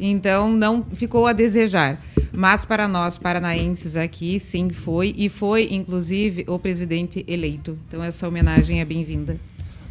Então, 0.04 0.52
não 0.52 0.84
ficou 0.84 1.28
a 1.28 1.34
desejar. 1.34 2.02
Mas 2.36 2.66
para 2.66 2.88
nós, 2.88 3.20
paranaenses 3.20 3.96
aqui, 3.96 4.40
sim, 4.40 4.72
foi. 4.72 5.14
E 5.16 5.30
foi, 5.30 5.68
inclusive, 5.72 6.44
o 6.48 6.58
presidente 6.58 7.24
eleito. 7.28 7.78
Então, 7.88 8.04
essa 8.04 8.28
homenagem 8.28 8.82
é 8.82 8.86
bem-vinda. 8.86 9.38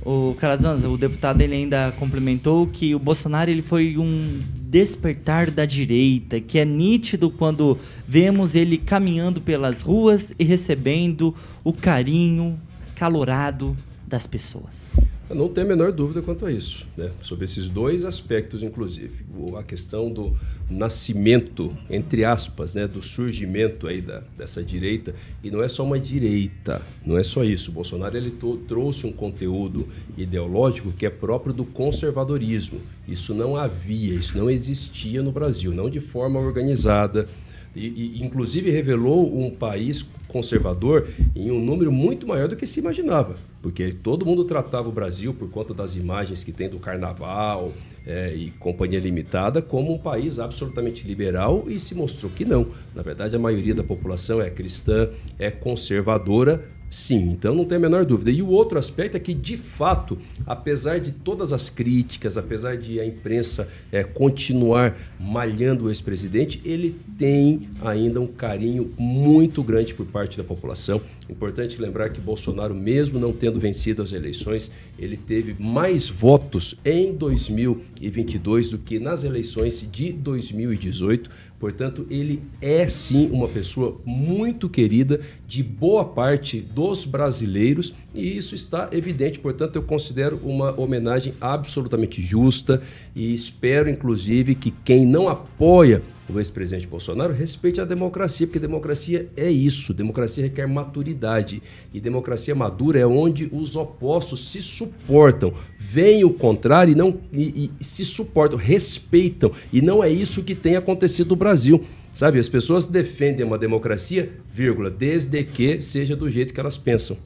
O 0.04 0.34
Calazans, 0.38 0.84
o 0.84 0.96
deputado, 0.96 1.42
ele 1.42 1.54
ainda 1.54 1.92
complementou 1.98 2.66
que 2.66 2.92
o 2.92 2.98
Bolsonaro 2.98 3.50
ele 3.50 3.62
foi 3.62 3.96
um 3.98 4.40
despertar 4.56 5.50
da 5.50 5.64
direita, 5.64 6.40
que 6.40 6.58
é 6.58 6.64
nítido 6.64 7.30
quando 7.30 7.78
vemos 8.08 8.56
ele 8.56 8.78
caminhando 8.78 9.40
pelas 9.40 9.82
ruas 9.82 10.32
e 10.38 10.44
recebendo 10.44 11.34
o 11.62 11.72
carinho 11.72 12.58
calorado 12.96 13.76
das 14.08 14.26
pessoas. 14.26 14.98
Não 15.34 15.48
tem 15.48 15.62
a 15.62 15.66
menor 15.66 15.92
dúvida 15.92 16.20
quanto 16.20 16.44
a 16.44 16.50
isso, 16.50 16.86
né? 16.96 17.10
sobre 17.22 17.44
esses 17.44 17.68
dois 17.68 18.04
aspectos, 18.04 18.64
inclusive. 18.64 19.24
A 19.56 19.62
questão 19.62 20.10
do 20.10 20.36
nascimento, 20.68 21.76
entre 21.88 22.24
aspas, 22.24 22.74
né? 22.74 22.88
do 22.88 23.00
surgimento 23.00 23.86
aí 23.86 24.00
da, 24.00 24.24
dessa 24.36 24.60
direita. 24.60 25.14
E 25.42 25.48
não 25.48 25.62
é 25.62 25.68
só 25.68 25.84
uma 25.84 26.00
direita, 26.00 26.82
não 27.06 27.16
é 27.16 27.22
só 27.22 27.44
isso. 27.44 27.70
O 27.70 27.74
Bolsonaro 27.74 28.16
ele 28.16 28.34
trouxe 28.66 29.06
um 29.06 29.12
conteúdo 29.12 29.88
ideológico 30.18 30.90
que 30.90 31.06
é 31.06 31.10
próprio 31.10 31.52
do 31.52 31.64
conservadorismo. 31.64 32.80
Isso 33.06 33.32
não 33.32 33.56
havia, 33.56 34.14
isso 34.14 34.36
não 34.36 34.50
existia 34.50 35.22
no 35.22 35.30
Brasil, 35.30 35.72
não 35.72 35.88
de 35.88 36.00
forma 36.00 36.40
organizada. 36.40 37.28
E, 37.74 37.86
e, 37.86 38.24
inclusive 38.24 38.68
revelou 38.68 39.38
um 39.38 39.48
país 39.48 40.04
conservador 40.30 41.08
em 41.34 41.50
um 41.50 41.62
número 41.62 41.92
muito 41.92 42.26
maior 42.26 42.48
do 42.48 42.56
que 42.56 42.66
se 42.66 42.80
imaginava, 42.80 43.36
porque 43.60 43.92
todo 43.92 44.24
mundo 44.24 44.44
tratava 44.44 44.88
o 44.88 44.92
Brasil, 44.92 45.34
por 45.34 45.50
conta 45.50 45.74
das 45.74 45.94
imagens 45.94 46.42
que 46.42 46.52
tem 46.52 46.68
do 46.68 46.78
carnaval 46.78 47.72
é, 48.06 48.34
e 48.34 48.50
companhia 48.52 48.98
limitada, 48.98 49.60
como 49.60 49.92
um 49.92 49.98
país 49.98 50.38
absolutamente 50.38 51.06
liberal 51.06 51.64
e 51.66 51.78
se 51.78 51.94
mostrou 51.94 52.30
que 52.30 52.44
não. 52.44 52.68
Na 52.94 53.02
verdade, 53.02 53.36
a 53.36 53.38
maioria 53.38 53.74
da 53.74 53.82
população 53.82 54.40
é 54.40 54.48
cristã, 54.48 55.10
é 55.38 55.50
conservadora, 55.50 56.64
Sim, 56.90 57.30
então 57.30 57.54
não 57.54 57.64
tem 57.64 57.76
a 57.76 57.80
menor 57.80 58.04
dúvida. 58.04 58.32
E 58.32 58.42
o 58.42 58.48
outro 58.48 58.76
aspecto 58.76 59.16
é 59.16 59.20
que, 59.20 59.32
de 59.32 59.56
fato, 59.56 60.18
apesar 60.44 60.98
de 60.98 61.12
todas 61.12 61.52
as 61.52 61.70
críticas, 61.70 62.36
apesar 62.36 62.76
de 62.76 62.98
a 62.98 63.06
imprensa 63.06 63.68
é, 63.92 64.02
continuar 64.02 64.98
malhando 65.16 65.84
o 65.84 65.88
ex-presidente, 65.88 66.60
ele 66.64 66.96
tem 67.16 67.68
ainda 67.80 68.20
um 68.20 68.26
carinho 68.26 68.90
muito 68.98 69.62
grande 69.62 69.94
por 69.94 70.04
parte 70.04 70.36
da 70.36 70.42
população. 70.42 71.00
Importante 71.30 71.80
lembrar 71.80 72.10
que 72.10 72.20
Bolsonaro, 72.20 72.74
mesmo 72.74 73.20
não 73.20 73.32
tendo 73.32 73.60
vencido 73.60 74.02
as 74.02 74.12
eleições, 74.12 74.72
ele 74.98 75.16
teve 75.16 75.54
mais 75.62 76.08
votos 76.08 76.74
em 76.84 77.14
2022 77.14 78.70
do 78.70 78.78
que 78.78 78.98
nas 78.98 79.22
eleições 79.22 79.86
de 79.92 80.10
2018. 80.10 81.30
Portanto, 81.60 82.06
ele 82.10 82.42
é 82.60 82.88
sim 82.88 83.30
uma 83.30 83.46
pessoa 83.46 84.00
muito 84.04 84.68
querida 84.68 85.20
de 85.46 85.62
boa 85.62 86.04
parte 86.04 86.60
dos 86.80 87.04
brasileiros 87.04 87.92
e 88.14 88.38
isso 88.38 88.54
está 88.54 88.88
evidente. 88.90 89.38
Portanto, 89.38 89.76
eu 89.76 89.82
considero 89.82 90.40
uma 90.42 90.80
homenagem 90.80 91.34
absolutamente 91.38 92.22
justa 92.22 92.82
e 93.14 93.34
espero, 93.34 93.90
inclusive, 93.90 94.54
que 94.54 94.70
quem 94.82 95.04
não 95.04 95.28
apoia 95.28 96.02
o 96.30 96.38
ex-presidente 96.38 96.86
Bolsonaro 96.86 97.34
respeite 97.34 97.80
a 97.80 97.84
democracia, 97.84 98.46
porque 98.46 98.58
democracia 98.58 99.28
é 99.36 99.50
isso. 99.50 99.92
Democracia 99.92 100.44
requer 100.44 100.66
maturidade. 100.66 101.62
E 101.92 102.00
democracia 102.00 102.54
madura 102.54 102.98
é 102.98 103.06
onde 103.06 103.48
os 103.52 103.76
opostos 103.76 104.50
se 104.50 104.62
suportam, 104.62 105.52
veem 105.78 106.24
o 106.24 106.30
contrário 106.30 106.92
e, 106.92 106.94
não, 106.94 107.18
e, 107.32 107.70
e 107.78 107.84
se 107.84 108.04
suportam, 108.04 108.56
respeitam. 108.56 109.50
E 109.72 109.82
não 109.82 110.02
é 110.02 110.08
isso 110.08 110.44
que 110.44 110.54
tem 110.54 110.76
acontecido 110.76 111.30
no 111.30 111.36
Brasil. 111.36 111.84
Sabe, 112.12 112.38
as 112.38 112.48
pessoas 112.48 112.86
defendem 112.86 113.46
uma 113.46 113.56
democracia, 113.56 114.32
vírgula, 114.52 114.90
desde 114.90 115.42
que 115.44 115.80
seja 115.80 116.16
do 116.16 116.30
jeito 116.30 116.52
que 116.52 116.60
elas 116.60 116.76
pensam. 116.76 117.16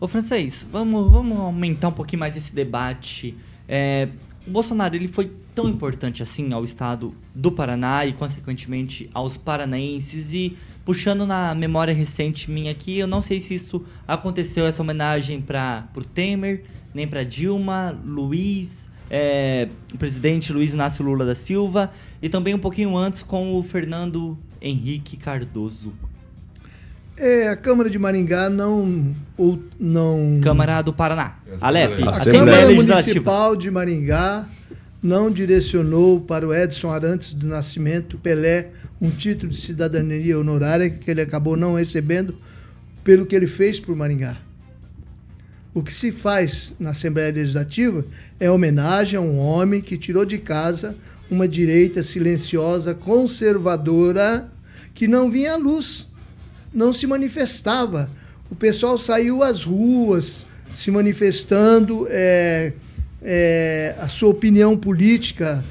Ô, 0.00 0.08
francês, 0.08 0.68
vamos, 0.70 1.10
vamos 1.10 1.38
aumentar 1.38 1.88
um 1.88 1.92
pouquinho 1.92 2.20
mais 2.20 2.36
esse 2.36 2.54
debate. 2.54 3.36
É, 3.68 4.08
o 4.46 4.50
Bolsonaro 4.50 4.96
ele 4.96 5.08
foi 5.08 5.30
tão 5.54 5.68
importante 5.68 6.22
assim 6.22 6.52
ao 6.52 6.64
estado 6.64 7.14
do 7.34 7.52
Paraná 7.52 8.04
e 8.06 8.12
consequentemente 8.12 9.10
aos 9.12 9.36
paranaenses 9.36 10.32
e 10.34 10.56
puxando 10.84 11.26
na 11.26 11.54
memória 11.54 11.92
recente 11.92 12.50
minha 12.50 12.72
aqui, 12.72 12.98
eu 12.98 13.06
não 13.06 13.20
sei 13.20 13.40
se 13.40 13.54
isso 13.54 13.84
aconteceu 14.08 14.66
essa 14.66 14.82
homenagem 14.82 15.40
para 15.40 15.88
o 15.94 16.04
Temer, 16.04 16.64
nem 16.94 17.06
para 17.06 17.22
Dilma, 17.22 17.98
Luiz, 18.04 18.89
é, 19.10 19.68
o 19.92 19.98
presidente 19.98 20.52
Luiz 20.52 20.72
Inácio 20.72 21.04
Lula 21.04 21.26
da 21.26 21.34
Silva 21.34 21.90
e 22.22 22.28
também 22.28 22.54
um 22.54 22.58
pouquinho 22.58 22.96
antes 22.96 23.22
com 23.22 23.54
o 23.54 23.62
Fernando 23.62 24.38
Henrique 24.62 25.16
Cardoso. 25.16 25.92
É, 27.16 27.48
a 27.48 27.56
Câmara 27.56 27.90
de 27.90 27.98
Maringá 27.98 28.48
não. 28.48 29.14
Ou, 29.36 29.58
não... 29.78 30.40
Câmara 30.42 30.80
do 30.80 30.92
Paraná. 30.92 31.38
Alep. 31.60 32.02
A 32.08 32.12
Câmara 32.12 32.70
Municipal 32.70 33.54
de 33.56 33.70
Maringá 33.70 34.48
não 35.02 35.30
direcionou 35.30 36.20
para 36.20 36.46
o 36.46 36.54
Edson 36.54 36.90
Arantes 36.90 37.34
do 37.34 37.46
Nascimento 37.46 38.16
Pelé 38.18 38.70
um 39.00 39.10
título 39.10 39.50
de 39.50 39.58
cidadania 39.58 40.38
honorária 40.38 40.88
que 40.88 41.10
ele 41.10 41.20
acabou 41.20 41.56
não 41.56 41.74
recebendo 41.74 42.36
pelo 43.02 43.26
que 43.26 43.34
ele 43.34 43.46
fez 43.46 43.80
por 43.80 43.94
Maringá. 43.96 44.36
O 45.72 45.82
que 45.82 45.92
se 45.92 46.10
faz 46.10 46.74
na 46.80 46.90
Assembleia 46.90 47.32
Legislativa 47.32 48.04
é 48.40 48.50
homenagem 48.50 49.16
a 49.16 49.22
um 49.22 49.38
homem 49.38 49.80
que 49.80 49.96
tirou 49.96 50.24
de 50.24 50.38
casa 50.38 50.96
uma 51.30 51.46
direita 51.46 52.02
silenciosa, 52.02 52.92
conservadora, 52.92 54.50
que 54.92 55.06
não 55.06 55.30
vinha 55.30 55.52
à 55.52 55.56
luz, 55.56 56.08
não 56.74 56.92
se 56.92 57.06
manifestava. 57.06 58.10
O 58.50 58.56
pessoal 58.56 58.98
saiu 58.98 59.44
às 59.44 59.64
ruas 59.64 60.44
se 60.72 60.90
manifestando. 60.90 62.06
É, 62.10 62.72
é, 63.22 63.94
a 64.00 64.08
sua 64.08 64.30
opinião 64.30 64.76
política, 64.76 65.64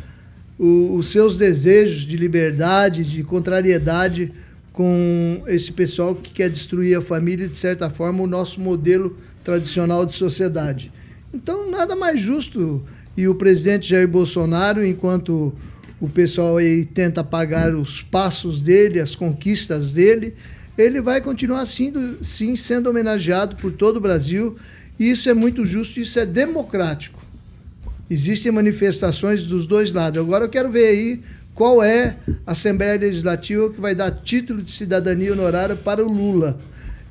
o, 0.57 0.95
os 0.95 1.11
seus 1.11 1.37
desejos 1.37 2.03
de 2.03 2.15
liberdade, 2.15 3.03
de 3.03 3.23
contrariedade 3.23 4.31
com 4.79 5.43
esse 5.45 5.73
pessoal 5.73 6.15
que 6.15 6.31
quer 6.31 6.49
destruir 6.49 6.97
a 6.97 7.01
família 7.01 7.47
e, 7.47 7.49
de 7.49 7.57
certa 7.57 7.89
forma, 7.89 8.23
o 8.23 8.25
nosso 8.25 8.61
modelo 8.61 9.17
tradicional 9.43 10.05
de 10.05 10.15
sociedade. 10.15 10.89
Então, 11.33 11.69
nada 11.69 11.97
mais 11.97 12.21
justo. 12.21 12.81
E 13.17 13.27
o 13.27 13.35
presidente 13.35 13.89
Jair 13.89 14.07
Bolsonaro, 14.07 14.85
enquanto 14.85 15.53
o 15.99 16.07
pessoal 16.07 16.55
aí 16.55 16.85
tenta 16.85 17.19
apagar 17.19 17.75
os 17.75 18.01
passos 18.01 18.61
dele, 18.61 19.01
as 19.01 19.13
conquistas 19.13 19.91
dele, 19.91 20.33
ele 20.77 21.01
vai 21.01 21.19
continuar 21.19 21.65
sendo, 21.65 22.23
sim 22.23 22.55
sendo 22.55 22.89
homenageado 22.89 23.57
por 23.57 23.73
todo 23.73 23.97
o 23.97 23.99
Brasil. 23.99 24.55
E 24.97 25.11
isso 25.11 25.29
é 25.29 25.33
muito 25.33 25.65
justo, 25.65 25.99
isso 25.99 26.17
é 26.17 26.25
democrático. 26.25 27.19
Existem 28.09 28.49
manifestações 28.49 29.45
dos 29.45 29.67
dois 29.67 29.91
lados. 29.91 30.17
Agora 30.17 30.45
eu 30.45 30.49
quero 30.49 30.71
ver 30.71 30.87
aí 30.87 31.21
qual 31.59 31.83
é 31.83 32.15
a 32.47 32.53
Assembleia 32.53 32.97
Legislativa 32.97 33.69
que 33.69 33.81
vai 33.81 33.93
dar 33.93 34.09
título 34.11 34.61
de 34.61 34.71
cidadania 34.71 35.33
honorária 35.33 35.75
para 35.75 36.01
o 36.01 36.09
Lula. 36.09 36.57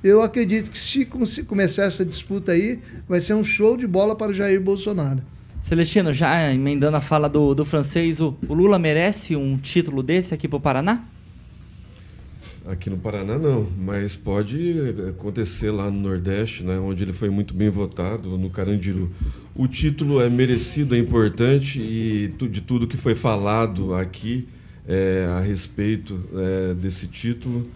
Eu 0.02 0.22
acredito 0.22 0.70
que 0.70 0.78
se 0.78 1.04
começar 1.04 1.82
essa 1.82 2.02
disputa 2.02 2.52
aí, 2.52 2.80
vai 3.06 3.20
ser 3.20 3.34
um 3.34 3.44
show 3.44 3.76
de 3.76 3.86
bola 3.86 4.16
para 4.16 4.32
o 4.32 4.34
Jair 4.34 4.58
Bolsonaro. 4.58 5.20
Celestino, 5.60 6.14
já 6.14 6.50
emendando 6.50 6.96
a 6.96 7.00
fala 7.02 7.28
do, 7.28 7.54
do 7.54 7.62
francês, 7.62 8.22
o, 8.22 8.34
o 8.48 8.54
Lula 8.54 8.78
merece 8.78 9.36
um 9.36 9.58
título 9.58 10.02
desse 10.02 10.32
aqui 10.32 10.48
para 10.48 10.56
o 10.56 10.60
Paraná? 10.60 11.04
Aqui 12.68 12.90
no 12.90 12.98
Paraná 12.98 13.38
não, 13.38 13.66
mas 13.78 14.14
pode 14.14 14.74
acontecer 15.08 15.70
lá 15.70 15.90
no 15.90 16.00
Nordeste, 16.00 16.62
né, 16.62 16.78
onde 16.78 17.02
ele 17.02 17.14
foi 17.14 17.30
muito 17.30 17.54
bem 17.54 17.70
votado, 17.70 18.36
no 18.36 18.50
Carandiru. 18.50 19.10
O 19.54 19.66
título 19.66 20.20
é 20.20 20.28
merecido, 20.28 20.94
é 20.94 20.98
importante 20.98 21.80
e 21.80 22.28
de 22.28 22.60
tudo 22.60 22.86
que 22.86 22.98
foi 22.98 23.14
falado 23.14 23.94
aqui 23.94 24.46
é, 24.86 25.26
a 25.30 25.40
respeito 25.40 26.20
é, 26.34 26.74
desse 26.74 27.06
título, 27.06 27.66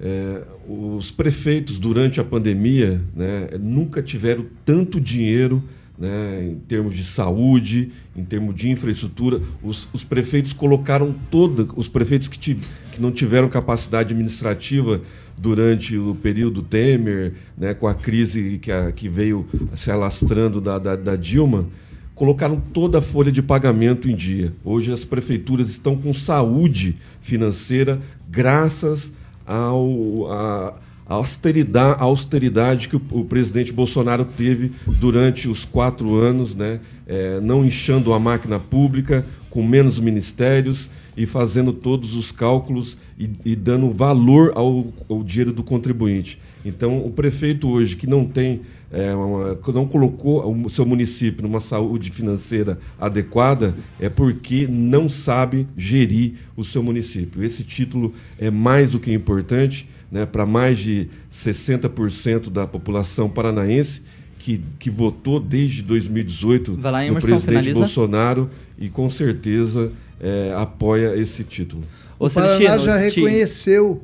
é, 0.00 0.42
os 0.66 1.12
prefeitos 1.12 1.78
durante 1.78 2.18
a 2.18 2.24
pandemia 2.24 2.98
né, 3.14 3.48
nunca 3.60 4.02
tiveram 4.02 4.46
tanto 4.64 4.98
dinheiro 4.98 5.62
né, 5.98 6.48
em 6.50 6.54
termos 6.60 6.96
de 6.96 7.04
saúde, 7.04 7.92
em 8.16 8.24
termos 8.24 8.54
de 8.54 8.70
infraestrutura. 8.70 9.38
Os, 9.62 9.86
os 9.92 10.02
prefeitos 10.02 10.54
colocaram 10.54 11.14
toda, 11.30 11.68
os 11.76 11.90
prefeitos 11.90 12.26
que, 12.26 12.38
tive, 12.38 12.66
não 13.00 13.10
tiveram 13.10 13.48
capacidade 13.48 14.12
administrativa 14.12 15.00
durante 15.36 15.96
o 15.96 16.14
período 16.14 16.62
Temer, 16.62 17.32
né, 17.56 17.72
com 17.72 17.88
a 17.88 17.94
crise 17.94 18.58
que, 18.60 18.70
a, 18.70 18.92
que 18.92 19.08
veio 19.08 19.46
se 19.74 19.90
alastrando 19.90 20.60
da, 20.60 20.78
da, 20.78 20.94
da 20.94 21.16
Dilma, 21.16 21.66
colocaram 22.14 22.60
toda 22.74 22.98
a 22.98 23.02
folha 23.02 23.32
de 23.32 23.40
pagamento 23.40 24.08
em 24.08 24.14
dia. 24.14 24.52
Hoje 24.62 24.92
as 24.92 25.04
prefeituras 25.04 25.70
estão 25.70 25.96
com 25.96 26.12
saúde 26.12 26.96
financeira 27.22 27.98
graças 28.28 29.10
ao, 29.46 30.30
a, 30.30 30.74
a 31.08 31.14
austeridade, 31.14 31.98
a 31.98 32.04
austeridade 32.04 32.88
que 32.88 32.96
o, 32.96 33.02
o, 33.10 33.24
presidente 33.24 33.72
Bolsonaro 33.72 34.26
teve 34.26 34.70
durante 34.86 35.48
os 35.48 35.64
quatro 35.64 36.16
anos, 36.16 36.54
né? 36.54 36.80
É, 37.06 37.40
não 37.40 37.64
inchando 37.64 38.12
a 38.12 38.20
máquina 38.20 38.60
pública, 38.60 39.24
com 39.48 39.64
menos 39.66 39.98
ministérios 39.98 40.90
e 41.20 41.26
fazendo 41.26 41.70
todos 41.70 42.14
os 42.14 42.32
cálculos 42.32 42.96
e, 43.18 43.28
e 43.44 43.54
dando 43.54 43.90
valor 43.90 44.52
ao, 44.54 44.86
ao, 45.06 45.22
dinheiro 45.22 45.52
do 45.52 45.62
contribuinte. 45.62 46.38
Então, 46.64 47.04
o 47.04 47.10
prefeito 47.10 47.68
hoje 47.68 47.94
que 47.94 48.06
não 48.06 48.24
tem, 48.24 48.62
é, 48.90 49.14
uma, 49.14 49.58
não 49.74 49.86
colocou 49.86 50.50
o 50.50 50.70
seu 50.70 50.86
município 50.86 51.42
numa 51.42 51.60
saúde 51.60 52.10
financeira 52.10 52.78
adequada, 52.98 53.76
é 54.00 54.08
porque 54.08 54.66
não 54.66 55.10
sabe 55.10 55.68
gerir 55.76 56.36
o 56.56 56.64
seu 56.64 56.82
município. 56.82 57.44
Esse 57.44 57.64
título 57.64 58.14
é 58.38 58.50
mais 58.50 58.92
do 58.92 58.98
que 58.98 59.12
importante 59.12 59.86
né, 60.10 60.24
para 60.24 60.46
mais 60.46 60.78
de 60.78 61.06
60% 61.30 62.48
da 62.48 62.66
população 62.66 63.28
paranaense 63.28 64.00
que, 64.38 64.62
que 64.78 64.88
votou 64.88 65.38
desde 65.38 65.82
2018 65.82 66.78
lá, 66.82 67.04
no 67.04 67.12
presidente 67.12 67.44
finaliza. 67.44 67.78
Bolsonaro 67.78 68.50
e 68.78 68.88
com 68.88 69.10
certeza 69.10 69.92
é, 70.20 70.52
apoia 70.56 71.16
esse 71.16 71.42
título. 71.44 71.82
O, 72.18 72.26
o 72.26 72.30
Paraná 72.30 72.78
já 72.78 72.96
reconheceu 72.96 74.02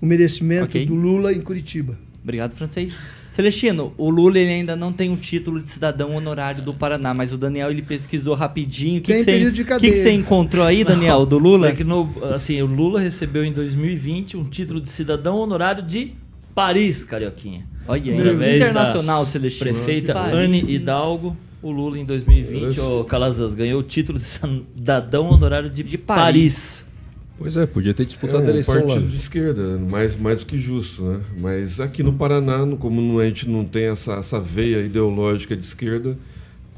o 0.00 0.06
merecimento 0.06 0.64
okay. 0.64 0.86
do 0.86 0.94
Lula 0.94 1.32
em 1.32 1.40
Curitiba. 1.40 1.98
Obrigado, 2.22 2.54
francês. 2.54 3.00
Celestino, 3.30 3.92
o 3.96 4.10
Lula 4.10 4.38
ele 4.38 4.50
ainda 4.50 4.74
não 4.74 4.92
tem 4.92 5.10
um 5.10 5.16
título 5.16 5.60
de 5.60 5.66
cidadão 5.66 6.12
honorário 6.16 6.60
do 6.60 6.74
Paraná, 6.74 7.14
mas 7.14 7.32
o 7.32 7.38
Daniel 7.38 7.70
ele 7.70 7.82
pesquisou 7.82 8.34
rapidinho. 8.34 8.98
O 8.98 9.02
que, 9.02 9.22
você 9.22 10.10
encontrou 10.10 10.64
aí, 10.64 10.82
Daniel, 10.82 11.24
do 11.24 11.38
Lula? 11.38 11.68
É 11.68 11.72
que 11.72 11.84
no, 11.84 12.12
assim, 12.34 12.60
o 12.60 12.66
Lula 12.66 12.98
recebeu 12.98 13.44
em 13.44 13.52
2020 13.52 14.36
um 14.36 14.44
título 14.44 14.80
de 14.80 14.88
cidadão 14.88 15.36
honorário 15.36 15.84
de 15.84 16.14
Paris, 16.52 17.04
Carioquinha. 17.04 17.64
Olha 17.86 18.12
aí, 18.12 18.56
internacional, 18.56 19.24
Celestino. 19.24 19.72
Prefeita 19.72 20.18
Anne 20.18 20.58
Hidalgo. 20.58 21.36
O 21.60 21.70
Lula 21.70 21.98
em 21.98 22.04
2020, 22.04 22.80
o 22.80 23.04
Calazans, 23.04 23.52
ganhou 23.52 23.80
o 23.80 23.82
título 23.82 24.18
de 24.18 24.24
cidadão 24.24 25.28
honorário 25.28 25.68
de, 25.68 25.82
de 25.82 25.98
Paris. 25.98 26.86
Pois 27.38 27.56
é, 27.56 27.66
podia 27.66 27.94
ter 27.94 28.04
disputado 28.04 28.42
é, 28.42 28.44
um 28.44 28.46
a 28.46 28.50
eleição 28.50 28.74
partido 28.74 29.04
lá. 29.04 29.10
de 29.10 29.16
esquerda, 29.16 29.78
mais, 29.78 30.16
mais 30.16 30.40
do 30.40 30.46
que 30.46 30.58
justo, 30.58 31.04
né? 31.04 31.20
Mas 31.40 31.80
aqui 31.80 32.02
no 32.02 32.12
Paraná, 32.12 32.66
como 32.78 33.20
a 33.20 33.24
gente 33.24 33.48
não 33.48 33.64
tem 33.64 33.84
essa, 33.84 34.14
essa 34.14 34.40
veia 34.40 34.80
ideológica 34.80 35.56
de 35.56 35.64
esquerda, 35.64 36.18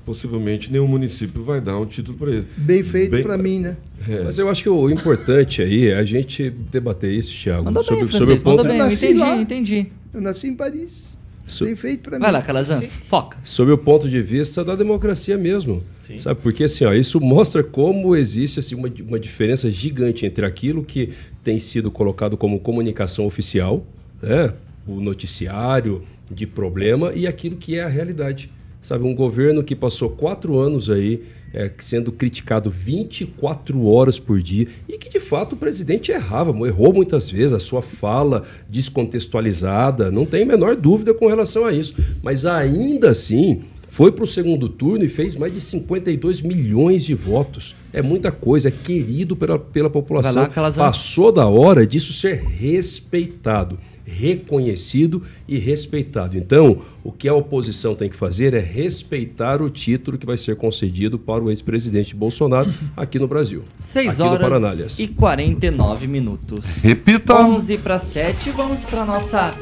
possivelmente 0.04 0.70
nenhum 0.70 0.86
município 0.86 1.42
vai 1.42 1.60
dar 1.60 1.78
um 1.78 1.86
título 1.86 2.18
para 2.18 2.30
ele. 2.30 2.46
Bem 2.58 2.82
feito 2.82 3.22
para 3.22 3.38
mim, 3.38 3.60
né? 3.60 3.76
É. 4.06 4.24
Mas 4.24 4.38
eu 4.38 4.50
acho 4.50 4.62
que 4.62 4.68
o 4.68 4.90
importante 4.90 5.62
aí 5.62 5.88
é 5.88 5.96
a 5.96 6.04
gente 6.04 6.50
debater 6.50 7.12
isso, 7.12 7.32
Thiago. 7.32 7.72
Sobre, 7.82 8.04
bem, 8.04 8.12
sobre 8.12 8.34
o 8.34 8.42
ponto. 8.42 8.62
Bem, 8.62 8.78
eu 8.78 8.86
entendi, 8.86 9.14
lá. 9.14 9.36
entendi. 9.36 9.86
Eu 10.12 10.20
nasci 10.20 10.48
em 10.48 10.54
Paris. 10.54 11.19
So... 11.50 11.64
Bem 11.64 11.76
feito 11.76 12.02
para 12.02 12.18
mim. 12.18 12.22
Vai 12.22 12.32
lá, 12.32 12.42
Calazans, 12.42 12.96
foca. 13.08 13.38
Sob 13.44 13.70
o 13.72 13.78
ponto 13.78 14.08
de 14.08 14.22
vista 14.22 14.64
da 14.64 14.74
democracia 14.74 15.36
mesmo. 15.36 15.82
Sim. 16.06 16.18
Sabe? 16.18 16.40
Porque 16.40 16.64
assim, 16.64 16.84
ó, 16.84 16.92
isso 16.92 17.20
mostra 17.20 17.62
como 17.62 18.16
existe 18.16 18.58
assim, 18.58 18.74
uma, 18.74 18.90
uma 19.06 19.18
diferença 19.18 19.70
gigante 19.70 20.24
entre 20.24 20.46
aquilo 20.46 20.84
que 20.84 21.10
tem 21.42 21.58
sido 21.58 21.90
colocado 21.90 22.36
como 22.36 22.60
comunicação 22.60 23.26
oficial, 23.26 23.84
né? 24.22 24.52
o 24.86 25.00
noticiário 25.00 26.02
de 26.30 26.46
problema, 26.46 27.12
e 27.12 27.26
aquilo 27.26 27.56
que 27.56 27.76
é 27.76 27.82
a 27.82 27.88
realidade. 27.88 28.50
Sabe, 28.80 29.04
um 29.04 29.14
governo 29.14 29.62
que 29.62 29.76
passou 29.76 30.08
quatro 30.08 30.58
anos 30.58 30.88
aí 30.88 31.22
é, 31.52 31.70
sendo 31.78 32.12
criticado 32.12 32.70
24 32.70 33.84
horas 33.86 34.18
por 34.18 34.40
dia 34.40 34.68
e 34.88 34.98
que 34.98 35.08
de 35.08 35.20
fato 35.20 35.54
o 35.54 35.56
presidente 35.56 36.12
errava, 36.12 36.50
errou 36.66 36.92
muitas 36.92 37.30
vezes 37.30 37.52
a 37.52 37.60
sua 37.60 37.82
fala 37.82 38.44
descontextualizada, 38.68 40.10
não 40.10 40.24
tem 40.26 40.42
a 40.42 40.46
menor 40.46 40.76
dúvida 40.76 41.12
com 41.12 41.26
relação 41.26 41.64
a 41.64 41.72
isso. 41.72 41.94
Mas 42.22 42.46
ainda 42.46 43.10
assim, 43.10 43.62
foi 43.88 44.12
para 44.12 44.24
o 44.24 44.26
segundo 44.26 44.68
turno 44.68 45.04
e 45.04 45.08
fez 45.08 45.34
mais 45.34 45.52
de 45.52 45.60
52 45.60 46.42
milhões 46.42 47.04
de 47.04 47.14
votos. 47.14 47.74
É 47.92 48.00
muita 48.00 48.30
coisa, 48.30 48.68
é 48.68 48.70
querido 48.70 49.34
pela, 49.34 49.58
pela 49.58 49.90
população. 49.90 50.42
Lá, 50.42 50.48
Passou 50.84 51.32
da 51.32 51.46
hora 51.46 51.86
disso 51.86 52.12
ser 52.12 52.40
respeitado 52.40 53.78
reconhecido 54.10 55.22
e 55.46 55.58
respeitado. 55.58 56.36
Então, 56.36 56.82
o 57.02 57.12
que 57.12 57.28
a 57.28 57.34
oposição 57.34 57.94
tem 57.94 58.08
que 58.08 58.16
fazer 58.16 58.54
é 58.54 58.60
respeitar 58.60 59.62
o 59.62 59.70
título 59.70 60.18
que 60.18 60.26
vai 60.26 60.36
ser 60.36 60.56
concedido 60.56 61.18
para 61.18 61.42
o 61.42 61.50
ex-presidente 61.50 62.14
Bolsonaro 62.14 62.72
aqui 62.96 63.18
no 63.18 63.28
Brasil. 63.28 63.64
6 63.78 64.20
horas 64.20 64.98
e 64.98 65.06
49 65.06 66.06
minutos. 66.06 66.82
Repita! 66.82 67.34
11 67.34 67.78
para 67.78 67.98
7, 67.98 68.50
vamos 68.50 68.84
para 68.84 69.04
nossa 69.04 69.54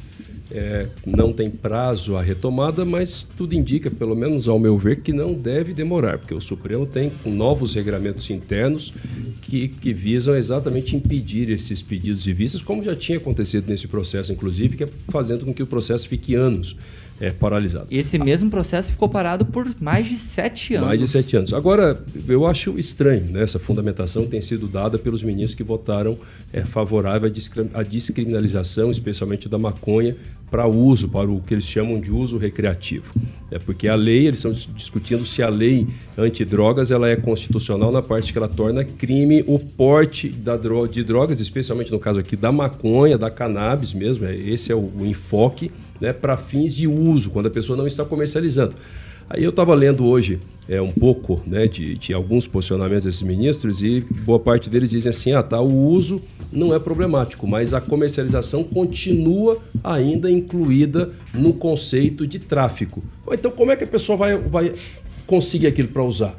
é, 0.52 0.88
não 1.06 1.32
tem 1.32 1.50
prazo 1.50 2.16
a 2.16 2.22
retomada, 2.22 2.84
mas 2.84 3.26
tudo 3.38 3.54
indica, 3.54 3.90
pelo 3.92 4.16
menos 4.16 4.48
ao 4.48 4.60
meu 4.60 4.78
ver, 4.78 5.02
que 5.02 5.14
não 5.14 5.34
deve 5.34 5.74
demorar, 5.74 6.18
porque 6.18 6.34
o 6.34 6.42
Supremo 6.42 6.86
tem 6.86 7.12
novos 7.26 7.74
regramentos 7.74 8.30
internos 8.30 8.94
que, 9.42 9.68
que 9.68 9.94
visam 9.94 10.36
exatamente 10.36 10.96
impedir 10.96 11.50
esses 11.50 11.82
pedidos 11.82 12.24
de 12.24 12.34
vistas, 12.34 12.62
como 12.62 12.84
já 12.84 12.96
tinha 12.96 13.18
acontecido 13.18 13.68
nesse 13.68 13.88
processo, 13.88 14.32
inclusive, 14.32 14.78
que 14.78 14.84
é 14.84 14.90
fazendo 15.10 15.46
com 15.46 15.54
que 15.54 15.64
o 15.64 15.68
processo 15.68 16.08
fique 16.08 16.36
anos 16.36 16.76
é, 17.20 17.30
paralisado. 17.32 17.88
Esse 17.92 18.18
mesmo 18.18 18.50
processo 18.50 18.92
ficou 18.92 19.10
parado 19.10 19.46
por 19.46 19.68
mais 19.80 20.08
de 20.08 20.18
sete 20.18 20.76
anos. 20.76 20.88
Mais 20.88 21.00
de 21.00 21.08
sete 21.08 21.36
anos. 21.36 21.54
Agora, 21.54 22.02
eu 22.28 22.46
acho 22.48 22.78
estranho 22.80 23.26
né, 23.26 23.44
essa 23.44 23.60
fundamentação 23.60 24.24
que 24.24 24.30
tem 24.30 24.42
sido 24.42 24.68
dada 24.68 24.98
pelos 24.98 25.22
ministros 25.22 25.54
que 25.56 25.64
votaram 25.64 26.18
é, 26.54 26.62
favorável 26.62 27.30
à 27.74 27.84
descriminalização, 27.84 28.90
especialmente 28.92 29.48
da 29.50 29.58
maconha, 29.58 30.16
para 30.50 30.66
uso, 30.68 31.08
para 31.10 31.30
o 31.30 31.40
que 31.42 31.54
eles 31.54 31.66
chamam 31.66 32.00
de 32.00 32.12
uso 32.12 32.38
recreativo. 32.38 33.14
É 33.52 33.60
porque 33.60 33.88
a 33.88 33.94
lei, 33.96 34.26
eles 34.28 34.40
estão 34.40 34.52
dis- 34.52 34.68
discutindo 34.76 35.24
se 35.24 35.44
a 35.44 35.50
lei 35.50 35.86
antidrogas 36.18 36.90
ela 36.90 37.08
é 37.08 37.16
constitucional 37.16 37.92
na 37.92 38.02
parte 38.02 38.32
que 38.32 38.38
ela 38.38 38.48
torna 38.48 38.84
crime 38.84 39.44
o 39.46 39.60
porte 39.60 40.28
da 40.30 40.58
dro- 40.58 40.88
de 40.88 41.04
drogas, 41.04 41.40
especialmente 41.40 41.92
no 41.92 42.00
caso 42.00 42.20
aqui 42.20 42.36
da 42.36 42.52
maconha, 42.52 43.16
da 43.18 43.30
cannabis 43.30 43.94
mesmo. 43.94 44.26
é- 44.26 44.36
Esse 44.36 44.72
é 44.72 44.76
o, 44.76 44.80
o 45.00 45.06
enfoque 45.06 45.70
né, 46.00 46.14
para 46.14 46.38
fins 46.38 46.74
de 46.74 46.88
uso, 46.88 47.30
quando 47.30 47.48
a 47.48 47.52
pessoa 47.52 47.78
não 47.78 47.88
está 47.88 48.06
comercializando. 48.06 48.76
Aí 49.30 49.44
eu 49.44 49.52
estava 49.52 49.76
lendo 49.76 50.06
hoje 50.06 50.40
é, 50.68 50.82
um 50.82 50.92
pouco 50.92 51.40
né, 51.46 51.68
de, 51.68 51.94
de 51.96 52.14
alguns 52.14 52.48
posicionamentos 52.48 53.06
desses 53.06 53.22
ministros 53.22 53.84
e 53.84 54.02
boa 54.02 54.40
parte 54.40 54.70
deles 54.70 54.90
dizem 54.90 55.12
assim: 55.12 55.34
ah, 55.34 55.44
tá, 55.44 55.62
o 55.62 55.88
uso 55.88 56.20
não 56.52 56.74
é 56.74 56.80
problemático, 56.80 57.46
mas 57.46 57.74
a 57.74 57.80
comercialização 57.80 58.64
continua 58.64 59.62
ainda 59.84 60.32
incluída 60.32 61.12
no 61.36 61.54
conceito 61.54 62.26
de 62.26 62.40
tráfico. 62.40 63.04
Então, 63.32 63.52
como 63.52 63.72
é 63.72 63.76
que 63.76 63.84
a 63.84 63.88
pessoa 63.88 64.18
vai, 64.18 64.36
vai 64.36 64.74
conseguir 65.28 65.68
aquilo 65.68 65.90
para 65.90 66.04
usar? 66.04 66.36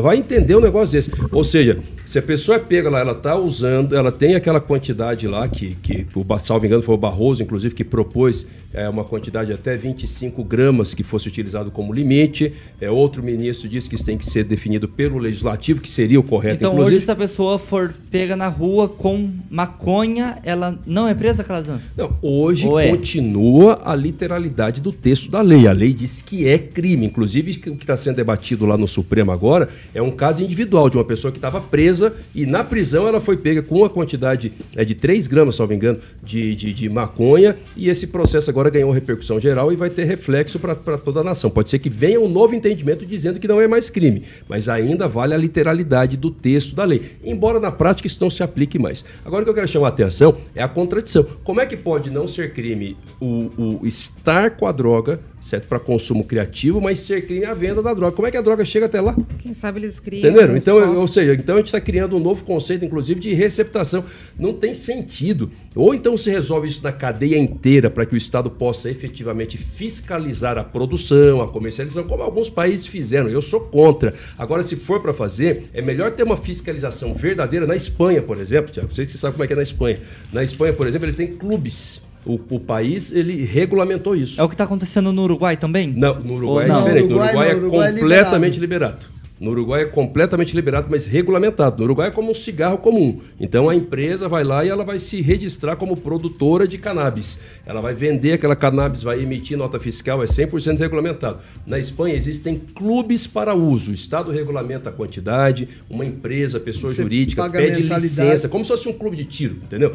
Vai 0.00 0.16
entender 0.16 0.56
um 0.56 0.60
negócio 0.60 0.92
desse. 0.92 1.10
Ou 1.30 1.44
seja, 1.44 1.78
se 2.06 2.18
a 2.18 2.22
pessoa 2.22 2.56
é 2.56 2.58
pega 2.58 2.88
lá, 2.88 3.00
ela 3.00 3.12
está 3.12 3.36
usando, 3.36 3.94
ela 3.94 4.10
tem 4.10 4.34
aquela 4.34 4.60
quantidade 4.60 5.26
lá, 5.26 5.46
que, 5.48 5.74
que 5.76 6.06
o, 6.14 6.38
salvo 6.38 6.66
engano, 6.66 6.82
foi 6.82 6.94
o 6.94 6.98
Barroso, 6.98 7.42
inclusive, 7.42 7.74
que 7.74 7.84
propôs 7.84 8.46
é, 8.72 8.88
uma 8.88 9.04
quantidade 9.04 9.48
de 9.48 9.54
até 9.54 9.76
25 9.76 10.42
gramas 10.44 10.94
que 10.94 11.02
fosse 11.02 11.28
utilizado 11.28 11.70
como 11.70 11.92
limite. 11.92 12.52
É, 12.80 12.90
outro 12.90 13.22
ministro 13.22 13.68
disse 13.68 13.88
que 13.88 13.94
isso 13.96 14.04
tem 14.04 14.16
que 14.16 14.24
ser 14.24 14.44
definido 14.44 14.88
pelo 14.88 15.18
legislativo, 15.18 15.80
que 15.80 15.90
seria 15.90 16.18
o 16.18 16.22
correto, 16.22 16.56
Então 16.56 16.72
inclusive. 16.72 16.96
hoje, 16.96 17.04
se 17.04 17.10
a 17.10 17.16
pessoa 17.16 17.58
for 17.58 17.92
pega 18.10 18.34
na 18.34 18.48
rua 18.48 18.88
com 18.88 19.30
maconha, 19.50 20.38
ela 20.44 20.78
não 20.86 21.06
é 21.06 21.14
presa, 21.14 21.44
Calazans? 21.44 21.96
Não, 21.96 22.16
hoje 22.22 22.66
Ou 22.66 22.80
é? 22.80 22.88
continua 22.88 23.80
a 23.84 23.94
literalidade 23.94 24.80
do 24.80 24.92
texto 24.92 25.30
da 25.30 25.42
lei. 25.42 25.66
A 25.66 25.72
lei 25.72 25.92
diz 25.92 26.22
que 26.22 26.48
é 26.48 26.56
crime. 26.56 27.06
Inclusive, 27.06 27.52
o 27.68 27.76
que 27.76 27.84
está 27.84 27.96
sendo 27.96 28.16
debatido 28.16 28.64
lá 28.64 28.76
no 28.76 28.88
Supremo 28.88 29.30
agora 29.30 29.68
é 29.94 30.02
um 30.02 30.10
caso 30.10 30.42
individual 30.42 30.88
de 30.88 30.96
uma 30.96 31.04
pessoa 31.04 31.30
que 31.30 31.38
estava 31.38 31.60
presa 31.60 32.14
e 32.34 32.46
na 32.46 32.64
prisão 32.64 33.06
ela 33.06 33.20
foi 33.20 33.36
pega 33.36 33.62
com 33.62 33.78
uma 33.78 33.90
quantidade 33.90 34.52
é, 34.76 34.84
de 34.84 34.94
3 34.94 35.26
gramas, 35.26 35.56
salvo 35.56 35.72
engano, 35.72 35.98
de, 36.22 36.54
de, 36.54 36.72
de 36.72 36.88
maconha 36.88 37.56
e 37.76 37.88
esse 37.88 38.06
processo 38.06 38.50
agora 38.50 38.70
ganhou 38.70 38.90
repercussão 38.90 39.38
geral 39.38 39.72
e 39.72 39.76
vai 39.76 39.90
ter 39.90 40.04
reflexo 40.04 40.58
para 40.58 40.74
toda 40.98 41.20
a 41.20 41.24
nação. 41.24 41.50
Pode 41.50 41.70
ser 41.70 41.78
que 41.78 41.90
venha 41.90 42.20
um 42.20 42.28
novo 42.28 42.54
entendimento 42.54 43.04
dizendo 43.04 43.38
que 43.38 43.48
não 43.48 43.60
é 43.60 43.66
mais 43.66 43.90
crime, 43.90 44.22
mas 44.48 44.68
ainda 44.68 45.08
vale 45.08 45.34
a 45.34 45.36
literalidade 45.38 46.16
do 46.16 46.30
texto 46.30 46.74
da 46.74 46.84
lei, 46.84 47.02
embora 47.24 47.58
na 47.58 47.70
prática 47.70 48.06
isso 48.06 48.18
não 48.20 48.30
se 48.30 48.42
aplique 48.42 48.78
mais. 48.78 49.04
Agora 49.24 49.42
o 49.42 49.44
que 49.44 49.50
eu 49.50 49.54
quero 49.54 49.68
chamar 49.68 49.86
a 49.86 49.90
atenção 49.90 50.36
é 50.54 50.62
a 50.62 50.68
contradição. 50.68 51.26
Como 51.44 51.60
é 51.60 51.66
que 51.66 51.76
pode 51.76 52.10
não 52.10 52.26
ser 52.26 52.52
crime 52.52 52.96
o, 53.20 53.80
o 53.80 53.86
estar 53.86 54.50
com 54.50 54.66
a 54.66 54.72
droga, 54.72 55.20
certo, 55.42 55.66
para 55.66 55.80
consumo 55.80 56.24
criativo, 56.24 56.80
mas 56.80 57.00
ser 57.00 57.26
crime 57.26 57.44
a 57.44 57.52
venda 57.52 57.82
da 57.82 57.92
droga? 57.92 58.14
Como 58.14 58.26
é 58.26 58.30
que 58.30 58.36
a 58.36 58.40
droga 58.40 58.64
chega 58.64 58.86
até 58.86 59.00
lá? 59.00 59.16
Quem 59.40 59.52
sabe 59.52 59.80
eles 59.80 59.98
criam. 59.98 60.20
Entenderam? 60.20 60.56
Então, 60.56 60.78
postos. 60.78 60.98
ou 60.98 61.08
seja, 61.08 61.34
então 61.34 61.56
a 61.56 61.58
gente 61.58 61.66
está 61.66 61.80
criando 61.80 62.16
um 62.16 62.20
novo 62.20 62.44
conceito, 62.44 62.84
inclusive, 62.84 63.20
de 63.20 63.34
receptação. 63.34 64.04
Não 64.38 64.52
tem 64.52 64.72
sentido. 64.72 65.50
Ou 65.74 65.92
então 65.94 66.16
se 66.16 66.30
resolve 66.30 66.68
isso 66.68 66.82
na 66.82 66.92
cadeia 66.92 67.36
inteira 67.36 67.90
para 67.90 68.06
que 68.06 68.14
o 68.14 68.16
Estado 68.16 68.50
possa 68.50 68.88
efetivamente 68.88 69.58
fiscalizar 69.58 70.56
a 70.58 70.64
produção, 70.64 71.42
a 71.42 71.48
comercialização, 71.48 72.04
como 72.04 72.22
alguns 72.22 72.48
países 72.48 72.86
fizeram. 72.86 73.28
Eu 73.28 73.42
sou 73.42 73.60
contra. 73.60 74.14
Agora, 74.38 74.62
se 74.62 74.76
for 74.76 75.00
para 75.00 75.12
fazer, 75.12 75.64
é 75.74 75.82
melhor 75.82 76.12
ter 76.12 76.22
uma 76.22 76.36
fiscalização 76.36 77.14
verdadeira 77.14 77.66
na 77.66 77.74
Espanha, 77.74 78.22
por 78.22 78.38
exemplo. 78.38 78.70
Tiago, 78.72 78.88
não 78.88 78.94
sei 78.94 79.06
se 79.06 79.12
você 79.12 79.18
sabe 79.18 79.32
como 79.32 79.44
é 79.44 79.46
que 79.46 79.54
é 79.54 79.56
na 79.56 79.62
Espanha. 79.62 80.00
Na 80.32 80.44
Espanha, 80.44 80.72
por 80.72 80.86
exemplo, 80.86 81.06
eles 81.06 81.16
têm 81.16 81.36
clubes. 81.36 82.00
O, 82.24 82.40
o 82.50 82.60
país 82.60 83.12
ele 83.12 83.44
regulamentou 83.44 84.14
isso. 84.14 84.40
É 84.40 84.44
o 84.44 84.48
que 84.48 84.54
está 84.54 84.64
acontecendo 84.64 85.12
no 85.12 85.22
Uruguai 85.22 85.56
também? 85.56 85.88
Não, 85.88 86.20
no 86.20 86.34
Uruguai 86.34 86.64
Ou 86.64 86.68
não? 86.68 86.78
é 86.80 86.82
diferente. 86.82 87.08
No 87.08 87.16
Uruguai, 87.16 87.32
Uruguai- 87.34 87.54
no 87.54 87.60
Uruguai 87.62 87.86
é 87.86 87.90
é 87.90 87.98
completamente 88.00 88.60
liberado. 88.60 89.11
No 89.42 89.50
Uruguai 89.50 89.82
é 89.82 89.86
completamente 89.86 90.54
liberado, 90.54 90.86
mas 90.88 91.04
regulamentado. 91.04 91.78
No 91.78 91.82
Uruguai 91.82 92.06
é 92.06 92.10
como 92.12 92.30
um 92.30 92.34
cigarro 92.34 92.78
comum. 92.78 93.20
Então 93.40 93.68
a 93.68 93.74
empresa 93.74 94.28
vai 94.28 94.44
lá 94.44 94.64
e 94.64 94.68
ela 94.68 94.84
vai 94.84 95.00
se 95.00 95.20
registrar 95.20 95.74
como 95.74 95.96
produtora 95.96 96.68
de 96.68 96.78
cannabis. 96.78 97.40
Ela 97.66 97.80
vai 97.80 97.92
vender 97.92 98.34
aquela 98.34 98.54
cannabis, 98.54 99.02
vai 99.02 99.20
emitir 99.20 99.58
nota 99.58 99.80
fiscal, 99.80 100.22
é 100.22 100.26
100% 100.26 100.78
regulamentado. 100.78 101.40
Na 101.66 101.76
Espanha 101.76 102.14
existem 102.14 102.56
clubes 102.56 103.26
para 103.26 103.52
uso. 103.52 103.90
O 103.90 103.94
Estado 103.94 104.30
regulamenta 104.30 104.90
a 104.90 104.92
quantidade, 104.92 105.68
uma 105.90 106.04
empresa, 106.04 106.60
pessoa 106.60 106.92
Você 106.92 107.02
jurídica, 107.02 107.50
pede 107.50 107.82
licença, 107.82 108.48
como 108.48 108.64
se 108.64 108.70
fosse 108.70 108.88
um 108.88 108.92
clube 108.92 109.16
de 109.16 109.24
tiro, 109.24 109.56
entendeu? 109.56 109.92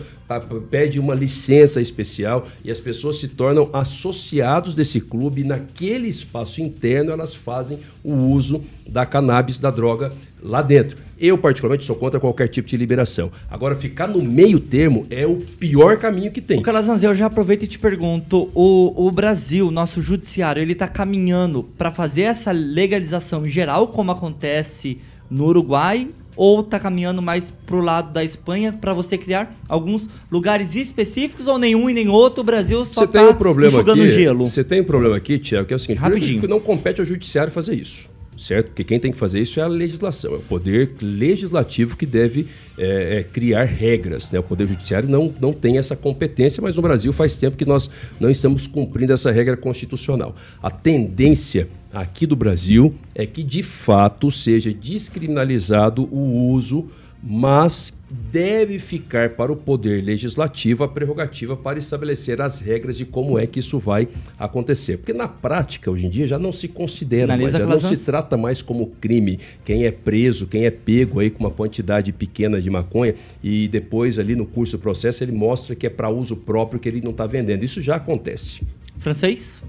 Pede 0.69 0.99
uma 0.99 1.15
licença 1.15 1.79
especial 1.79 2.49
e 2.65 2.69
as 2.69 2.81
pessoas 2.81 3.15
se 3.15 3.29
tornam 3.29 3.69
associados 3.71 4.73
desse 4.73 4.99
clube. 4.99 5.39
E 5.39 5.45
naquele 5.45 6.09
espaço 6.09 6.61
interno, 6.61 7.11
elas 7.11 7.33
fazem 7.33 7.79
o 8.03 8.13
uso 8.13 8.61
da 8.87 9.05
cannabis, 9.05 9.36
da 9.59 9.71
droga 9.71 10.11
lá 10.41 10.61
dentro. 10.61 10.97
Eu, 11.19 11.37
particularmente, 11.37 11.83
sou 11.83 11.95
contra 11.95 12.19
qualquer 12.19 12.47
tipo 12.47 12.67
de 12.67 12.77
liberação. 12.77 13.31
Agora, 13.49 13.75
ficar 13.75 14.07
no 14.07 14.21
meio 14.21 14.59
termo 14.59 15.07
é 15.09 15.25
o 15.25 15.37
pior 15.37 15.97
caminho 15.97 16.31
que 16.31 16.39
tem. 16.39 16.59
O 16.59 16.61
Calazans, 16.61 17.03
eu 17.03 17.13
já 17.13 17.25
aproveito 17.25 17.63
e 17.63 17.67
te 17.67 17.79
pergunto, 17.79 18.49
o, 18.53 19.07
o 19.07 19.11
Brasil, 19.11 19.71
nosso 19.71 20.01
judiciário, 20.01 20.61
ele 20.61 20.75
tá 20.75 20.87
caminhando 20.87 21.63
para 21.77 21.91
fazer 21.91 22.23
essa 22.23 22.51
legalização 22.51 23.47
geral, 23.49 23.87
como 23.87 24.11
acontece 24.11 24.99
no 25.29 25.45
Uruguai, 25.45 26.07
ou 26.35 26.61
tá 26.61 26.79
caminhando 26.79 27.19
mais 27.19 27.51
pro 27.65 27.81
lado 27.81 28.13
da 28.13 28.23
Espanha 28.23 28.71
para 28.71 28.93
você 28.93 29.17
criar 29.17 29.53
alguns 29.67 30.07
lugares 30.31 30.75
específicos 30.75 31.47
ou 31.47 31.57
nenhum 31.57 31.89
e 31.89 31.93
nem 31.93 32.07
outro? 32.07 32.41
O 32.41 32.43
Brasil 32.43 32.85
só 32.85 33.07
tá 33.07 33.19
tem 33.19 33.27
um 33.27 33.33
problema 33.33 33.73
enxugando 33.73 34.03
aqui. 34.03 34.11
gelo. 34.11 34.47
Você 34.47 34.63
tem 34.63 34.81
um 34.81 34.85
problema 34.85 35.17
aqui, 35.17 35.39
Tiago, 35.39 35.67
que 35.67 35.73
é 35.73 35.75
o 35.75 35.79
seguinte: 35.79 35.97
Rapidinho. 35.97 36.41
que 36.41 36.47
não 36.47 36.59
compete 36.59 37.01
ao 37.01 37.07
judiciário 37.07 37.51
fazer 37.51 37.73
isso. 37.73 38.07
Certo? 38.37 38.67
Porque 38.67 38.83
quem 38.83 38.99
tem 38.99 39.11
que 39.11 39.17
fazer 39.17 39.41
isso 39.41 39.59
é 39.59 39.63
a 39.63 39.67
legislação, 39.67 40.33
é 40.33 40.37
o 40.37 40.41
poder 40.41 40.91
legislativo 41.01 41.97
que 41.97 42.05
deve 42.05 42.47
é, 42.77 43.17
é, 43.17 43.23
criar 43.23 43.63
regras. 43.63 44.31
Né? 44.31 44.39
O 44.39 44.43
poder 44.43 44.67
judiciário 44.67 45.09
não, 45.09 45.33
não 45.41 45.51
tem 45.51 45.79
essa 45.79 45.95
competência, 45.95 46.61
mas 46.61 46.75
no 46.75 46.83
Brasil 46.83 47.11
faz 47.11 47.35
tempo 47.35 47.57
que 47.57 47.65
nós 47.65 47.89
não 48.19 48.29
estamos 48.29 48.67
cumprindo 48.67 49.11
essa 49.11 49.31
regra 49.31 49.57
constitucional. 49.57 50.35
A 50.61 50.69
tendência 50.69 51.67
aqui 51.91 52.27
do 52.27 52.35
Brasil 52.35 52.93
é 53.15 53.25
que 53.25 53.41
de 53.41 53.63
fato 53.63 54.29
seja 54.29 54.71
descriminalizado 54.71 56.03
o 56.11 56.51
uso 56.51 56.87
mas 57.21 57.93
deve 58.09 58.79
ficar 58.79 59.31
para 59.31 59.51
o 59.51 59.55
poder 59.55 60.01
legislativo 60.03 60.83
a 60.83 60.87
prerrogativa 60.87 61.57
para 61.57 61.77
estabelecer 61.77 62.41
as 62.41 62.59
regras 62.59 62.97
de 62.97 63.05
como 63.05 63.37
é 63.37 63.45
que 63.45 63.59
isso 63.59 63.79
vai 63.79 64.07
acontecer. 64.39 64.97
Porque 64.97 65.13
na 65.13 65.27
prática, 65.27 65.91
hoje 65.91 66.05
em 66.05 66.09
dia, 66.09 66.27
já 66.27 66.39
não 66.39 66.51
se 66.51 66.67
considera, 66.67 67.35
mais, 67.35 67.51
já 67.51 67.65
não 67.65 67.79
se 67.79 68.05
trata 68.05 68.37
mais 68.37 68.61
como 68.61 68.87
crime. 69.01 69.39
Quem 69.65 69.85
é 69.85 69.91
preso, 69.91 70.47
quem 70.47 70.65
é 70.65 70.71
pego 70.71 71.19
aí 71.19 71.29
com 71.29 71.43
uma 71.43 71.51
quantidade 71.51 72.13
pequena 72.13 72.61
de 72.61 72.69
maconha 72.69 73.15
e 73.43 73.67
depois 73.67 74.17
ali 74.17 74.35
no 74.35 74.45
curso 74.45 74.77
do 74.77 74.81
processo 74.81 75.23
ele 75.23 75.33
mostra 75.33 75.75
que 75.75 75.85
é 75.85 75.89
para 75.89 76.09
uso 76.09 76.37
próprio 76.37 76.79
que 76.79 76.87
ele 76.87 77.01
não 77.01 77.11
está 77.11 77.27
vendendo. 77.27 77.63
Isso 77.63 77.81
já 77.81 77.97
acontece. 77.97 78.61
Francês? 78.99 79.63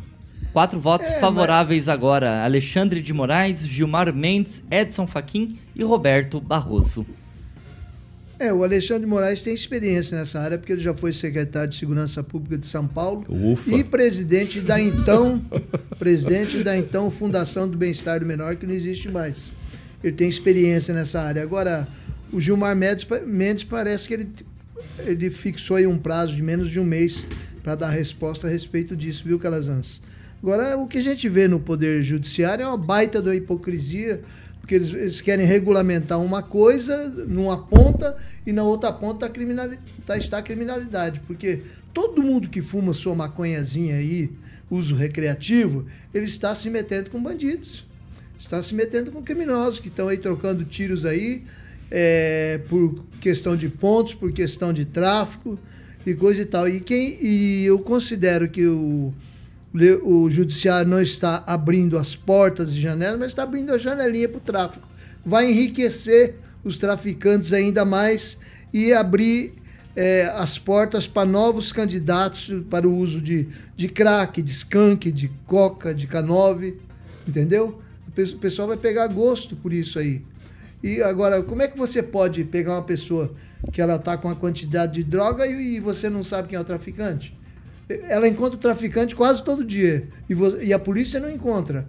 Quatro 0.53 0.81
votos 0.81 1.11
É, 1.11 1.21
favoráveis 1.21 1.89
agora. 1.89 2.45
Alexandre 2.45 3.03
de 3.03 3.13
Moraes, 3.13 3.67
Gilmar 3.67 4.15
Mendes, 4.15 4.65
Edson 4.71 5.07
Fachin 5.07 5.59
e 5.75 5.83
Roberto 5.83 6.41
Barroso. 6.41 7.05
É, 8.39 8.53
o 8.53 8.63
Alexandre 8.63 9.03
de 9.03 9.09
Moraes 9.09 9.43
tem 9.43 9.53
experiência 9.53 10.17
nessa 10.17 10.39
área, 10.41 10.57
porque 10.57 10.73
ele 10.73 10.81
já 10.81 10.95
foi 10.95 11.13
secretário 11.13 11.71
de 11.71 11.77
Segurança 11.77 12.23
Pública 12.23 12.57
de 12.57 12.67
São 12.67 12.87
Paulo 12.87 13.25
Ufa. 13.29 13.69
e 13.71 13.83
presidente 13.83 14.61
da 14.61 14.81
então, 14.81 15.43
presidente 15.99 16.63
da 16.63 16.79
então 16.79 17.11
Fundação 17.11 17.69
do 17.69 17.77
Bem-Estar 17.77 18.21
do 18.21 18.27
Menor, 18.27 18.55
que 18.55 18.65
não 18.65 18.75
existe 18.75 19.09
mais. 19.09 19.51
Ele 20.05 20.13
tem 20.13 20.29
experiência 20.29 20.95
nessa 20.95 21.21
área. 21.21 21.43
Agora, 21.43 21.89
o 22.33 22.41
Gilmar 22.41 22.77
Mendes, 22.77 23.05
Mendes 23.27 23.65
parece 23.65 24.07
que 24.07 24.15
ele, 24.15 24.29
ele 25.01 25.31
fixou 25.31 25.77
aí 25.77 25.87
um 25.87 25.99
prazo 25.99 26.37
de 26.37 26.43
menos 26.43 26.71
de 26.71 26.79
um 26.79 26.85
mês 26.85 27.27
para 27.65 27.75
dar 27.75 27.91
resposta 27.91 28.47
a 28.47 28.51
respeito 28.51 28.97
disso, 28.97 29.25
viu, 29.27 29.41
Calazans? 29.41 30.01
Agora, 30.41 30.79
o 30.79 30.87
que 30.87 30.99
a 30.99 31.03
gente 31.03 31.29
vê 31.29 31.49
no 31.49 31.59
Poder 31.59 32.01
Judiciário 32.03 32.63
é 32.63 32.67
uma 32.67 32.79
baita 32.79 33.21
da 33.21 33.35
hipocrisia, 33.35 34.21
porque 34.69 34.75
eles, 34.75 34.93
eles 34.93 35.21
querem 35.23 35.47
regulamentar 35.47 36.21
uma 36.21 36.43
coisa 36.43 37.09
numa 37.27 37.57
ponta 37.57 38.15
e 38.47 38.53
na 38.53 38.63
outra 38.63 38.93
ponta 38.93 39.25
a 39.25 39.31
criminali- 39.31 39.79
tá- 40.07 40.19
está 40.19 40.37
a 40.37 40.43
criminalidade. 40.43 41.21
Porque 41.27 41.63
todo 41.95 42.23
mundo 42.23 42.51
que 42.51 42.61
fuma 42.61 42.93
sua 42.93 43.15
maconhazinha 43.15 43.95
aí, 43.97 44.31
uso 44.71 44.95
recreativo, 44.95 45.87
ele 46.13 46.27
está 46.27 46.55
se 46.55 46.69
metendo 46.69 47.09
com 47.09 47.23
bandidos. 47.23 47.87
Está 48.39 48.61
se 48.61 48.75
metendo 48.75 49.11
com 49.11 49.23
criminosos 49.23 49.81
que 49.81 49.89
estão 49.89 50.07
aí 50.07 50.19
trocando 50.19 50.63
tiros 50.67 51.07
aí 51.07 51.45
é, 51.91 52.61
por 52.69 53.03
questão 53.23 53.57
de 53.57 53.71
pontos, 53.71 54.13
por 54.13 54.31
questão 54.33 54.71
de 54.71 54.85
tráfico 54.85 55.59
e 56.05 56.13
coisa 56.13 56.43
e 56.43 56.45
tal. 56.45 56.69
E, 56.69 56.79
quem, 56.81 57.17
e 57.23 57.65
eu 57.65 57.79
considero 57.79 58.47
que 58.51 58.67
o, 58.67 59.15
o 60.03 60.31
judiciário 60.31 60.89
não 60.89 61.01
está 61.01 61.43
abrindo 61.47 61.99
as 61.99 62.15
portas 62.15 62.73
e 62.73 62.81
janelas, 62.81 63.19
mas 63.19 63.29
está 63.29 63.43
abrindo 63.43 63.73
a 63.73 63.79
janelinha 63.79 64.29
para 64.29 64.39
o 64.39 64.41
tráfico. 64.41 64.89
Vai 65.25 65.51
enriquecer 65.51 66.37
os 66.65 66.79
traficantes 66.79 67.53
ainda 67.53 67.85
mais 67.85 68.39
e 68.73 68.93
abrir 68.93 69.55
é, 69.95 70.25
as 70.37 70.59
portas 70.59 71.07
para 71.07 71.29
novos 71.29 71.73
candidatos 71.73 72.51
para 72.71 72.89
o 72.89 72.97
uso 72.97 73.21
de, 73.21 73.49
de 73.77 73.89
crack, 73.89 74.41
de 74.41 74.53
skunk, 74.53 75.11
de 75.11 75.29
coca, 75.47 75.95
de 75.95 76.07
canove, 76.07 76.81
entendeu? 77.27 77.81
O 78.07 78.39
pessoal 78.39 78.69
vai 78.69 78.77
pegar 78.77 79.07
gosto 79.09 79.55
por 79.57 79.73
isso 79.73 79.99
aí. 79.99 80.23
E 80.83 81.03
agora, 81.03 81.43
como 81.43 81.63
é 81.63 81.69
que 81.69 81.77
você 81.77 82.03
pode 82.03 82.45
pegar 82.45 82.75
uma 82.75 82.83
pessoa 82.83 83.33
que 83.73 83.81
ela 83.81 83.97
está 83.97 84.17
com 84.17 84.29
a 84.29 84.37
quantidade 84.37 84.95
de 84.95 85.05
droga 85.05 85.47
e, 85.47 85.77
e, 85.77 85.81
você 85.81 86.09
não 86.09 86.23
sabe 86.23 86.49
quem 86.49 86.57
é 86.57 86.61
o 86.61 86.65
traficante? 86.65 87.37
Ela 87.89 88.29
encontra 88.29 88.57
o 88.57 88.61
traficante 88.61 89.17
quase 89.17 89.43
todo 89.43 89.65
dia 89.65 90.09
e, 90.29 90.35
você, 90.35 90.63
e 90.65 90.73
a 90.73 90.79
polícia 90.79 91.19
não 91.19 91.31
encontra. 91.31 91.89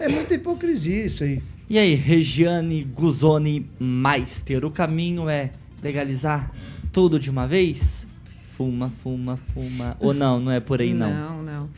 É 0.00 0.08
muita 0.08 0.34
hipocrisia 0.34 1.06
isso 1.06 1.22
aí. 1.22 1.40
E 1.68 1.78
aí, 1.78 1.94
Regiane 1.94 2.82
Guzoni 2.84 3.70
Meister, 3.78 4.64
o 4.64 4.70
caminho 4.70 5.28
é 5.28 5.50
legalizar 5.82 6.50
tudo 6.92 7.18
de 7.18 7.30
uma 7.30 7.46
vez? 7.46 8.06
Fuma, 8.52 8.88
fuma, 8.88 9.36
fuma. 9.52 9.96
Ou 10.00 10.14
não, 10.14 10.40
não 10.40 10.50
é 10.50 10.60
por 10.60 10.80
aí 10.80 10.94
não? 10.94 11.12
Não, 11.12 11.42
não. 11.42 11.70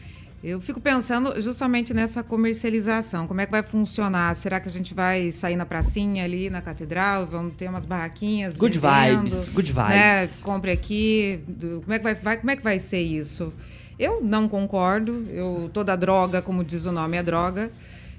Eu 0.43 0.61
fico 0.61 0.81
pensando 0.81 1.41
justamente 1.41 1.93
nessa 1.93 2.23
comercialização. 2.23 3.27
Como 3.27 3.41
é 3.41 3.47
que 3.47 3.51
vai 3.51 3.63
funcionar? 3.63 4.35
Será 4.37 4.61
que 4.61 4.69
a 4.69 4.71
gente 4.71 4.95
vai 4.95 5.33
sair 5.33 5.57
na 5.57 5.67
pracinha 5.67 6.23
ali, 6.23 6.49
na 6.49 6.63
catedral? 6.63 7.27
Vamos 7.27 7.55
ter 7.57 7.69
umas 7.69 7.85
barraquinhas? 7.85 8.57
Good 8.57 8.79
vendendo, 8.79 9.23
vibes, 9.23 9.49
good 9.49 9.75
né? 9.75 9.83
vibes. 9.83 10.37
Né? 10.39 10.45
Compre 10.45 10.71
aqui. 10.71 11.41
Como 11.61 11.93
é, 11.93 11.99
que 11.99 12.05
vai, 12.05 12.15
vai, 12.15 12.37
como 12.37 12.51
é 12.53 12.57
que 12.57 12.63
vai 12.63 12.79
ser 12.79 13.01
isso? 13.01 13.53
Eu 13.99 14.23
não 14.23 14.49
concordo. 14.49 15.27
Eu, 15.29 15.71
toda 15.73 15.97
droga, 15.97 16.41
como 16.41 16.63
diz 16.63 16.85
o 16.85 16.93
nome, 16.93 17.17
é 17.17 17.23
droga. 17.23 17.73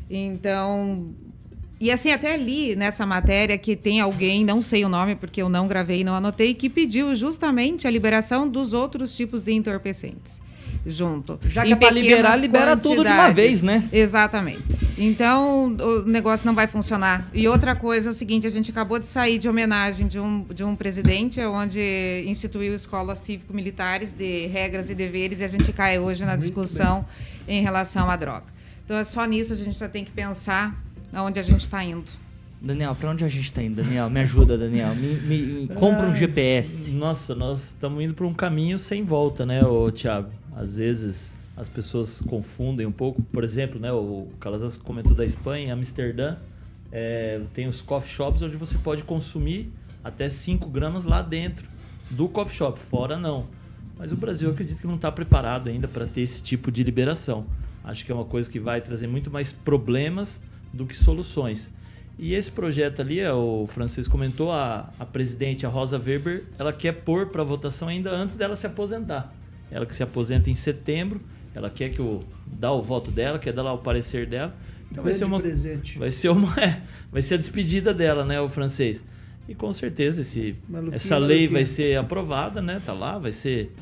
Então, 0.09 1.13
e 1.79 1.89
assim, 1.89 2.11
até 2.11 2.35
li 2.35 2.75
nessa 2.75 3.05
matéria 3.05 3.57
que 3.57 3.77
tem 3.77 4.01
alguém, 4.01 4.43
não 4.43 4.61
sei 4.61 4.83
o 4.83 4.89
nome 4.89 5.15
porque 5.15 5.41
eu 5.41 5.47
não 5.47 5.69
gravei 5.69 6.01
e 6.01 6.03
não 6.03 6.15
anotei, 6.15 6.53
que 6.53 6.69
pediu 6.69 7.15
justamente 7.15 7.87
a 7.87 7.89
liberação 7.89 8.45
dos 8.45 8.73
outros 8.73 9.15
tipos 9.15 9.45
de 9.45 9.53
entorpecentes 9.53 10.48
junto. 10.85 11.39
Já 11.45 11.63
que 11.63 11.73
é 11.73 11.75
para 11.75 11.91
liberar, 11.91 12.35
libera 12.35 12.77
tudo 12.77 13.03
de 13.03 13.09
uma 13.09 13.31
vez, 13.31 13.61
né? 13.61 13.87
Exatamente. 13.91 14.63
Então, 14.97 15.67
o 15.67 16.01
negócio 16.03 16.45
não 16.45 16.53
vai 16.53 16.67
funcionar. 16.67 17.29
E 17.33 17.47
outra 17.47 17.75
coisa 17.75 18.09
é 18.09 18.11
o 18.11 18.13
seguinte, 18.13 18.45
a 18.45 18.49
gente 18.49 18.71
acabou 18.71 18.99
de 18.99 19.07
sair 19.07 19.37
de 19.37 19.47
homenagem 19.47 20.07
de 20.07 20.19
um, 20.19 20.43
de 20.43 20.63
um 20.63 20.75
presidente 20.75 21.39
onde 21.41 22.23
instituiu 22.27 22.75
escolas 22.75 23.19
cívico-militares 23.19 24.11
de 24.11 24.47
regras 24.47 24.89
e 24.89 24.95
deveres 24.95 25.39
e 25.39 25.45
a 25.45 25.47
gente 25.47 25.71
cai 25.71 25.97
hoje 25.99 26.25
na 26.25 26.35
discussão 26.35 27.05
em 27.47 27.61
relação 27.61 28.09
à 28.09 28.15
droga. 28.15 28.45
Então, 28.83 28.97
é 28.97 29.03
só 29.03 29.23
nisso 29.25 29.53
a 29.53 29.55
gente 29.55 29.77
já 29.77 29.87
tem 29.87 30.03
que 30.03 30.11
pensar 30.11 30.75
aonde 31.13 31.39
a 31.39 31.43
gente 31.43 31.61
está 31.61 31.83
indo. 31.83 32.11
Daniel, 32.61 32.93
para 32.93 33.11
onde 33.11 33.23
a 33.23 33.27
gente 33.29 33.45
está 33.45 33.63
indo, 33.63 33.81
Daniel? 33.81 34.09
Me 34.09 34.19
ajuda, 34.19 34.57
Daniel. 34.57 34.93
Me, 34.93 35.15
me, 35.15 35.41
me 35.41 35.67
compra 35.69 36.07
um 36.07 36.13
GPS. 36.13 36.91
Nossa, 36.93 37.33
nós 37.33 37.67
estamos 37.67 38.03
indo 38.03 38.13
para 38.13 38.27
um 38.27 38.33
caminho 38.33 38.77
sem 38.77 39.01
volta, 39.01 39.45
né, 39.45 39.63
ô, 39.63 39.89
Thiago? 39.89 40.29
Às 40.55 40.77
vezes 40.77 41.35
as 41.55 41.67
pessoas 41.67 42.21
confundem 42.21 42.85
um 42.85 42.91
pouco. 42.91 43.21
Por 43.21 43.43
exemplo, 43.43 43.79
né, 43.79 43.91
o 43.91 44.27
Calazans 44.39 44.77
comentou 44.77 45.15
da 45.15 45.25
Espanha, 45.25 45.67
em 45.67 45.71
Amsterdã, 45.71 46.37
é, 46.91 47.41
tem 47.53 47.67
os 47.67 47.81
coffee 47.81 48.09
shops 48.09 48.41
onde 48.41 48.57
você 48.57 48.77
pode 48.77 49.03
consumir 49.03 49.71
até 50.03 50.27
5 50.27 50.69
gramas 50.69 51.03
lá 51.03 51.21
dentro 51.21 51.67
do 52.09 52.27
coffee 52.27 52.55
shop, 52.55 52.79
fora 52.79 53.17
não. 53.17 53.47
Mas 53.97 54.11
o 54.11 54.15
Brasil, 54.15 54.49
acredito 54.49 54.79
que 54.79 54.87
não 54.87 54.95
está 54.95 55.11
preparado 55.11 55.69
ainda 55.69 55.87
para 55.87 56.05
ter 56.05 56.21
esse 56.21 56.41
tipo 56.41 56.71
de 56.71 56.83
liberação. 56.83 57.45
Acho 57.83 58.05
que 58.05 58.11
é 58.11 58.15
uma 58.15 58.25
coisa 58.25 58.49
que 58.49 58.59
vai 58.59 58.81
trazer 58.81 59.07
muito 59.07 59.29
mais 59.29 59.51
problemas 59.51 60.41
do 60.73 60.85
que 60.85 60.95
soluções. 60.95 61.71
E 62.17 62.33
esse 62.33 62.51
projeto 62.51 63.01
ali, 63.01 63.19
é, 63.19 63.31
o 63.31 63.65
Francisco 63.67 64.11
comentou, 64.11 64.51
a, 64.51 64.91
a 64.97 65.05
presidente, 65.05 65.65
a 65.65 65.69
Rosa 65.69 65.97
Weber, 65.97 66.45
ela 66.57 66.73
quer 66.73 66.93
pôr 66.93 67.27
para 67.27 67.43
votação 67.43 67.87
ainda 67.87 68.11
antes 68.11 68.35
dela 68.35 68.55
se 68.55 68.65
aposentar. 68.65 69.33
Ela 69.71 69.85
que 69.85 69.95
se 69.95 70.03
aposenta 70.03 70.49
em 70.49 70.55
setembro, 70.55 71.21
ela 71.53 71.69
quer 71.69 71.89
que 71.89 72.01
o 72.01 72.23
dá 72.45 72.71
o 72.71 72.81
voto 72.81 73.11
dela, 73.11 73.37
quer 73.39 73.53
dar 73.53 73.63
lá 73.63 73.73
o 73.73 73.79
parecer 73.79 74.25
dela. 74.25 74.55
Então 74.91 75.03
vai 75.03 75.13
ser 75.13 75.25
uma 75.25 75.39
presente. 75.39 75.99
vai 75.99 76.11
ser 76.11 76.29
uma 76.29 76.53
é, 76.61 76.81
vai 77.11 77.21
ser 77.21 77.35
a 77.35 77.37
despedida 77.37 77.93
dela, 77.93 78.25
né, 78.25 78.39
o 78.41 78.49
francês. 78.49 79.03
E 79.47 79.55
com 79.55 79.71
certeza 79.73 80.21
esse 80.21 80.55
essa 80.91 81.17
lei 81.17 81.47
vai 81.47 81.65
ser 81.65 81.97
aprovada, 81.97 82.61
né? 82.61 82.81
Tá 82.85 82.93
lá, 82.93 83.17
vai 83.17 83.31
ser 83.31 83.73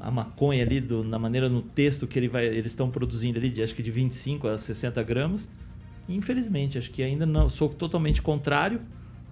a 0.00 0.10
maconha 0.10 0.62
ali 0.62 0.80
do, 0.80 1.04
na 1.04 1.18
maneira 1.18 1.50
no 1.50 1.60
texto 1.60 2.06
que 2.06 2.18
ele 2.18 2.28
vai, 2.28 2.46
eles 2.46 2.72
estão 2.72 2.90
produzindo 2.90 3.38
ali 3.38 3.50
de 3.50 3.62
acho 3.62 3.74
que 3.74 3.82
de 3.82 3.90
25 3.90 4.48
a 4.48 4.56
60 4.56 5.02
gramas 5.02 5.50
Infelizmente, 6.08 6.78
acho 6.78 6.90
que 6.90 7.02
ainda 7.02 7.26
não 7.26 7.48
sou 7.48 7.68
totalmente 7.68 8.22
contrário. 8.22 8.80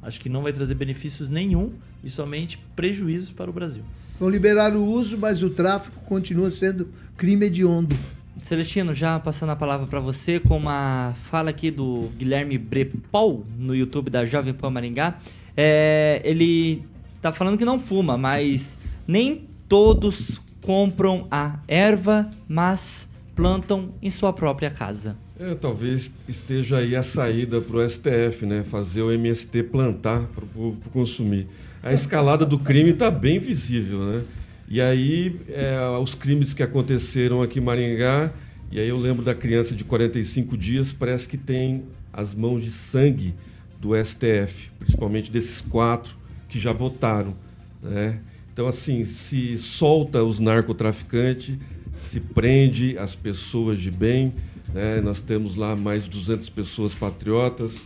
Acho 0.03 0.21
que 0.21 0.29
não 0.29 0.43
vai 0.43 0.53
trazer 0.53 0.75
benefícios 0.75 1.29
nenhum 1.29 1.73
e 2.03 2.11
somente 2.11 2.59
prejuízos 2.77 3.31
para 3.31 3.49
o 3.49 3.53
Brasil. 3.53 3.83
Vão 4.19 4.29
liberar 4.29 4.77
o 4.77 4.85
uso, 4.85 5.19
mas 5.19 5.43
o 5.43 5.51
tráfico 5.51 6.01
continua 6.05 6.51
sendo 6.51 6.89
crime 7.17 7.47
hediondo. 7.47 7.97
Celestino, 8.39 8.93
já 8.93 9.19
passando 9.19 9.51
a 9.51 9.57
palavra 9.57 9.87
para 9.87 10.01
você, 10.01 10.41
com 10.41 10.57
uma 10.57 11.13
fala 11.25 11.51
aqui 11.51 11.71
do 11.71 12.11
Guilherme 12.17 12.59
Brepol 12.59 13.45
no 13.57 13.75
YouTube 13.75 14.11
da 14.11 14.25
Jovem 14.25 14.53
Pan 14.53 14.71
Maringá. 14.71 15.19
É, 15.57 16.21
ele 16.25 16.85
tá 17.23 17.33
falando 17.33 17.57
que 17.57 17.65
não 17.65 17.79
fuma, 17.79 18.19
mas 18.19 18.77
nem 19.07 19.49
todos 19.69 20.41
compram 20.61 21.27
a 21.31 21.59
erva, 21.69 22.31
mas 22.49 23.09
plantam 23.35 23.95
em 24.01 24.11
sua 24.11 24.33
própria 24.33 24.71
casa. 24.71 25.17
É, 25.39 25.55
talvez 25.55 26.11
esteja 26.29 26.79
aí 26.79 26.95
a 26.95 27.03
saída 27.03 27.61
para 27.61 27.77
o 27.77 27.89
STF, 27.89 28.47
né? 28.47 28.63
Fazer 28.65 29.03
o 29.03 29.11
MST 29.11 29.65
plantar 29.65 30.23
para 30.35 30.45
o 30.45 30.49
povo 30.49 30.91
consumir. 30.93 31.49
A 31.83 31.93
escalada 31.93 32.47
do 32.47 32.59
crime 32.59 32.91
está 32.91 33.11
bem 33.11 33.39
visível, 33.39 34.01
né? 34.01 34.23
E 34.69 34.81
aí, 34.81 35.41
é, 35.49 35.79
os 36.01 36.15
crimes 36.15 36.55
que 36.55 36.63
aconteceram 36.63 37.43
aqui 37.43 37.59
em 37.59 37.63
Maringá, 37.63 38.33
e 38.71 38.81
aí 38.81 38.89
eu 38.89 38.97
lembro 38.97 39.23
da 39.23 39.35
criança 39.35 39.75
de 39.75 39.85
45 39.85 40.57
dias, 40.57 40.93
parece 40.93 41.29
que 41.29 41.37
tem 41.37 41.85
as 42.13 42.35
mãos 42.35 42.65
de 42.65 42.71
sangue 42.71 43.35
do 43.81 43.91
STF, 44.03 44.71
principalmente 44.79 45.31
desses 45.31 45.61
quatro 45.61 46.17
que 46.49 46.59
já 46.59 46.73
votaram, 46.73 47.35
né? 47.83 48.21
Então, 48.53 48.69
assim, 48.69 49.05
se 49.05 49.59
solta 49.59 50.23
os 50.23 50.39
narcotraficantes, 50.39 51.59
se 51.95 52.21
prende 52.21 52.99
as 52.99 53.15
pessoas 53.15 53.81
de 53.81 53.91
bem, 53.91 54.33
né? 54.73 55.01
Nós 55.01 55.21
temos 55.21 55.57
lá 55.57 55.77
mais 55.77 56.05
de 56.05 56.11
200 56.11 56.49
pessoas 56.51 56.95
patriotas 56.95 57.85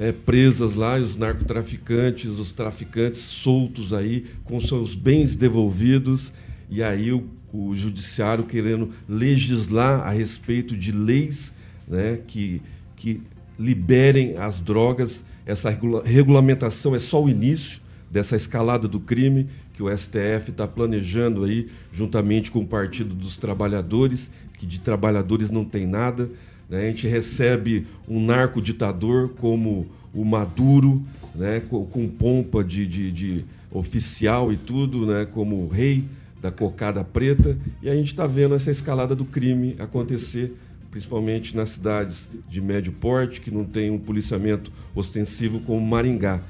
é, 0.00 0.12
presas 0.12 0.74
lá, 0.74 0.96
os 0.96 1.14
narcotraficantes, 1.14 2.38
os 2.38 2.52
traficantes 2.52 3.20
soltos 3.20 3.92
aí, 3.92 4.24
com 4.44 4.58
seus 4.58 4.94
bens 4.94 5.36
devolvidos, 5.36 6.32
e 6.70 6.82
aí 6.82 7.12
o, 7.12 7.28
o 7.52 7.76
judiciário 7.76 8.44
querendo 8.44 8.90
legislar 9.06 10.00
a 10.00 10.10
respeito 10.10 10.74
de 10.74 10.90
leis 10.90 11.52
né, 11.86 12.18
que, 12.26 12.62
que 12.96 13.20
liberem 13.58 14.38
as 14.38 14.58
drogas. 14.60 15.22
Essa 15.44 15.68
regula 15.68 16.02
regulamentação 16.02 16.94
é 16.94 16.98
só 16.98 17.22
o 17.22 17.28
início 17.28 17.80
dessa 18.10 18.36
escalada 18.36 18.88
do 18.88 19.00
crime 19.00 19.48
que 19.80 19.82
o 19.82 19.96
STF 19.96 20.50
está 20.50 20.68
planejando 20.68 21.42
aí, 21.42 21.68
juntamente 21.90 22.50
com 22.50 22.58
o 22.58 22.66
Partido 22.66 23.14
dos 23.14 23.38
Trabalhadores, 23.38 24.30
que 24.58 24.66
de 24.66 24.78
trabalhadores 24.78 25.50
não 25.50 25.64
tem 25.64 25.86
nada. 25.86 26.30
Né? 26.68 26.82
A 26.82 26.90
gente 26.90 27.08
recebe 27.08 27.86
um 28.06 28.22
narco-ditador 28.22 29.30
como 29.40 29.86
o 30.12 30.22
Maduro, 30.22 31.02
né? 31.34 31.60
com, 31.60 31.86
com 31.86 32.06
pompa 32.08 32.62
de, 32.62 32.86
de, 32.86 33.10
de, 33.10 33.44
oficial 33.72 34.52
e 34.52 34.56
tudo, 34.58 35.06
né? 35.06 35.24
como 35.24 35.66
rei 35.68 36.04
da 36.42 36.50
cocada 36.50 37.02
preta. 37.02 37.56
E 37.82 37.88
a 37.88 37.94
gente 37.94 38.08
está 38.08 38.26
vendo 38.26 38.54
essa 38.54 38.70
escalada 38.70 39.16
do 39.16 39.24
crime 39.24 39.76
acontecer, 39.78 40.54
principalmente 40.90 41.56
nas 41.56 41.70
cidades 41.70 42.28
de 42.50 42.60
médio 42.60 42.92
porte, 42.92 43.40
que 43.40 43.50
não 43.50 43.64
tem 43.64 43.90
um 43.90 43.98
policiamento 43.98 44.70
ostensivo 44.94 45.58
como 45.60 45.80
Maringá. 45.80 46.42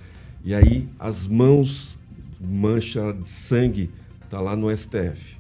E 0.45 0.53
aí 0.53 0.89
as 0.99 1.29
mãos 1.29 2.00
mancha 2.41 3.13
de 3.13 3.29
sangue 3.29 3.91
está 4.25 4.41
lá 4.41 4.57
no 4.57 4.75
STF. 4.75 5.37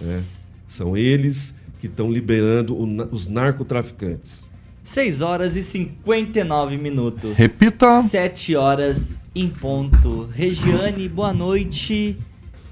Né? 0.00 0.22
São 0.66 0.96
eles 0.96 1.54
que 1.78 1.86
estão 1.86 2.10
liberando 2.10 2.74
o, 2.74 2.84
os 3.14 3.26
narcotraficantes. 3.26 4.48
6 4.84 5.20
horas 5.20 5.56
e 5.56 5.62
59 5.62 6.76
minutos. 6.76 7.38
Repita. 7.38 8.02
7 8.02 8.56
horas 8.56 9.20
em 9.34 9.48
ponto. 9.48 10.28
Regiane, 10.32 11.08
boa 11.08 11.32
noite 11.32 12.18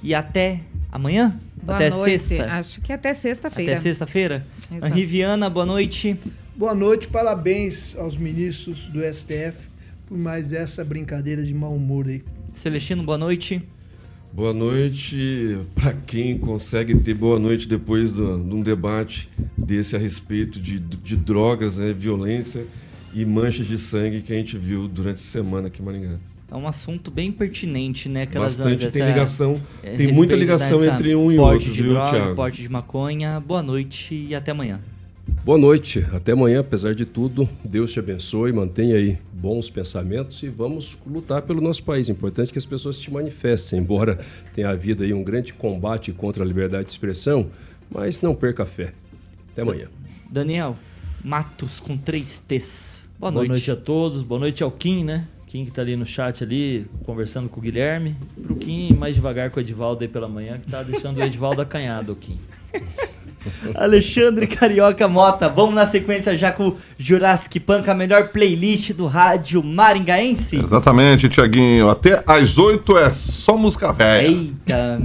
e 0.02 0.14
até 0.14 0.60
amanhã? 0.90 1.38
Boa 1.62 1.76
até 1.76 1.90
noite. 1.90 2.18
sexta? 2.18 2.52
Acho 2.52 2.80
que 2.80 2.92
até 2.92 3.14
sexta-feira. 3.14 3.72
Até 3.72 3.80
sexta-feira? 3.80 4.46
Riviana, 4.92 5.48
boa 5.48 5.66
noite. 5.66 6.18
Boa 6.56 6.74
noite, 6.74 7.06
parabéns 7.06 7.94
aos 7.96 8.16
ministros 8.16 8.88
do 8.88 9.00
STF 9.00 9.68
por 10.06 10.16
mais 10.16 10.52
essa 10.52 10.82
brincadeira 10.84 11.44
de 11.44 11.54
mau 11.54 11.74
humor 11.74 12.08
aí. 12.08 12.24
Celestino, 12.58 13.02
boa 13.02 13.16
noite. 13.18 13.62
Boa 14.32 14.52
noite 14.52 15.58
para 15.74 15.92
quem 15.92 16.36
consegue 16.38 16.94
ter 16.96 17.14
boa 17.14 17.38
noite 17.38 17.66
depois 17.66 18.12
de 18.12 18.20
um 18.20 18.60
debate 18.60 19.28
desse 19.56 19.96
a 19.96 19.98
respeito 19.98 20.60
de, 20.60 20.78
de 20.78 21.16
drogas, 21.16 21.78
né, 21.78 21.92
violência 21.92 22.66
e 23.14 23.24
manchas 23.24 23.66
de 23.66 23.78
sangue 23.78 24.20
que 24.20 24.32
a 24.32 24.36
gente 24.36 24.58
viu 24.58 24.86
durante 24.86 25.16
a 25.16 25.18
semana 25.18 25.68
aqui 25.68 25.80
em 25.80 25.84
Maringá. 25.84 26.16
É 26.50 26.56
um 26.56 26.66
assunto 26.66 27.10
bem 27.10 27.30
pertinente, 27.30 28.08
né? 28.08 28.22
Aquelas 28.22 28.56
Bastante, 28.56 28.84
essa- 28.86 28.98
tem 28.98 29.06
ligação- 29.06 29.60
é, 29.82 29.94
tem 29.96 30.12
muita 30.12 30.34
ligação 30.34 30.84
entre 30.84 31.14
um 31.14 31.30
e 31.30 31.38
outro, 31.38 31.70
de 31.72 31.82
viu, 31.82 31.92
droga, 31.92 32.10
Thiago? 32.10 32.34
Porte 32.34 32.62
de 32.62 32.68
maconha. 32.70 33.38
Boa 33.38 33.62
noite 33.62 34.14
e 34.14 34.34
até 34.34 34.50
amanhã. 34.52 34.80
Boa 35.48 35.56
noite, 35.56 36.06
até 36.12 36.32
amanhã, 36.32 36.60
apesar 36.60 36.94
de 36.94 37.06
tudo. 37.06 37.48
Deus 37.64 37.90
te 37.90 37.98
abençoe, 37.98 38.52
mantenha 38.52 38.96
aí 38.96 39.16
bons 39.32 39.70
pensamentos 39.70 40.42
e 40.42 40.48
vamos 40.50 40.98
lutar 41.06 41.40
pelo 41.40 41.62
nosso 41.62 41.82
país. 41.84 42.10
É 42.10 42.12
importante 42.12 42.52
que 42.52 42.58
as 42.58 42.66
pessoas 42.66 42.98
se 42.98 43.10
manifestem, 43.10 43.78
embora 43.78 44.18
tenha 44.52 44.68
havido 44.68 45.04
aí 45.04 45.14
um 45.14 45.24
grande 45.24 45.54
combate 45.54 46.12
contra 46.12 46.44
a 46.44 46.46
liberdade 46.46 46.84
de 46.84 46.90
expressão, 46.90 47.48
mas 47.90 48.20
não 48.20 48.34
perca 48.34 48.64
a 48.64 48.66
fé. 48.66 48.92
Até 49.50 49.62
amanhã. 49.62 49.88
Daniel, 50.28 50.76
Matos 51.24 51.80
com 51.80 51.96
três 51.96 52.38
T's. 52.40 53.08
Boa, 53.18 53.32
Boa 53.32 53.40
noite. 53.40 53.48
noite 53.48 53.70
a 53.70 53.76
todos. 53.76 54.22
Boa 54.22 54.38
noite 54.38 54.62
ao 54.62 54.70
Kim, 54.70 55.02
né? 55.02 55.26
Kim 55.46 55.64
que 55.64 55.70
tá 55.70 55.80
ali 55.80 55.96
no 55.96 56.04
chat 56.04 56.44
ali, 56.44 56.84
conversando 57.06 57.48
com 57.48 57.58
o 57.58 57.62
Guilherme. 57.62 58.14
Pro 58.42 58.54
Kim, 58.54 58.92
mais 58.92 59.14
devagar 59.14 59.50
com 59.50 59.58
o 59.58 59.62
Edivaldo 59.62 60.02
aí 60.02 60.08
pela 60.08 60.28
manhã, 60.28 60.58
que 60.58 60.70
tá 60.70 60.82
deixando 60.82 61.16
o 61.16 61.22
Edivaldo 61.22 61.62
acanhado, 61.62 62.12
o 62.12 62.16
Kim. 62.16 62.38
Alexandre 63.74 64.46
Carioca 64.46 65.06
Mota, 65.08 65.48
vamos 65.48 65.74
na 65.74 65.86
sequência 65.86 66.36
já 66.36 66.52
com 66.52 66.68
o 66.68 66.76
Jurassic 66.98 67.60
Punk, 67.60 67.88
a 67.88 67.94
melhor 67.94 68.28
playlist 68.28 68.92
do 68.92 69.06
rádio 69.06 69.62
maringaense. 69.62 70.56
Exatamente, 70.56 71.28
Tiaguinho. 71.28 71.88
Até 71.88 72.22
às 72.26 72.58
8 72.58 72.98
é 72.98 73.10
só 73.12 73.56
música 73.56 73.92
velha. 73.92 74.28
Eita, 74.28 75.00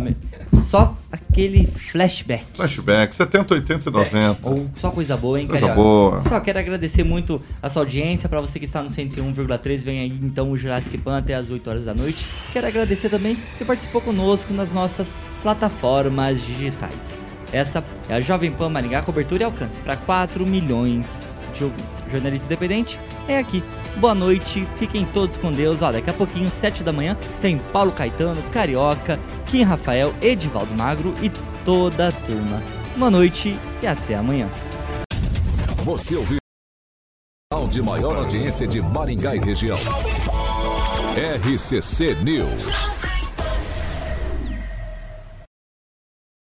só 0.69 0.95
aquele 1.11 1.67
flashback. 1.91 2.45
Flashback, 2.53 3.15
70, 3.15 3.53
80 3.55 3.89
e 3.89 3.91
90. 3.91 4.37
Ou 4.43 4.69
só 4.75 4.89
coisa 4.91 5.15
boa, 5.17 5.39
hein, 5.39 5.47
Coisa 5.47 5.67
Carioca? 5.67 5.81
boa. 5.81 6.21
Só 6.21 6.39
quero 6.39 6.59
agradecer 6.59 7.03
muito 7.03 7.41
a 7.61 7.69
sua 7.69 7.83
audiência. 7.83 8.27
Pra 8.29 8.39
você 8.41 8.59
que 8.59 8.65
está 8.65 8.81
no 8.81 8.89
101,3, 8.89 9.83
vem 9.83 9.99
aí 9.99 10.19
então 10.21 10.51
o 10.51 10.57
Jurassic 10.57 10.97
Pan 10.97 11.17
até 11.17 11.35
as 11.35 11.49
8 11.49 11.69
horas 11.69 11.85
da 11.85 11.93
noite. 11.93 12.27
Quero 12.51 12.67
agradecer 12.67 13.09
também 13.09 13.37
que 13.57 13.65
participou 13.65 14.01
conosco 14.01 14.53
nas 14.53 14.71
nossas 14.71 15.17
plataformas 15.41 16.41
digitais. 16.45 17.19
Essa 17.53 17.83
é 18.09 18.15
a 18.15 18.19
Jovem 18.19 18.51
Pan 18.51 18.67
Maringá, 18.69 19.03
cobertura 19.03 19.43
e 19.43 19.45
alcance 19.45 19.79
para 19.79 19.95
4 19.95 20.45
milhões 20.45 21.33
de 21.53 21.63
ouvintes. 21.63 22.01
Jornalista 22.11 22.47
independente 22.47 22.99
é 23.27 23.37
aqui. 23.37 23.63
Boa 23.97 24.15
noite, 24.15 24.67
fiquem 24.75 25.05
todos 25.05 25.37
com 25.37 25.51
Deus. 25.51 25.83
Ó, 25.83 25.91
daqui 25.91 26.09
a 26.09 26.13
pouquinho, 26.13 26.49
7 26.49 26.83
da 26.83 26.91
manhã, 26.91 27.15
tem 27.39 27.59
Paulo 27.71 27.91
Caetano, 27.91 28.41
Carioca, 28.51 29.19
Kim 29.45 29.61
Rafael, 29.61 30.15
Edivaldo 30.19 30.73
Magro 30.73 31.13
e 31.21 31.29
toda 31.63 32.07
a 32.07 32.11
turma. 32.11 32.61
Boa 32.97 33.11
noite 33.11 33.55
e 33.83 33.87
até 33.87 34.15
amanhã. 34.15 34.49
Você 35.83 36.15
ouviu 36.15 36.39
de 37.69 37.81
maior 37.81 38.17
audiência 38.17 38.67
de 38.67 38.81
Maringá 38.81 39.35
e 39.35 39.39
região. 39.39 39.77
RCC 41.15 42.15
News. 42.23 43.12